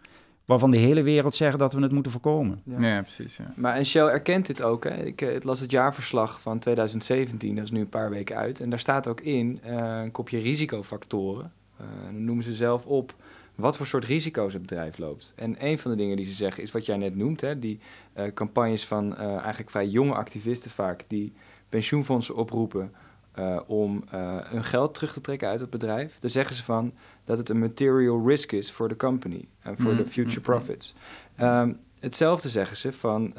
waarvan 0.46 0.72
de 0.72 0.78
hele 0.78 1.02
wereld 1.02 1.36
zegt 1.36 1.60
dat 1.60 1.74
we 1.74 1.82
het 1.82 1.92
moeten 1.92 2.12
voorkomen. 2.12 2.62
Ja, 2.66 2.80
ja 2.80 3.02
precies. 3.02 3.38
Ja. 3.38 3.54
Maar 3.56 3.76
en 3.76 3.86
Shell 3.86 4.06
erkent 4.06 4.46
dit 4.46 4.62
ook. 4.62 4.84
Hè? 4.84 5.04
Ik, 5.04 5.22
ik, 5.22 5.44
las 5.44 5.60
het 5.60 5.72
jaarverslag 5.72 6.42
van 6.42 6.60
2017, 6.60 7.56
dat 7.56 7.64
is 7.64 7.72
nu 7.72 7.80
een 7.80 7.90
paar 7.90 8.10
weken 8.10 8.36
uit. 8.36 8.60
En 8.60 8.70
daar 8.70 8.80
staat 8.80 9.08
ook 9.08 9.22
in 9.22 9.60
uh, 9.66 10.02
een 10.04 10.12
kopje 10.12 10.40
risicofactoren. 10.40 11.52
Uh, 11.82 11.88
dan 12.06 12.26
noemen 12.26 12.44
ze 12.44 12.54
zelf 12.54 12.86
op 12.86 13.16
wat 13.56 13.78
voor 13.78 13.88
soort 13.88 14.06
risico's 14.06 14.54
het 14.54 14.62
bedrijf 14.62 14.98
loopt. 14.98 15.34
En 15.36 15.66
een 15.66 15.80
van 15.80 15.92
de 15.92 15.98
dingen 15.98 16.18
die 16.18 16.26
ze 16.26 16.34
zeggen 16.34 16.64
is 16.64 16.72
wat 16.72 16.86
jij 16.86 16.98
net 16.98 17.16
noemt. 17.16 17.42
Hè? 17.42 17.60
Die 17.60 17.80
uh, 18.18 18.28
campagnes 18.34 18.86
van 18.86 19.18
eigenlijk 19.18 19.70
vrij 19.70 19.88
jonge 19.88 20.14
activisten 20.14 20.72
vaak... 20.72 21.04
die 21.08 21.34
pensioenfondsen 21.70 22.36
oproepen 22.36 22.94
uh, 23.40 23.60
om 23.68 24.04
hun 24.44 24.64
geld 24.64 24.94
terug 24.94 25.14
te 25.14 25.22
trekken 25.22 25.48
uit 25.48 25.60
het 25.60 25.70
bedrijf. 25.70 26.20
Daar 26.20 26.32
zeggen 26.32 26.56
ze 26.56 26.64
van 26.64 26.94
dat 27.24 27.38
het 27.38 27.50
een 27.50 27.60
material 27.60 28.28
risk 28.28 28.52
is 28.52 28.72
voor 28.72 28.90
de 28.90 28.96
company 28.96 29.48
en 29.60 29.78
voor 29.78 29.96
de 29.96 30.08
future 30.08 30.42
profits. 30.42 30.96
Um, 31.42 31.80
hetzelfde 32.00 32.50
zeggen 32.50 32.78
ze 32.78 32.94
van 32.94 33.34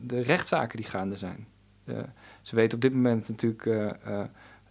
de 0.00 0.20
rechtszaken 0.20 0.76
die 0.76 0.86
gaande 0.86 1.16
zijn. 1.16 1.46
ze 2.42 2.54
weten 2.54 2.74
op 2.74 2.82
dit 2.82 2.92
moment 2.92 3.28
natuurlijk 3.28 3.68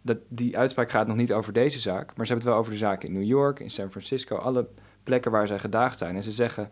dat 0.03 0.17
die 0.27 0.57
uitspraak 0.57 0.89
gaat 0.89 1.07
nog 1.07 1.15
niet 1.15 1.33
over 1.33 1.53
deze 1.53 1.79
zaak, 1.79 2.15
maar 2.15 2.25
ze 2.25 2.33
hebben 2.33 2.35
het 2.35 2.43
wel 2.43 2.55
over 2.55 2.71
de 2.71 2.77
zaken 2.77 3.07
in 3.07 3.13
New 3.13 3.27
York, 3.27 3.59
in 3.59 3.69
San 3.69 3.91
Francisco, 3.91 4.35
alle 4.35 4.67
plekken 5.03 5.31
waar 5.31 5.47
zij 5.47 5.59
gedaagd 5.59 5.97
zijn. 5.97 6.15
En 6.15 6.23
ze 6.23 6.31
zeggen 6.31 6.69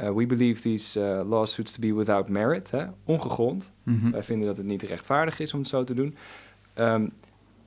Uh, 0.00 0.10
we 0.10 0.26
believe 0.26 0.62
these 0.62 1.00
uh, 1.00 1.30
lawsuits 1.30 1.72
to 1.72 1.80
be 1.80 1.94
without 1.94 2.28
merit, 2.28 2.70
hè? 2.70 2.84
ongegrond. 3.04 3.72
Mm 3.82 4.00
-hmm. 4.00 4.10
Wij 4.10 4.22
vinden 4.22 4.46
dat 4.46 4.56
het 4.56 4.66
niet 4.66 4.82
rechtvaardig 4.82 5.38
is 5.38 5.52
om 5.52 5.60
het 5.60 5.68
zo 5.68 5.84
te 5.84 5.94
doen. 5.94 6.16
Um, 6.78 7.12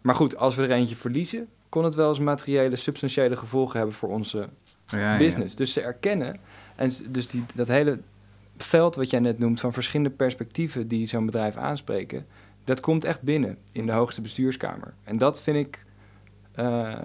maar 0.01 0.15
goed, 0.15 0.37
als 0.37 0.55
we 0.55 0.63
er 0.63 0.71
eentje 0.71 0.95
verliezen, 0.95 1.47
kon 1.69 1.83
het 1.83 1.95
wel 1.95 2.09
eens 2.09 2.19
materiële, 2.19 2.75
substantiële 2.75 3.35
gevolgen 3.35 3.77
hebben 3.77 3.95
voor 3.95 4.09
onze 4.09 4.49
ja, 4.87 5.17
business. 5.17 5.51
Ja. 5.51 5.57
Dus 5.57 5.73
ze 5.73 5.81
erkennen, 5.81 6.39
en 6.75 6.91
dus 7.09 7.27
die, 7.27 7.43
dat 7.55 7.67
hele 7.67 7.99
veld 8.57 8.95
wat 8.95 9.09
jij 9.09 9.19
net 9.19 9.39
noemt 9.39 9.59
van 9.59 9.73
verschillende 9.73 10.15
perspectieven 10.15 10.87
die 10.87 11.07
zo'n 11.07 11.25
bedrijf 11.25 11.55
aanspreken, 11.55 12.25
dat 12.65 12.79
komt 12.79 13.03
echt 13.03 13.21
binnen 13.21 13.57
in 13.71 13.85
de 13.85 13.91
hoogste 13.91 14.21
bestuurskamer. 14.21 14.93
En 15.03 15.17
dat 15.17 15.41
vind 15.41 15.57
ik, 15.57 15.85
uh, 16.55 16.97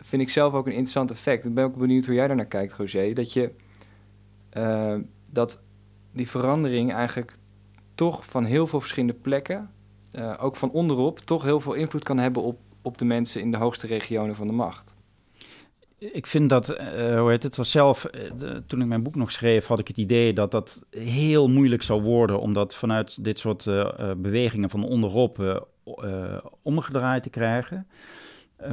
vind 0.00 0.22
ik 0.22 0.28
zelf 0.28 0.52
ook 0.52 0.66
een 0.66 0.72
interessant 0.72 1.10
effect. 1.10 1.44
Ik 1.44 1.54
ben 1.54 1.64
ook 1.64 1.76
benieuwd 1.76 2.06
hoe 2.06 2.14
jij 2.14 2.26
daarnaar 2.26 2.46
kijkt, 2.46 2.72
Roger. 2.72 3.14
Dat 3.14 3.32
je 3.32 3.50
uh, 4.56 4.94
dat 5.26 5.62
die 6.12 6.28
verandering 6.28 6.92
eigenlijk 6.92 7.34
toch 7.94 8.26
van 8.26 8.44
heel 8.44 8.66
veel 8.66 8.80
verschillende 8.80 9.14
plekken, 9.14 9.70
uh, 10.12 10.34
ook 10.40 10.56
van 10.56 10.70
onderop, 10.70 11.18
toch 11.18 11.42
heel 11.42 11.60
veel 11.60 11.74
invloed 11.74 12.02
kan 12.02 12.18
hebben 12.18 12.42
op, 12.42 12.58
op 12.82 12.98
de 12.98 13.04
mensen 13.04 13.40
in 13.40 13.50
de 13.50 13.56
hoogste 13.56 13.86
regionen 13.86 14.36
van 14.36 14.46
de 14.46 14.52
macht. 14.52 14.96
Ik 15.98 16.26
vind 16.26 16.48
dat, 16.48 16.70
uh, 16.70 17.18
hoe 17.20 17.30
heet 17.30 17.42
het, 17.42 17.56
was 17.56 17.70
zelf, 17.70 18.06
de, 18.36 18.62
toen 18.66 18.80
ik 18.80 18.86
mijn 18.86 19.02
boek 19.02 19.14
nog 19.14 19.30
schreef, 19.30 19.66
had 19.66 19.78
ik 19.78 19.88
het 19.88 19.96
idee 19.96 20.32
dat 20.32 20.50
dat 20.50 20.84
heel 20.90 21.48
moeilijk 21.48 21.82
zou 21.82 22.02
worden, 22.02 22.40
omdat 22.40 22.74
vanuit 22.74 23.24
dit 23.24 23.38
soort 23.38 23.64
bewegingen 24.16 24.70
van 24.70 24.84
onderop 24.84 25.66
omgedraaid 26.62 27.22
te 27.22 27.30
krijgen. 27.30 27.86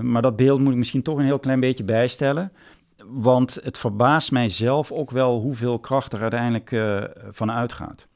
maar 0.02 0.22
dat 0.22 0.36
beeld 0.36 0.60
moet 0.60 0.72
ik 0.72 0.78
misschien 0.78 1.02
toch 1.02 1.18
een 1.18 1.26
heel 1.26 1.40
klein 1.40 1.60
beetje 1.60 1.84
bijstellen. 1.84 2.52
Want 3.06 3.60
het 3.64 3.78
verbaast 3.78 4.32
mij 4.32 4.50
zelf 4.50 4.92
ook 4.92 5.12
wel 5.12 5.40
hoeveel 5.40 5.80
kracht 5.80 6.14
er 6.14 6.22
uiteindelijk 6.22 6.76
van 7.32 7.52
uitgaat. 7.52 8.08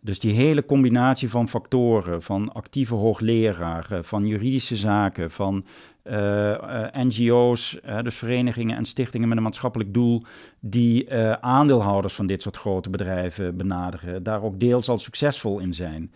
Dus 0.00 0.18
die 0.18 0.32
hele 0.32 0.64
combinatie 0.64 1.30
van 1.30 1.48
factoren, 1.48 2.22
van 2.22 2.52
actieve 2.52 2.94
hoogleraren, 2.94 4.04
van 4.04 4.26
juridische 4.26 4.76
zaken, 4.76 5.30
van 5.30 5.64
uh, 6.04 6.50
uh, 6.50 6.86
NGO's, 6.92 7.78
dus 8.02 8.14
verenigingen 8.14 8.76
en 8.76 8.84
stichtingen 8.84 9.28
met 9.28 9.36
een 9.36 9.42
maatschappelijk 9.42 9.94
doel, 9.94 10.22
die 10.60 11.14
aandeelhouders 11.40 12.14
van 12.14 12.26
dit 12.26 12.42
soort 12.42 12.56
grote 12.56 12.90
bedrijven 12.90 13.56
benaderen, 13.56 14.22
daar 14.22 14.42
ook 14.42 14.60
deels 14.60 14.88
al 14.88 14.98
succesvol 14.98 15.58
in 15.58 15.72
zijn. 15.72 16.12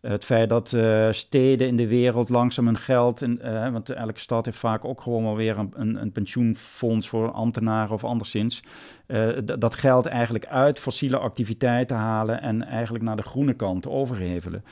Het 0.00 0.24
feit 0.24 0.48
dat 0.48 0.72
uh, 0.72 1.08
steden 1.10 1.66
in 1.66 1.76
de 1.76 1.86
wereld 1.86 2.28
langzaam 2.28 2.66
hun 2.66 2.78
geld, 2.78 3.22
in, 3.22 3.40
uh, 3.44 3.68
want 3.68 3.90
elke 3.90 4.20
stad 4.20 4.44
heeft 4.44 4.58
vaak 4.58 4.84
ook 4.84 5.00
gewoon 5.00 5.22
wel 5.22 5.36
weer 5.36 5.58
een, 5.58 5.70
een, 5.74 6.00
een 6.02 6.12
pensioenfonds 6.12 7.08
voor 7.08 7.30
ambtenaren 7.30 7.94
of 7.94 8.04
anderszins. 8.04 8.62
Uh, 9.06 9.28
dat 9.58 9.74
geld 9.74 10.06
eigenlijk 10.06 10.46
uit 10.46 10.78
fossiele 10.78 11.18
activiteiten 11.18 11.96
halen 11.96 12.42
en 12.42 12.62
eigenlijk 12.62 13.04
naar 13.04 13.16
de 13.16 13.22
groene 13.22 13.54
kant 13.54 13.88
overhevelen. 13.88 14.64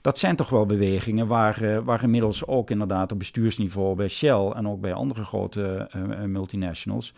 Dat 0.00 0.18
zijn 0.18 0.36
toch 0.36 0.48
wel 0.48 0.66
bewegingen 0.66 1.26
waar, 1.26 1.84
waar 1.84 2.02
inmiddels 2.02 2.46
ook 2.46 2.70
inderdaad 2.70 3.12
op 3.12 3.18
bestuursniveau 3.18 3.96
bij 3.96 4.08
Shell 4.08 4.46
en 4.46 4.68
ook 4.68 4.80
bij 4.80 4.92
andere 4.92 5.24
grote 5.24 5.90
multinationals 6.26 7.14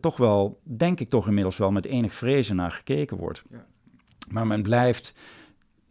toch 0.00 0.16
wel, 0.16 0.60
denk 0.62 1.00
ik 1.00 1.08
toch 1.08 1.28
inmiddels 1.28 1.56
wel 1.56 1.70
met 1.70 1.86
enig 1.86 2.14
vrezen 2.14 2.56
naar 2.56 2.70
gekeken 2.70 3.16
wordt. 3.16 3.42
Ja. 3.50 3.64
Maar 4.28 4.46
men 4.46 4.62
blijft 4.62 5.14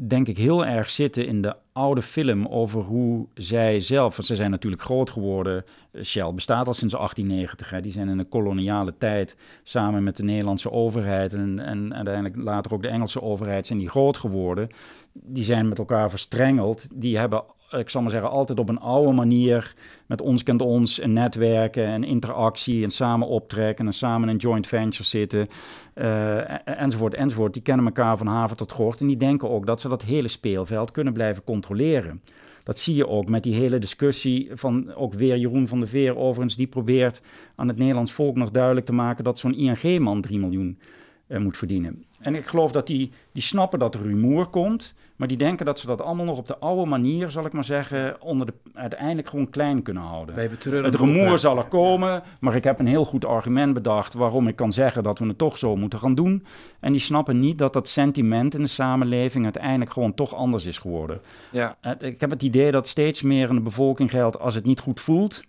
denk 0.08 0.28
ik 0.28 0.38
heel 0.38 0.66
erg 0.66 0.90
zitten 0.90 1.28
in 1.28 1.42
de 1.42 1.56
oude 1.74 2.02
film 2.02 2.48
over 2.48 2.82
hoe 2.82 3.28
zij 3.34 3.80
zelf, 3.80 4.16
want 4.16 4.28
ze 4.28 4.36
zijn 4.36 4.52
natuurlijk 4.52 4.82
groot 4.82 5.10
geworden. 5.10 5.66
Shell 6.04 6.34
bestaat 6.34 6.68
al 6.68 6.74
sinds 6.74 6.94
1890. 6.94 7.70
Hè. 7.70 7.82
Die 7.82 7.92
zijn 7.92 8.10
in 8.10 8.20
een 8.20 8.30
koloniale 8.30 8.94
tijd 8.98 9.36
samen 9.64 10.04
met 10.04 10.18
de 10.18 10.24
Nederlandse 10.24 10.72
overheid 10.72 11.34
en, 11.34 11.60
en 11.60 11.94
uiteindelijk 11.96 12.36
later 12.36 12.74
ook 12.74 12.82
de 12.82 12.88
Engelse 12.88 13.22
overheid 13.22 13.68
zijn 13.68 13.80
die 13.80 13.90
groot 13.90 14.18
geworden. 14.18 14.70
Die 15.14 15.44
zijn 15.44 15.68
met 15.68 15.78
elkaar 15.78 16.10
verstrengeld. 16.10 16.88
Die 16.94 17.18
hebben 17.18 17.44
ik 17.70 17.90
zal 17.90 18.02
maar 18.02 18.12
zeggen, 18.12 18.30
altijd 18.30 18.60
op 18.60 18.70
een 18.70 18.80
oude 18.80 19.12
manier 19.12 19.74
met 20.06 20.22
ons 20.22 20.44
kent 20.44 20.62
ons 20.62 21.00
en 21.00 21.14
netwerken 21.14 21.86
en 21.86 22.04
interactie 22.04 22.84
en 22.84 22.90
samen 22.90 23.28
optrekken 23.28 23.86
en 23.86 23.94
samen 23.94 24.30
in 24.30 24.38
joint 24.38 24.68
ventures 24.68 25.10
zitten 25.10 25.48
uh, 25.96 26.68
enzovoort 26.80 27.14
enzovoort. 27.14 27.54
Die 27.54 27.62
kennen 27.62 27.86
elkaar 27.86 28.18
van 28.18 28.28
haven 28.28 28.58
tot 28.58 28.72
gort 28.72 29.02
en 29.02 29.08
die 29.08 29.18
denken 29.18 29.50
ook 29.50 29.66
dat 29.66 29.82
ze 29.82 29.90
dat 29.90 30.02
hele 30.02 30.28
speelveld 30.28 30.92
kunnen 30.92 31.14
blijven 31.14 31.44
controleren. 31.44 32.22
Dat 32.64 32.80
zie 32.80 32.96
je 32.96 33.08
ook 33.08 33.30
met 33.30 33.44
die 33.44 33.54
hele 33.54 33.78
discussie 33.78 34.50
van 34.54 34.94
ook 34.96 35.14
weer 35.14 35.38
Jeroen 35.38 35.68
van 35.68 35.80
der 35.80 35.90
Veer 35.90 36.18
overigens, 36.18 36.56
die 36.56 36.68
probeert 36.68 37.22
aan 37.56 37.68
het 37.68 37.78
Nederlands 37.78 38.12
volk 38.12 38.36
nog 38.36 38.52
duidelijk 38.52 38.86
te 38.86 38.94
maken 38.94 39.24
dat 39.24 39.40
zo'n 39.40 39.56
ING-man 39.56 40.22
3 40.22 40.40
miljoen 40.40 40.80
uh, 41.28 41.40
moet 41.40 41.58
verdienen. 41.58 42.06
En 42.20 42.36
ik 42.36 42.46
geloof 42.46 42.72
dat 42.72 42.88
die, 42.88 43.12
die 43.32 43.44
snappen 43.44 43.80
dat 43.80 43.96
er 43.96 44.02
rumoer 44.02 44.48
komt, 44.48 44.94
maar 45.20 45.28
die 45.28 45.38
denken 45.38 45.66
dat 45.66 45.80
ze 45.80 45.88
dat 45.88 46.02
allemaal 46.02 46.26
nog 46.26 46.38
op 46.38 46.48
de 46.48 46.58
oude 46.58 46.90
manier, 46.90 47.32
zal 47.32 47.46
ik 47.46 47.54
maar 47.54 47.64
zeggen, 47.64 48.22
onder 48.22 48.46
de, 48.46 48.54
uiteindelijk 48.74 49.30
gewoon 49.30 49.50
klein 49.50 49.82
kunnen 49.82 50.04
houden. 50.04 50.36
Het 50.84 50.96
rumoer 50.96 51.38
zal 51.38 51.58
er 51.58 51.64
komen, 51.64 52.24
maar 52.40 52.56
ik 52.56 52.64
heb 52.64 52.80
een 52.80 52.88
heel 52.88 53.06
goed 53.06 53.26
argument 53.26 53.74
bedacht 53.74 54.14
waarom 54.14 54.48
ik 54.48 54.56
kan 54.56 54.72
zeggen 54.72 55.04
dat 55.04 55.20
we 55.20 55.28
het 55.28 55.38
toch 55.38 55.58
zo 55.58 55.76
moeten 55.76 56.00
gaan 56.00 56.16
doen. 56.16 56.46
En 56.80 56.92
die 56.92 57.02
snappen 57.02 57.40
niet 57.40 57.58
dat 57.58 57.74
dat 57.74 57.88
sentiment 57.88 58.54
in 58.54 58.62
de 58.62 58.68
samenleving 58.68 59.44
uiteindelijk 59.44 59.92
gewoon 59.92 60.14
toch 60.14 60.36
anders 60.36 60.66
is 60.66 60.78
geworden. 60.78 61.22
Ja. 61.52 61.78
Ik 62.00 62.22
heb 62.22 62.30
het 62.30 62.44
idee 62.44 62.72
dat 62.72 62.88
steeds 62.88 63.22
meer 63.22 63.50
in 63.50 63.56
de 63.56 63.62
bevolking 63.62 64.10
geldt, 64.10 64.40
als 64.40 64.56
het 64.56 64.66
niet 64.66 64.80
goed 64.80 65.00
voelt, 65.00 65.44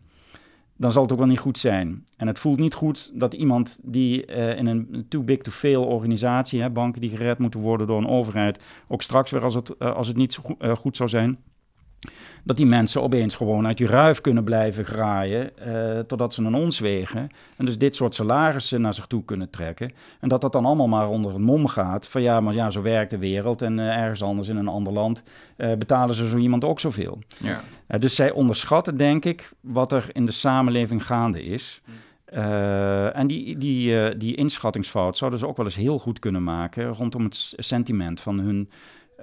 dan 0.80 0.92
zal 0.92 1.02
het 1.02 1.12
ook 1.12 1.18
wel 1.18 1.26
niet 1.26 1.38
goed 1.38 1.58
zijn. 1.58 2.04
En 2.16 2.26
het 2.26 2.38
voelt 2.38 2.58
niet 2.58 2.74
goed 2.74 3.10
dat 3.14 3.34
iemand 3.34 3.80
die 3.82 4.26
uh, 4.26 4.56
in 4.56 4.66
een 4.66 5.06
too 5.08 5.22
big 5.22 5.38
to 5.38 5.50
fail 5.50 5.84
organisatie, 5.84 6.60
hè, 6.60 6.70
banken 6.70 7.00
die 7.00 7.10
gered 7.10 7.38
moeten 7.38 7.60
worden 7.60 7.86
door 7.86 7.98
een 7.98 8.08
overheid, 8.08 8.60
ook 8.88 9.02
straks 9.02 9.30
weer 9.30 9.42
als 9.42 9.54
het, 9.54 9.74
uh, 9.78 9.92
als 9.92 10.06
het 10.06 10.16
niet 10.16 10.32
zo 10.32 10.42
goed, 10.42 10.78
goed 10.78 10.96
zou 10.96 11.08
zijn, 11.08 11.38
dat 12.44 12.56
die 12.56 12.66
mensen 12.66 13.02
opeens 13.02 13.34
gewoon 13.34 13.66
uit 13.66 13.76
die 13.76 13.86
ruif 13.86 14.20
kunnen 14.20 14.44
blijven 14.44 14.84
graaien 14.84 15.50
uh, 15.66 15.98
totdat 15.98 16.34
ze 16.34 16.42
een 16.42 16.54
ons 16.54 16.78
wegen. 16.78 17.28
En 17.56 17.64
dus 17.64 17.78
dit 17.78 17.96
soort 17.96 18.14
salarissen 18.14 18.80
naar 18.80 18.94
zich 18.94 19.06
toe 19.06 19.24
kunnen 19.24 19.50
trekken. 19.50 19.90
En 20.20 20.28
dat 20.28 20.40
dat 20.40 20.52
dan 20.52 20.64
allemaal 20.64 20.88
maar 20.88 21.08
onder 21.08 21.32
het 21.32 21.40
mom 21.40 21.66
gaat 21.66 22.08
van 22.08 22.22
ja, 22.22 22.40
maar 22.40 22.54
ja, 22.54 22.70
zo 22.70 22.82
werkt 22.82 23.10
de 23.10 23.18
wereld. 23.18 23.62
En 23.62 23.78
uh, 23.78 23.96
ergens 23.96 24.22
anders 24.22 24.48
in 24.48 24.56
een 24.56 24.68
ander 24.68 24.92
land 24.92 25.22
uh, 25.56 25.74
betalen 25.74 26.14
ze 26.14 26.28
zo 26.28 26.36
iemand 26.36 26.64
ook 26.64 26.80
zoveel. 26.80 27.18
Ja. 27.36 27.98
dus 27.98 28.14
zij 28.14 28.30
onderschatten, 28.30 28.96
denk 28.96 29.24
ik, 29.24 29.50
wat 29.60 29.92
er 29.92 30.08
in 30.12 30.26
de 30.26 30.32
samenleving 30.32 31.06
gaande 31.06 31.42
is. 31.42 31.80
en 33.12 33.26
die, 33.26 33.58
die, 33.58 34.16
die 34.16 34.34
inschattingsfout 34.34 35.16
zouden 35.16 35.38
ze 35.40 35.46
ook 35.46 35.56
wel 35.56 35.66
eens 35.66 35.76
heel 35.76 35.98
goed 35.98 36.18
kunnen 36.18 36.42
maken 36.42 36.88
rondom 36.88 37.24
het 37.24 37.52
sentiment 37.56 38.20
van 38.20 38.38
hun 38.38 38.70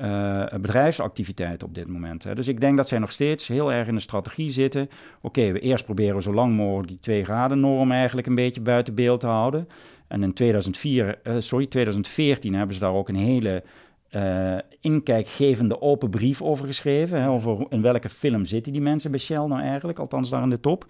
uh, 0.02 0.60
bedrijfsactiviteit 0.62 1.64
op 1.64 1.76
dit 1.76 1.88
moment. 1.88 2.24
Hè. 2.24 2.36
Dus 2.36 2.48
ik 2.48 2.60
denk 2.60 2.78
dat 2.78 2.88
zij 2.88 3.00
nog 3.00 3.12
steeds 3.12 3.48
heel 3.48 3.74
erg 3.74 3.88
in 3.88 3.96
de 3.96 4.02
strategie 4.02 4.50
zitten. 4.50 4.90
Oké, 5.22 5.52
we 5.52 5.60
eerst 5.60 5.86
proberen 5.86 6.22
zo 6.22 6.34
lang 6.34 6.56
mogelijk 6.56 6.88
die 6.88 7.00
twee 7.00 7.24
graden 7.24 7.60
norm 7.60 7.92
eigenlijk 7.92 8.28
een 8.28 8.36
beetje 8.36 8.62
buiten 8.62 8.96
beeld 8.96 9.20
te 9.20 9.28
houden. 9.28 9.68
En 10.08 10.24
in 10.24 10.34
2004, 10.34 11.06
uh, 11.06 11.36
eh, 11.36 11.42
sorry, 11.42 11.68
2014 11.68 12.54
hebben 12.54 12.76
ze 12.76 12.82
daar 12.82 12.94
ook 12.94 13.10
een 13.10 13.16
hele 13.16 13.64
uh, 14.12 14.58
inkijkgevende 14.82 15.82
open 15.82 16.10
brief 16.10 16.42
over 16.42 16.66
geschreven. 16.66 17.22
Hè, 17.22 17.30
over 17.30 17.66
in 17.70 17.82
welke 17.82 18.10
film 18.10 18.46
zitten 18.46 18.72
die 18.72 18.82
mensen 18.82 19.12
bij 19.12 19.20
Shell 19.20 19.46
nou 19.46 19.62
eigenlijk, 19.62 20.00
althans 20.00 20.30
daar 20.30 20.44
in 20.44 20.50
de 20.50 20.60
top. 20.60 20.86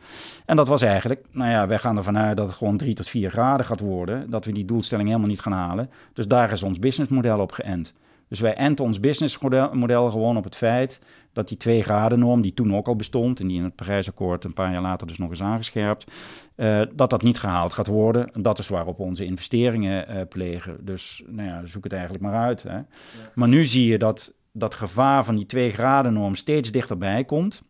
En 0.45 0.55
dat 0.55 0.67
was 0.67 0.81
eigenlijk, 0.81 1.25
nou 1.31 1.51
ja, 1.51 1.67
wij 1.67 1.77
gaan 1.77 1.97
ervan 1.97 2.17
uit 2.17 2.37
dat 2.37 2.47
het 2.47 2.57
gewoon 2.57 2.77
3 2.77 2.93
tot 2.93 3.07
4 3.09 3.29
graden 3.29 3.65
gaat 3.65 3.79
worden. 3.79 4.29
Dat 4.29 4.45
we 4.45 4.51
die 4.51 4.65
doelstelling 4.65 5.07
helemaal 5.07 5.29
niet 5.29 5.39
gaan 5.41 5.51
halen. 5.51 5.89
Dus 6.13 6.27
daar 6.27 6.51
is 6.51 6.63
ons 6.63 6.79
businessmodel 6.79 7.39
op 7.39 7.51
geënt. 7.51 7.93
Dus 8.27 8.39
wij 8.39 8.53
enten 8.53 8.85
ons 8.85 8.99
businessmodel 8.99 10.09
gewoon 10.09 10.37
op 10.37 10.43
het 10.43 10.55
feit 10.55 10.99
dat 11.33 11.47
die 11.47 11.57
twee 11.57 11.83
graden 11.83 12.19
norm, 12.19 12.41
die 12.41 12.53
toen 12.53 12.75
ook 12.75 12.87
al 12.87 12.95
bestond 12.95 13.39
en 13.39 13.47
die 13.47 13.57
in 13.57 13.63
het 13.63 13.75
Parijsakkoord 13.75 14.43
een 14.43 14.53
paar 14.53 14.71
jaar 14.71 14.81
later 14.81 15.07
dus 15.07 15.17
nog 15.17 15.29
eens 15.29 15.41
aangescherpt, 15.41 16.11
uh, 16.55 16.81
dat 16.93 17.09
dat 17.09 17.23
niet 17.23 17.39
gehaald 17.39 17.73
gaat 17.73 17.87
worden. 17.87 18.33
En 18.33 18.41
dat 18.41 18.59
is 18.59 18.67
waarop 18.67 18.97
we 18.97 19.03
onze 19.03 19.25
investeringen 19.25 20.15
uh, 20.15 20.21
plegen. 20.29 20.77
Dus 20.85 21.23
nou 21.27 21.47
ja, 21.47 21.65
zoek 21.65 21.83
het 21.83 21.93
eigenlijk 21.93 22.23
maar 22.23 22.35
uit. 22.35 22.63
Hè. 22.63 22.75
Ja. 22.75 22.85
Maar 23.33 23.47
nu 23.47 23.65
zie 23.65 23.87
je 23.87 23.97
dat 23.97 24.33
dat 24.51 24.75
gevaar 24.75 25.25
van 25.25 25.35
die 25.35 25.45
twee 25.45 25.71
graden 25.71 26.13
norm 26.13 26.35
steeds 26.35 26.71
dichterbij 26.71 27.23
komt. 27.23 27.63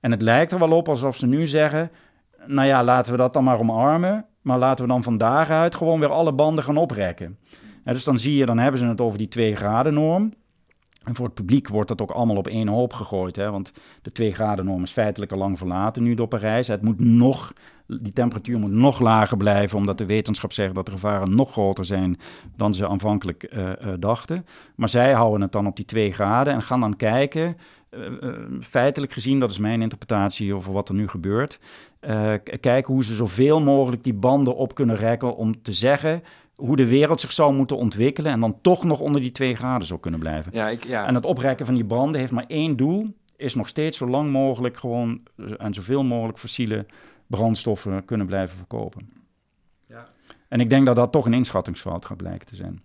En 0.00 0.10
het 0.10 0.22
lijkt 0.22 0.52
er 0.52 0.58
wel 0.58 0.72
op 0.72 0.88
alsof 0.88 1.16
ze 1.16 1.26
nu 1.26 1.46
zeggen, 1.46 1.90
nou 2.46 2.68
ja, 2.68 2.84
laten 2.84 3.12
we 3.12 3.18
dat 3.18 3.32
dan 3.32 3.44
maar 3.44 3.58
omarmen, 3.58 4.26
maar 4.40 4.58
laten 4.58 4.84
we 4.84 4.90
dan 4.90 5.02
van 5.02 5.16
daaruit 5.16 5.74
gewoon 5.74 6.00
weer 6.00 6.12
alle 6.12 6.32
banden 6.32 6.64
gaan 6.64 6.76
oprekken 6.76 7.38
dus 7.92 8.04
dan 8.04 8.18
zie 8.18 8.36
je, 8.36 8.46
dan 8.46 8.58
hebben 8.58 8.80
ze 8.80 8.86
het 8.86 9.00
over 9.00 9.18
die 9.18 9.28
2 9.28 9.56
graden 9.56 9.94
norm. 9.94 10.32
En 11.06 11.14
voor 11.14 11.24
het 11.24 11.34
publiek 11.34 11.68
wordt 11.68 11.88
dat 11.88 12.02
ook 12.02 12.10
allemaal 12.10 12.36
op 12.36 12.46
één 12.46 12.68
hoop 12.68 12.92
gegooid. 12.92 13.36
Hè? 13.36 13.50
Want 13.50 13.72
de 14.02 14.12
2 14.12 14.32
graden 14.32 14.64
norm 14.64 14.82
is 14.82 14.90
feitelijk 14.90 15.32
al 15.32 15.38
lang 15.38 15.58
verlaten 15.58 16.02
nu 16.02 16.14
door 16.14 16.26
Parijs. 16.26 16.68
Het 16.68 16.82
moet 16.82 17.00
nog, 17.00 17.52
die 17.86 18.12
temperatuur 18.12 18.58
moet 18.58 18.70
nog 18.70 19.00
lager 19.00 19.36
blijven, 19.36 19.78
omdat 19.78 19.98
de 19.98 20.06
wetenschap 20.06 20.52
zegt 20.52 20.74
dat 20.74 20.86
de 20.86 20.92
gevaren 20.92 21.34
nog 21.34 21.52
groter 21.52 21.84
zijn 21.84 22.16
dan 22.56 22.74
ze 22.74 22.88
aanvankelijk 22.88 23.52
uh, 23.54 23.68
uh, 23.68 23.92
dachten. 23.98 24.46
Maar 24.74 24.88
zij 24.88 25.12
houden 25.12 25.40
het 25.40 25.52
dan 25.52 25.66
op 25.66 25.76
die 25.76 25.84
2 25.84 26.12
graden 26.12 26.52
en 26.52 26.62
gaan 26.62 26.80
dan 26.80 26.96
kijken. 26.96 27.56
Uh, 27.90 28.32
feitelijk 28.60 29.12
gezien, 29.12 29.38
dat 29.38 29.50
is 29.50 29.58
mijn 29.58 29.82
interpretatie 29.82 30.54
over 30.54 30.72
wat 30.72 30.88
er 30.88 30.94
nu 30.94 31.08
gebeurt. 31.08 31.58
kijken 32.60 32.92
hoe 32.92 33.04
ze 33.04 33.14
zoveel 33.14 33.60
mogelijk 33.60 34.04
die 34.04 34.14
banden 34.14 34.56
op 34.56 34.74
kunnen 34.74 34.96
rekken 34.96 35.36
om 35.36 35.62
te 35.62 35.72
zeggen 35.72 36.22
hoe 36.56 36.76
de 36.76 36.88
wereld 36.88 37.20
zich 37.20 37.32
zou 37.32 37.54
moeten 37.54 37.76
ontwikkelen 37.76 38.32
en 38.32 38.40
dan 38.40 38.60
toch 38.60 38.84
nog 38.84 39.00
onder 39.00 39.20
die 39.20 39.32
twee 39.32 39.54
graden 39.54 39.86
zou 39.86 40.00
kunnen 40.00 40.20
blijven. 40.20 40.52
Ja, 40.54 40.68
ik, 40.68 40.84
ja. 40.84 41.06
En 41.06 41.14
het 41.14 41.24
oprekken 41.24 41.66
van 41.66 41.74
die 41.74 41.84
branden 41.84 42.20
heeft 42.20 42.32
maar 42.32 42.44
één 42.48 42.76
doel, 42.76 43.14
is 43.36 43.54
nog 43.54 43.68
steeds 43.68 43.98
zo 43.98 44.06
lang 44.06 44.30
mogelijk 44.30 44.76
gewoon 44.76 45.20
en 45.58 45.74
zoveel 45.74 46.04
mogelijk 46.04 46.38
fossiele 46.38 46.86
brandstoffen 47.26 48.04
kunnen 48.04 48.26
blijven 48.26 48.56
verkopen. 48.56 49.10
Ja. 49.88 50.08
En 50.48 50.60
ik 50.60 50.70
denk 50.70 50.86
dat 50.86 50.96
dat 50.96 51.12
toch 51.12 51.26
een 51.26 51.34
inschattingsfout 51.34 52.04
gaat 52.04 52.16
blijken 52.16 52.46
te 52.46 52.56
zijn. 52.56 52.82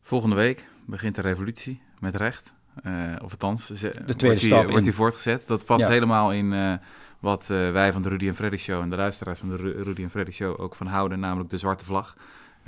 Volgende 0.00 0.36
week 0.36 0.66
begint 0.86 1.14
de 1.14 1.20
revolutie 1.20 1.82
met 1.98 2.16
recht. 2.16 2.54
Uh, 2.86 3.12
of 3.22 3.30
althans, 3.30 3.66
de 3.66 3.76
tweede 3.76 4.26
wordt 4.26 4.40
stap 4.40 4.60
die, 4.60 4.70
wordt 4.70 4.84
die 4.84 4.94
voortgezet. 4.94 5.46
Dat 5.46 5.64
past 5.64 5.86
helemaal 5.86 6.32
in 6.32 6.52
uh, 6.52 6.74
wat 7.18 7.48
uh, 7.52 7.70
wij 7.70 7.92
van 7.92 8.02
de 8.02 8.08
Rudy 8.08 8.28
en 8.28 8.34
Freddy 8.34 8.56
Show 8.56 8.82
en 8.82 8.90
de 8.90 8.96
luisteraars 8.96 9.40
van 9.40 9.48
de 9.48 9.56
Rudy 9.56 10.02
en 10.02 10.10
Freddy 10.10 10.30
Show 10.30 10.60
ook 10.60 10.74
van 10.74 10.86
houden, 10.86 11.20
namelijk 11.20 11.50
de 11.50 11.56
zwarte 11.56 11.84
vlag. 11.84 12.16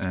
Uh, 0.03 0.09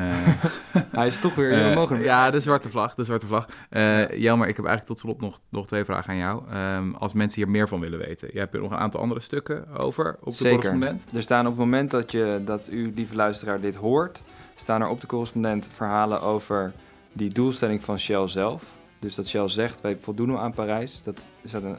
Hij 0.99 1.07
is 1.07 1.19
toch 1.19 1.35
weer 1.35 1.69
uh, 1.69 1.75
mogelijk. 1.75 2.03
Ja, 2.03 2.29
de 2.29 2.39
zwarte 2.39 2.69
vlag, 2.69 2.93
de 2.93 3.03
zwarte 3.03 3.27
vlag. 3.27 3.47
Uh, 3.69 4.09
Jelmer, 4.09 4.47
ik 4.47 4.55
heb 4.55 4.65
eigenlijk 4.65 4.85
tot 4.85 4.99
slot 4.99 5.21
nog, 5.21 5.39
nog 5.49 5.67
twee 5.67 5.85
vragen 5.85 6.09
aan 6.09 6.17
jou. 6.17 6.43
Um, 6.75 6.95
als 6.95 7.13
mensen 7.13 7.41
hier 7.41 7.51
meer 7.51 7.67
van 7.67 7.79
willen 7.79 7.99
weten. 7.99 8.29
Je 8.33 8.39
hebt 8.39 8.53
er 8.53 8.61
nog 8.61 8.71
een 8.71 8.77
aantal 8.77 9.01
andere 9.01 9.19
stukken 9.19 9.77
over 9.77 10.17
op 10.19 10.25
de 10.25 10.31
Zeker. 10.31 10.51
correspondent. 10.51 11.05
Er 11.13 11.21
staan 11.21 11.45
op 11.45 11.51
het 11.51 11.59
moment 11.59 11.91
dat, 11.91 12.11
je, 12.11 12.41
dat 12.45 12.69
u, 12.71 12.91
lieve 12.95 13.15
luisteraar, 13.15 13.59
dit 13.59 13.75
hoort... 13.75 14.23
staan 14.55 14.81
er 14.81 14.87
op 14.87 15.01
de 15.01 15.07
correspondent 15.07 15.69
verhalen 15.71 16.21
over 16.21 16.71
die 17.13 17.29
doelstelling 17.29 17.83
van 17.83 17.99
Shell 17.99 18.27
zelf. 18.27 18.63
Dus 18.99 19.15
dat 19.15 19.27
Shell 19.27 19.47
zegt, 19.47 19.81
wij 19.81 19.95
voldoen 19.95 20.37
aan 20.37 20.53
Parijs. 20.53 20.99
Dat 21.03 21.27
is 21.41 21.51
dat 21.51 21.63
een 21.63 21.77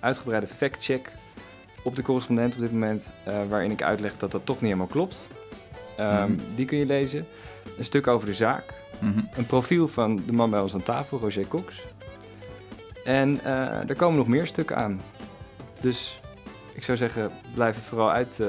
uitgebreide 0.00 0.46
fact-check 0.46 1.12
op 1.82 1.96
de 1.96 2.02
correspondent 2.02 2.54
op 2.54 2.60
dit 2.60 2.72
moment... 2.72 3.12
waarin 3.48 3.70
ik 3.70 3.82
uitleg 3.82 4.16
dat 4.16 4.32
dat 4.32 4.46
toch 4.46 4.56
niet 4.56 4.64
helemaal 4.64 4.86
klopt... 4.86 5.28
Um, 6.00 6.30
mm. 6.30 6.36
Die 6.54 6.66
kun 6.66 6.78
je 6.78 6.86
lezen. 6.86 7.26
Een 7.78 7.84
stuk 7.84 8.06
over 8.06 8.26
de 8.26 8.34
zaak. 8.34 8.74
Mm 9.00 9.12
-hmm. 9.12 9.28
Een 9.34 9.46
profiel 9.46 9.88
van 9.88 10.16
de 10.26 10.32
man 10.32 10.50
bij 10.50 10.60
ons 10.60 10.74
aan 10.74 10.82
tafel, 10.82 11.18
Roger 11.18 11.48
Cox. 11.48 11.84
En 13.04 13.40
uh, 13.44 13.88
er 13.88 13.96
komen 13.96 14.18
nog 14.18 14.26
meer 14.26 14.46
stukken 14.46 14.76
aan. 14.76 15.00
Dus 15.80 16.20
ik 16.72 16.84
zou 16.84 16.98
zeggen, 16.98 17.30
blijf 17.54 17.74
het 17.74 17.86
vooral 17.86 18.10
uit, 18.10 18.38
uh, 18.40 18.46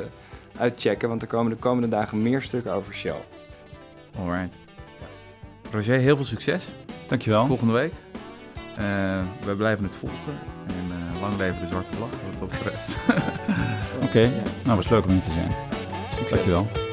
uitchecken, 0.58 1.10
want 1.10 1.22
er 1.22 1.28
komen 1.28 1.52
de 1.52 1.58
komende 1.58 1.88
dagen 1.88 2.22
meer 2.22 2.42
stukken 2.42 2.74
over 2.74 2.94
Shell. 2.94 3.22
Alright. 4.20 4.54
Roger, 5.72 5.98
heel 5.98 6.16
veel 6.16 6.26
succes. 6.26 6.68
Dankjewel. 7.08 7.46
Volgende 7.46 7.74
week. 7.74 7.94
Uh, 8.80 9.24
wij 9.46 9.56
blijven 9.58 9.84
het 9.84 9.96
volgen. 9.96 10.34
En 10.68 11.20
lang 11.22 11.38
leven 11.38 11.60
de 11.60 11.68
zwarte 11.68 11.94
vlag, 11.94 12.10
wat 12.10 12.40
dat 12.40 12.50
betreft. 12.50 12.90
Oké, 13.96 14.06
okay. 14.06 14.24
ja. 14.24 14.42
nou 14.64 14.76
was 14.76 14.90
leuk 14.90 15.06
om 15.06 15.12
hier 15.12 15.22
te 15.22 15.32
zijn. 15.32 15.52
Succes. 16.10 16.30
Dankjewel. 16.30 16.87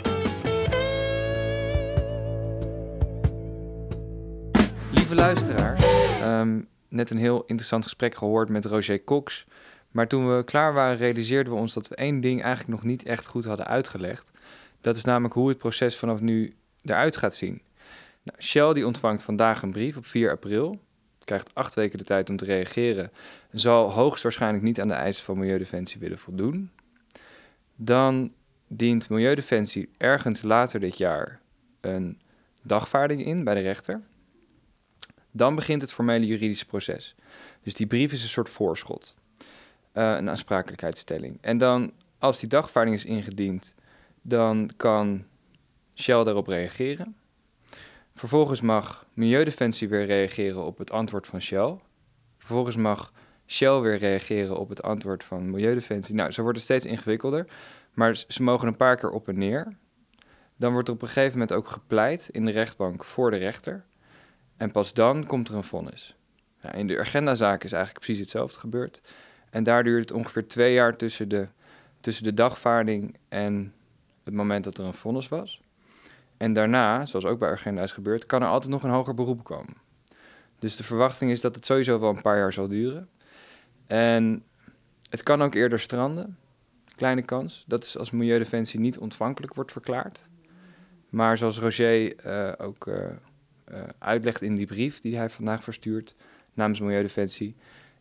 Lieve 5.15 5.33
luisteraars, 5.33 5.87
um, 6.23 6.69
net 6.89 7.11
een 7.11 7.17
heel 7.17 7.45
interessant 7.47 7.83
gesprek 7.83 8.15
gehoord 8.15 8.49
met 8.49 8.65
Roger 8.65 9.05
Cox. 9.05 9.47
Maar 9.91 10.09
toen 10.09 10.37
we 10.37 10.45
klaar 10.45 10.73
waren, 10.73 10.97
realiseerden 10.97 11.53
we 11.53 11.59
ons 11.59 11.75
dat 11.75 11.89
we 11.89 11.95
één 11.95 12.21
ding 12.21 12.43
eigenlijk 12.43 12.75
nog 12.75 12.85
niet 12.85 13.03
echt 13.03 13.27
goed 13.27 13.45
hadden 13.45 13.67
uitgelegd. 13.67 14.33
Dat 14.81 14.97
is 14.97 15.05
namelijk 15.05 15.35
hoe 15.35 15.49
het 15.49 15.59
proces 15.59 15.97
vanaf 15.97 16.21
nu 16.21 16.55
eruit 16.83 17.17
gaat 17.17 17.35
zien. 17.35 17.63
Nou, 18.23 18.43
Shell 18.43 18.73
die 18.73 18.87
ontvangt 18.87 19.23
vandaag 19.23 19.63
een 19.63 19.73
brief 19.73 19.97
op 19.97 20.07
4 20.07 20.31
april. 20.31 20.81
Krijgt 21.25 21.55
acht 21.55 21.75
weken 21.75 21.99
de 21.99 22.05
tijd 22.05 22.31
om 22.31 22.37
te 22.37 22.45
reageren. 22.45 23.11
Zal 23.53 23.91
hoogstwaarschijnlijk 23.91 24.65
niet 24.65 24.81
aan 24.81 24.89
de 24.89 24.95
eisen 24.95 25.25
van 25.25 25.39
Milieudefensie 25.39 26.01
willen 26.01 26.19
voldoen. 26.19 26.71
Dan 27.77 28.35
dient 28.69 29.09
Milieudefensie 29.09 29.89
ergens 29.97 30.43
later 30.43 30.81
dit 30.81 30.99
jaar 30.99 31.41
een 31.81 32.21
dagvaarding 32.63 33.25
in 33.25 33.45
bij 33.45 33.55
de 33.55 33.61
rechter. 33.61 34.03
Dan 35.37 35.55
begint 35.55 35.81
het 35.81 35.93
formele 35.93 36.27
juridische 36.27 36.67
proces. 36.67 37.15
Dus 37.63 37.75
die 37.75 37.87
brief 37.87 38.13
is 38.13 38.23
een 38.23 38.29
soort 38.29 38.49
voorschot. 38.49 39.15
eh, 39.93 40.15
een 40.17 40.31
aansprakelijkheidsstelling. 40.31 41.39
En 41.41 41.59
dan, 41.59 41.93
als 42.19 42.41
die 42.41 42.49
dagvaarding 42.49 42.97
is 42.97 43.05
ingediend, 43.05 43.75
dan 44.23 44.71
kan 44.77 45.27
Shell 45.95 46.25
daarop 46.25 46.47
reageren. 46.47 47.17
Vervolgens 48.15 48.61
mag 48.61 49.07
Milieudefensie 49.13 49.89
weer 49.89 50.05
reageren 50.05 50.65
op 50.65 50.79
het 50.79 50.91
antwoord 50.91 51.27
van 51.27 51.41
Shell. 51.41 51.77
Vervolgens 52.39 52.77
mag 52.77 53.13
Shell 53.47 53.81
weer 53.81 53.97
reageren 53.97 54.59
op 54.59 54.69
het 54.69 54.83
antwoord 54.83 55.25
van 55.25 55.51
Milieudefensie. 55.51 56.15
Nou, 56.15 56.31
zo 56.31 56.43
wordt 56.43 56.57
het 56.57 56.67
steeds 56.67 56.87
ingewikkelder. 56.87 57.47
Maar 57.93 58.25
ze 58.29 58.43
mogen 58.43 58.69
een 58.69 58.77
paar 58.77 58.97
keer 58.97 59.11
op 59.11 59.29
en 59.29 59.39
neer. 59.39 59.77
Dan 60.57 60.73
wordt 60.73 60.89
er 60.89 60.95
op 60.95 61.03
een 61.03 61.09
gegeven 61.09 61.33
moment 61.33 61.53
ook 61.53 61.69
gepleit 61.69 62.29
in 62.33 62.45
de 62.45 62.51
rechtbank 62.51 63.05
voor 63.05 63.31
de 63.31 63.37
rechter. 63.37 63.85
En 64.57 64.71
pas 64.71 64.93
dan 64.95 65.27
komt 65.27 65.49
er 65.49 65.55
een 65.55 65.65
vonnis. 65.65 66.17
Ja, 66.63 66.73
in 66.73 66.87
de 66.87 67.01
agendazaak 67.01 67.65
is 67.65 67.73
eigenlijk 67.73 68.05
precies 68.05 68.23
hetzelfde 68.23 68.59
gebeurd. 68.59 69.01
En 69.51 69.63
daar 69.63 69.85
duurt 69.85 70.09
het 70.09 70.19
ongeveer 70.19 70.49
twee 70.49 70.73
jaar 70.73 70.97
tussen 70.97 71.29
de, 71.29 71.47
tussen 72.01 72.25
de 72.25 72.35
dagvaarding 72.35 73.17
en 73.29 73.73
het 74.25 74.35
moment 74.35 74.65
dat 74.65 74.79
er 74.79 74.85
een 74.85 74.95
vonnis 74.95 75.29
was. 75.29 75.61
En 76.37 76.53
daarna, 76.53 77.07
zoals 77.07 77.25
ook 77.25 77.39
bij 77.39 77.51
Agenda 77.51 77.83
is 77.83 77.93
gebeurd, 77.93 78.27
kan 78.27 78.43
er 78.43 78.49
altijd 78.49 78.71
nog 78.71 78.83
een 78.83 78.91
hoger 78.91 79.15
beroep 79.15 79.45
komen. 79.45 79.75
Dus 80.59 80.77
de 80.77 80.85
verwachting 80.85 81.31
is 81.31 81.41
dat 81.41 81.55
het 81.55 81.67
sowieso 81.67 82.01
wel 82.01 82.11
een 82.11 82.23
paar 82.23 82.37
jaar 82.37 82.53
zal 82.53 82.69
duren. 82.69 83.09
En 83.87 84.45
het 85.11 85.23
kan 85.23 85.43
ook 85.43 85.55
eerder 85.55 85.81
stranden. 85.81 86.39
Kleine 86.97 87.23
kans. 87.23 87.65
Dat 87.67 87.85
is 87.85 87.99
als 87.99 88.11
Milieudefensie 88.11 88.81
niet 88.81 88.99
ontvankelijk 88.99 89.55
wordt 89.55 89.73
verklaard. 89.73 90.21
Maar 91.09 91.37
zoals 91.37 91.59
Roger 91.59 92.27
uh, 92.27 92.53
ook 92.59 92.87
uh, 92.87 93.07
uitlegt 93.99 94.43
in 94.43 94.55
die 94.55 94.67
brief 94.67 95.01
die 95.01 95.17
hij 95.17 95.31
vandaag 95.31 95.63
verstuurt 95.63 96.15
namens 96.55 96.81
Milieudefensie, 96.81 97.57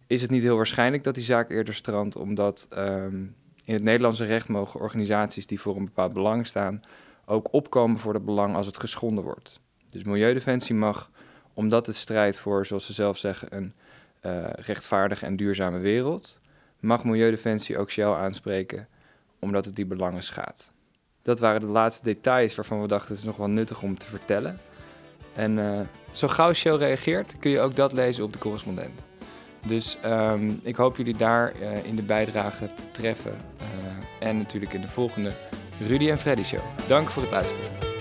is 0.07 0.21
het 0.21 0.31
niet 0.31 0.41
heel 0.41 0.55
waarschijnlijk 0.55 1.03
dat 1.03 1.15
die 1.15 1.23
zaak 1.23 1.49
eerder 1.49 1.73
strandt, 1.73 2.15
omdat 2.15 2.67
um, 2.77 3.35
in 3.65 3.73
het 3.73 3.83
Nederlandse 3.83 4.25
recht 4.25 4.47
mogen 4.47 4.79
organisaties 4.79 5.47
die 5.47 5.59
voor 5.59 5.75
een 5.75 5.85
bepaald 5.85 6.13
belang 6.13 6.47
staan 6.47 6.81
ook 7.25 7.53
opkomen 7.53 7.97
voor 7.97 8.13
dat 8.13 8.25
belang 8.25 8.55
als 8.55 8.65
het 8.65 8.77
geschonden 8.77 9.23
wordt. 9.23 9.59
Dus 9.89 10.03
Milieudefensie 10.03 10.75
mag, 10.75 11.09
omdat 11.53 11.85
het 11.85 11.95
strijdt 11.95 12.39
voor, 12.39 12.65
zoals 12.65 12.85
ze 12.85 12.93
zelf 12.93 13.17
zeggen, 13.17 13.55
een 13.55 13.73
uh, 14.21 14.49
rechtvaardige 14.49 15.25
en 15.25 15.35
duurzame 15.35 15.79
wereld, 15.79 16.39
mag 16.79 17.03
Milieudefensie 17.03 17.77
ook 17.77 17.91
Shell 17.91 18.11
aanspreken 18.11 18.87
omdat 19.39 19.65
het 19.65 19.75
die 19.75 19.85
belangen 19.85 20.23
schaadt. 20.23 20.71
Dat 21.21 21.39
waren 21.39 21.61
de 21.61 21.67
laatste 21.67 22.03
details 22.03 22.55
waarvan 22.55 22.81
we 22.81 22.87
dachten 22.87 23.09
het 23.09 23.17
is 23.17 23.23
nog 23.23 23.35
wel 23.35 23.49
nuttig 23.49 23.81
om 23.81 23.97
te 23.97 24.07
vertellen. 24.07 24.59
En 25.35 25.57
uh, 25.57 25.79
zo 26.11 26.27
gauw 26.27 26.53
Shell 26.53 26.75
reageert, 26.75 27.35
kun 27.39 27.51
je 27.51 27.59
ook 27.59 27.75
dat 27.75 27.93
lezen 27.93 28.23
op 28.23 28.33
de 28.33 28.39
correspondent. 28.39 29.01
Dus 29.65 29.97
um, 30.05 30.59
ik 30.63 30.75
hoop 30.75 30.97
jullie 30.97 31.15
daar 31.15 31.53
uh, 31.61 31.85
in 31.85 31.95
de 31.95 32.01
bijdrage 32.01 32.73
te 32.73 32.91
treffen. 32.91 33.35
en 34.19 34.37
natuurlijk 34.37 34.73
in 34.73 34.81
de 34.81 34.87
volgende 34.87 35.31
Rudy 35.87 36.09
en 36.09 36.17
Freddy 36.17 36.43
Show. 36.43 36.61
Dank 36.87 37.09
voor 37.09 37.21
het 37.21 37.31
luisteren. 37.31 37.92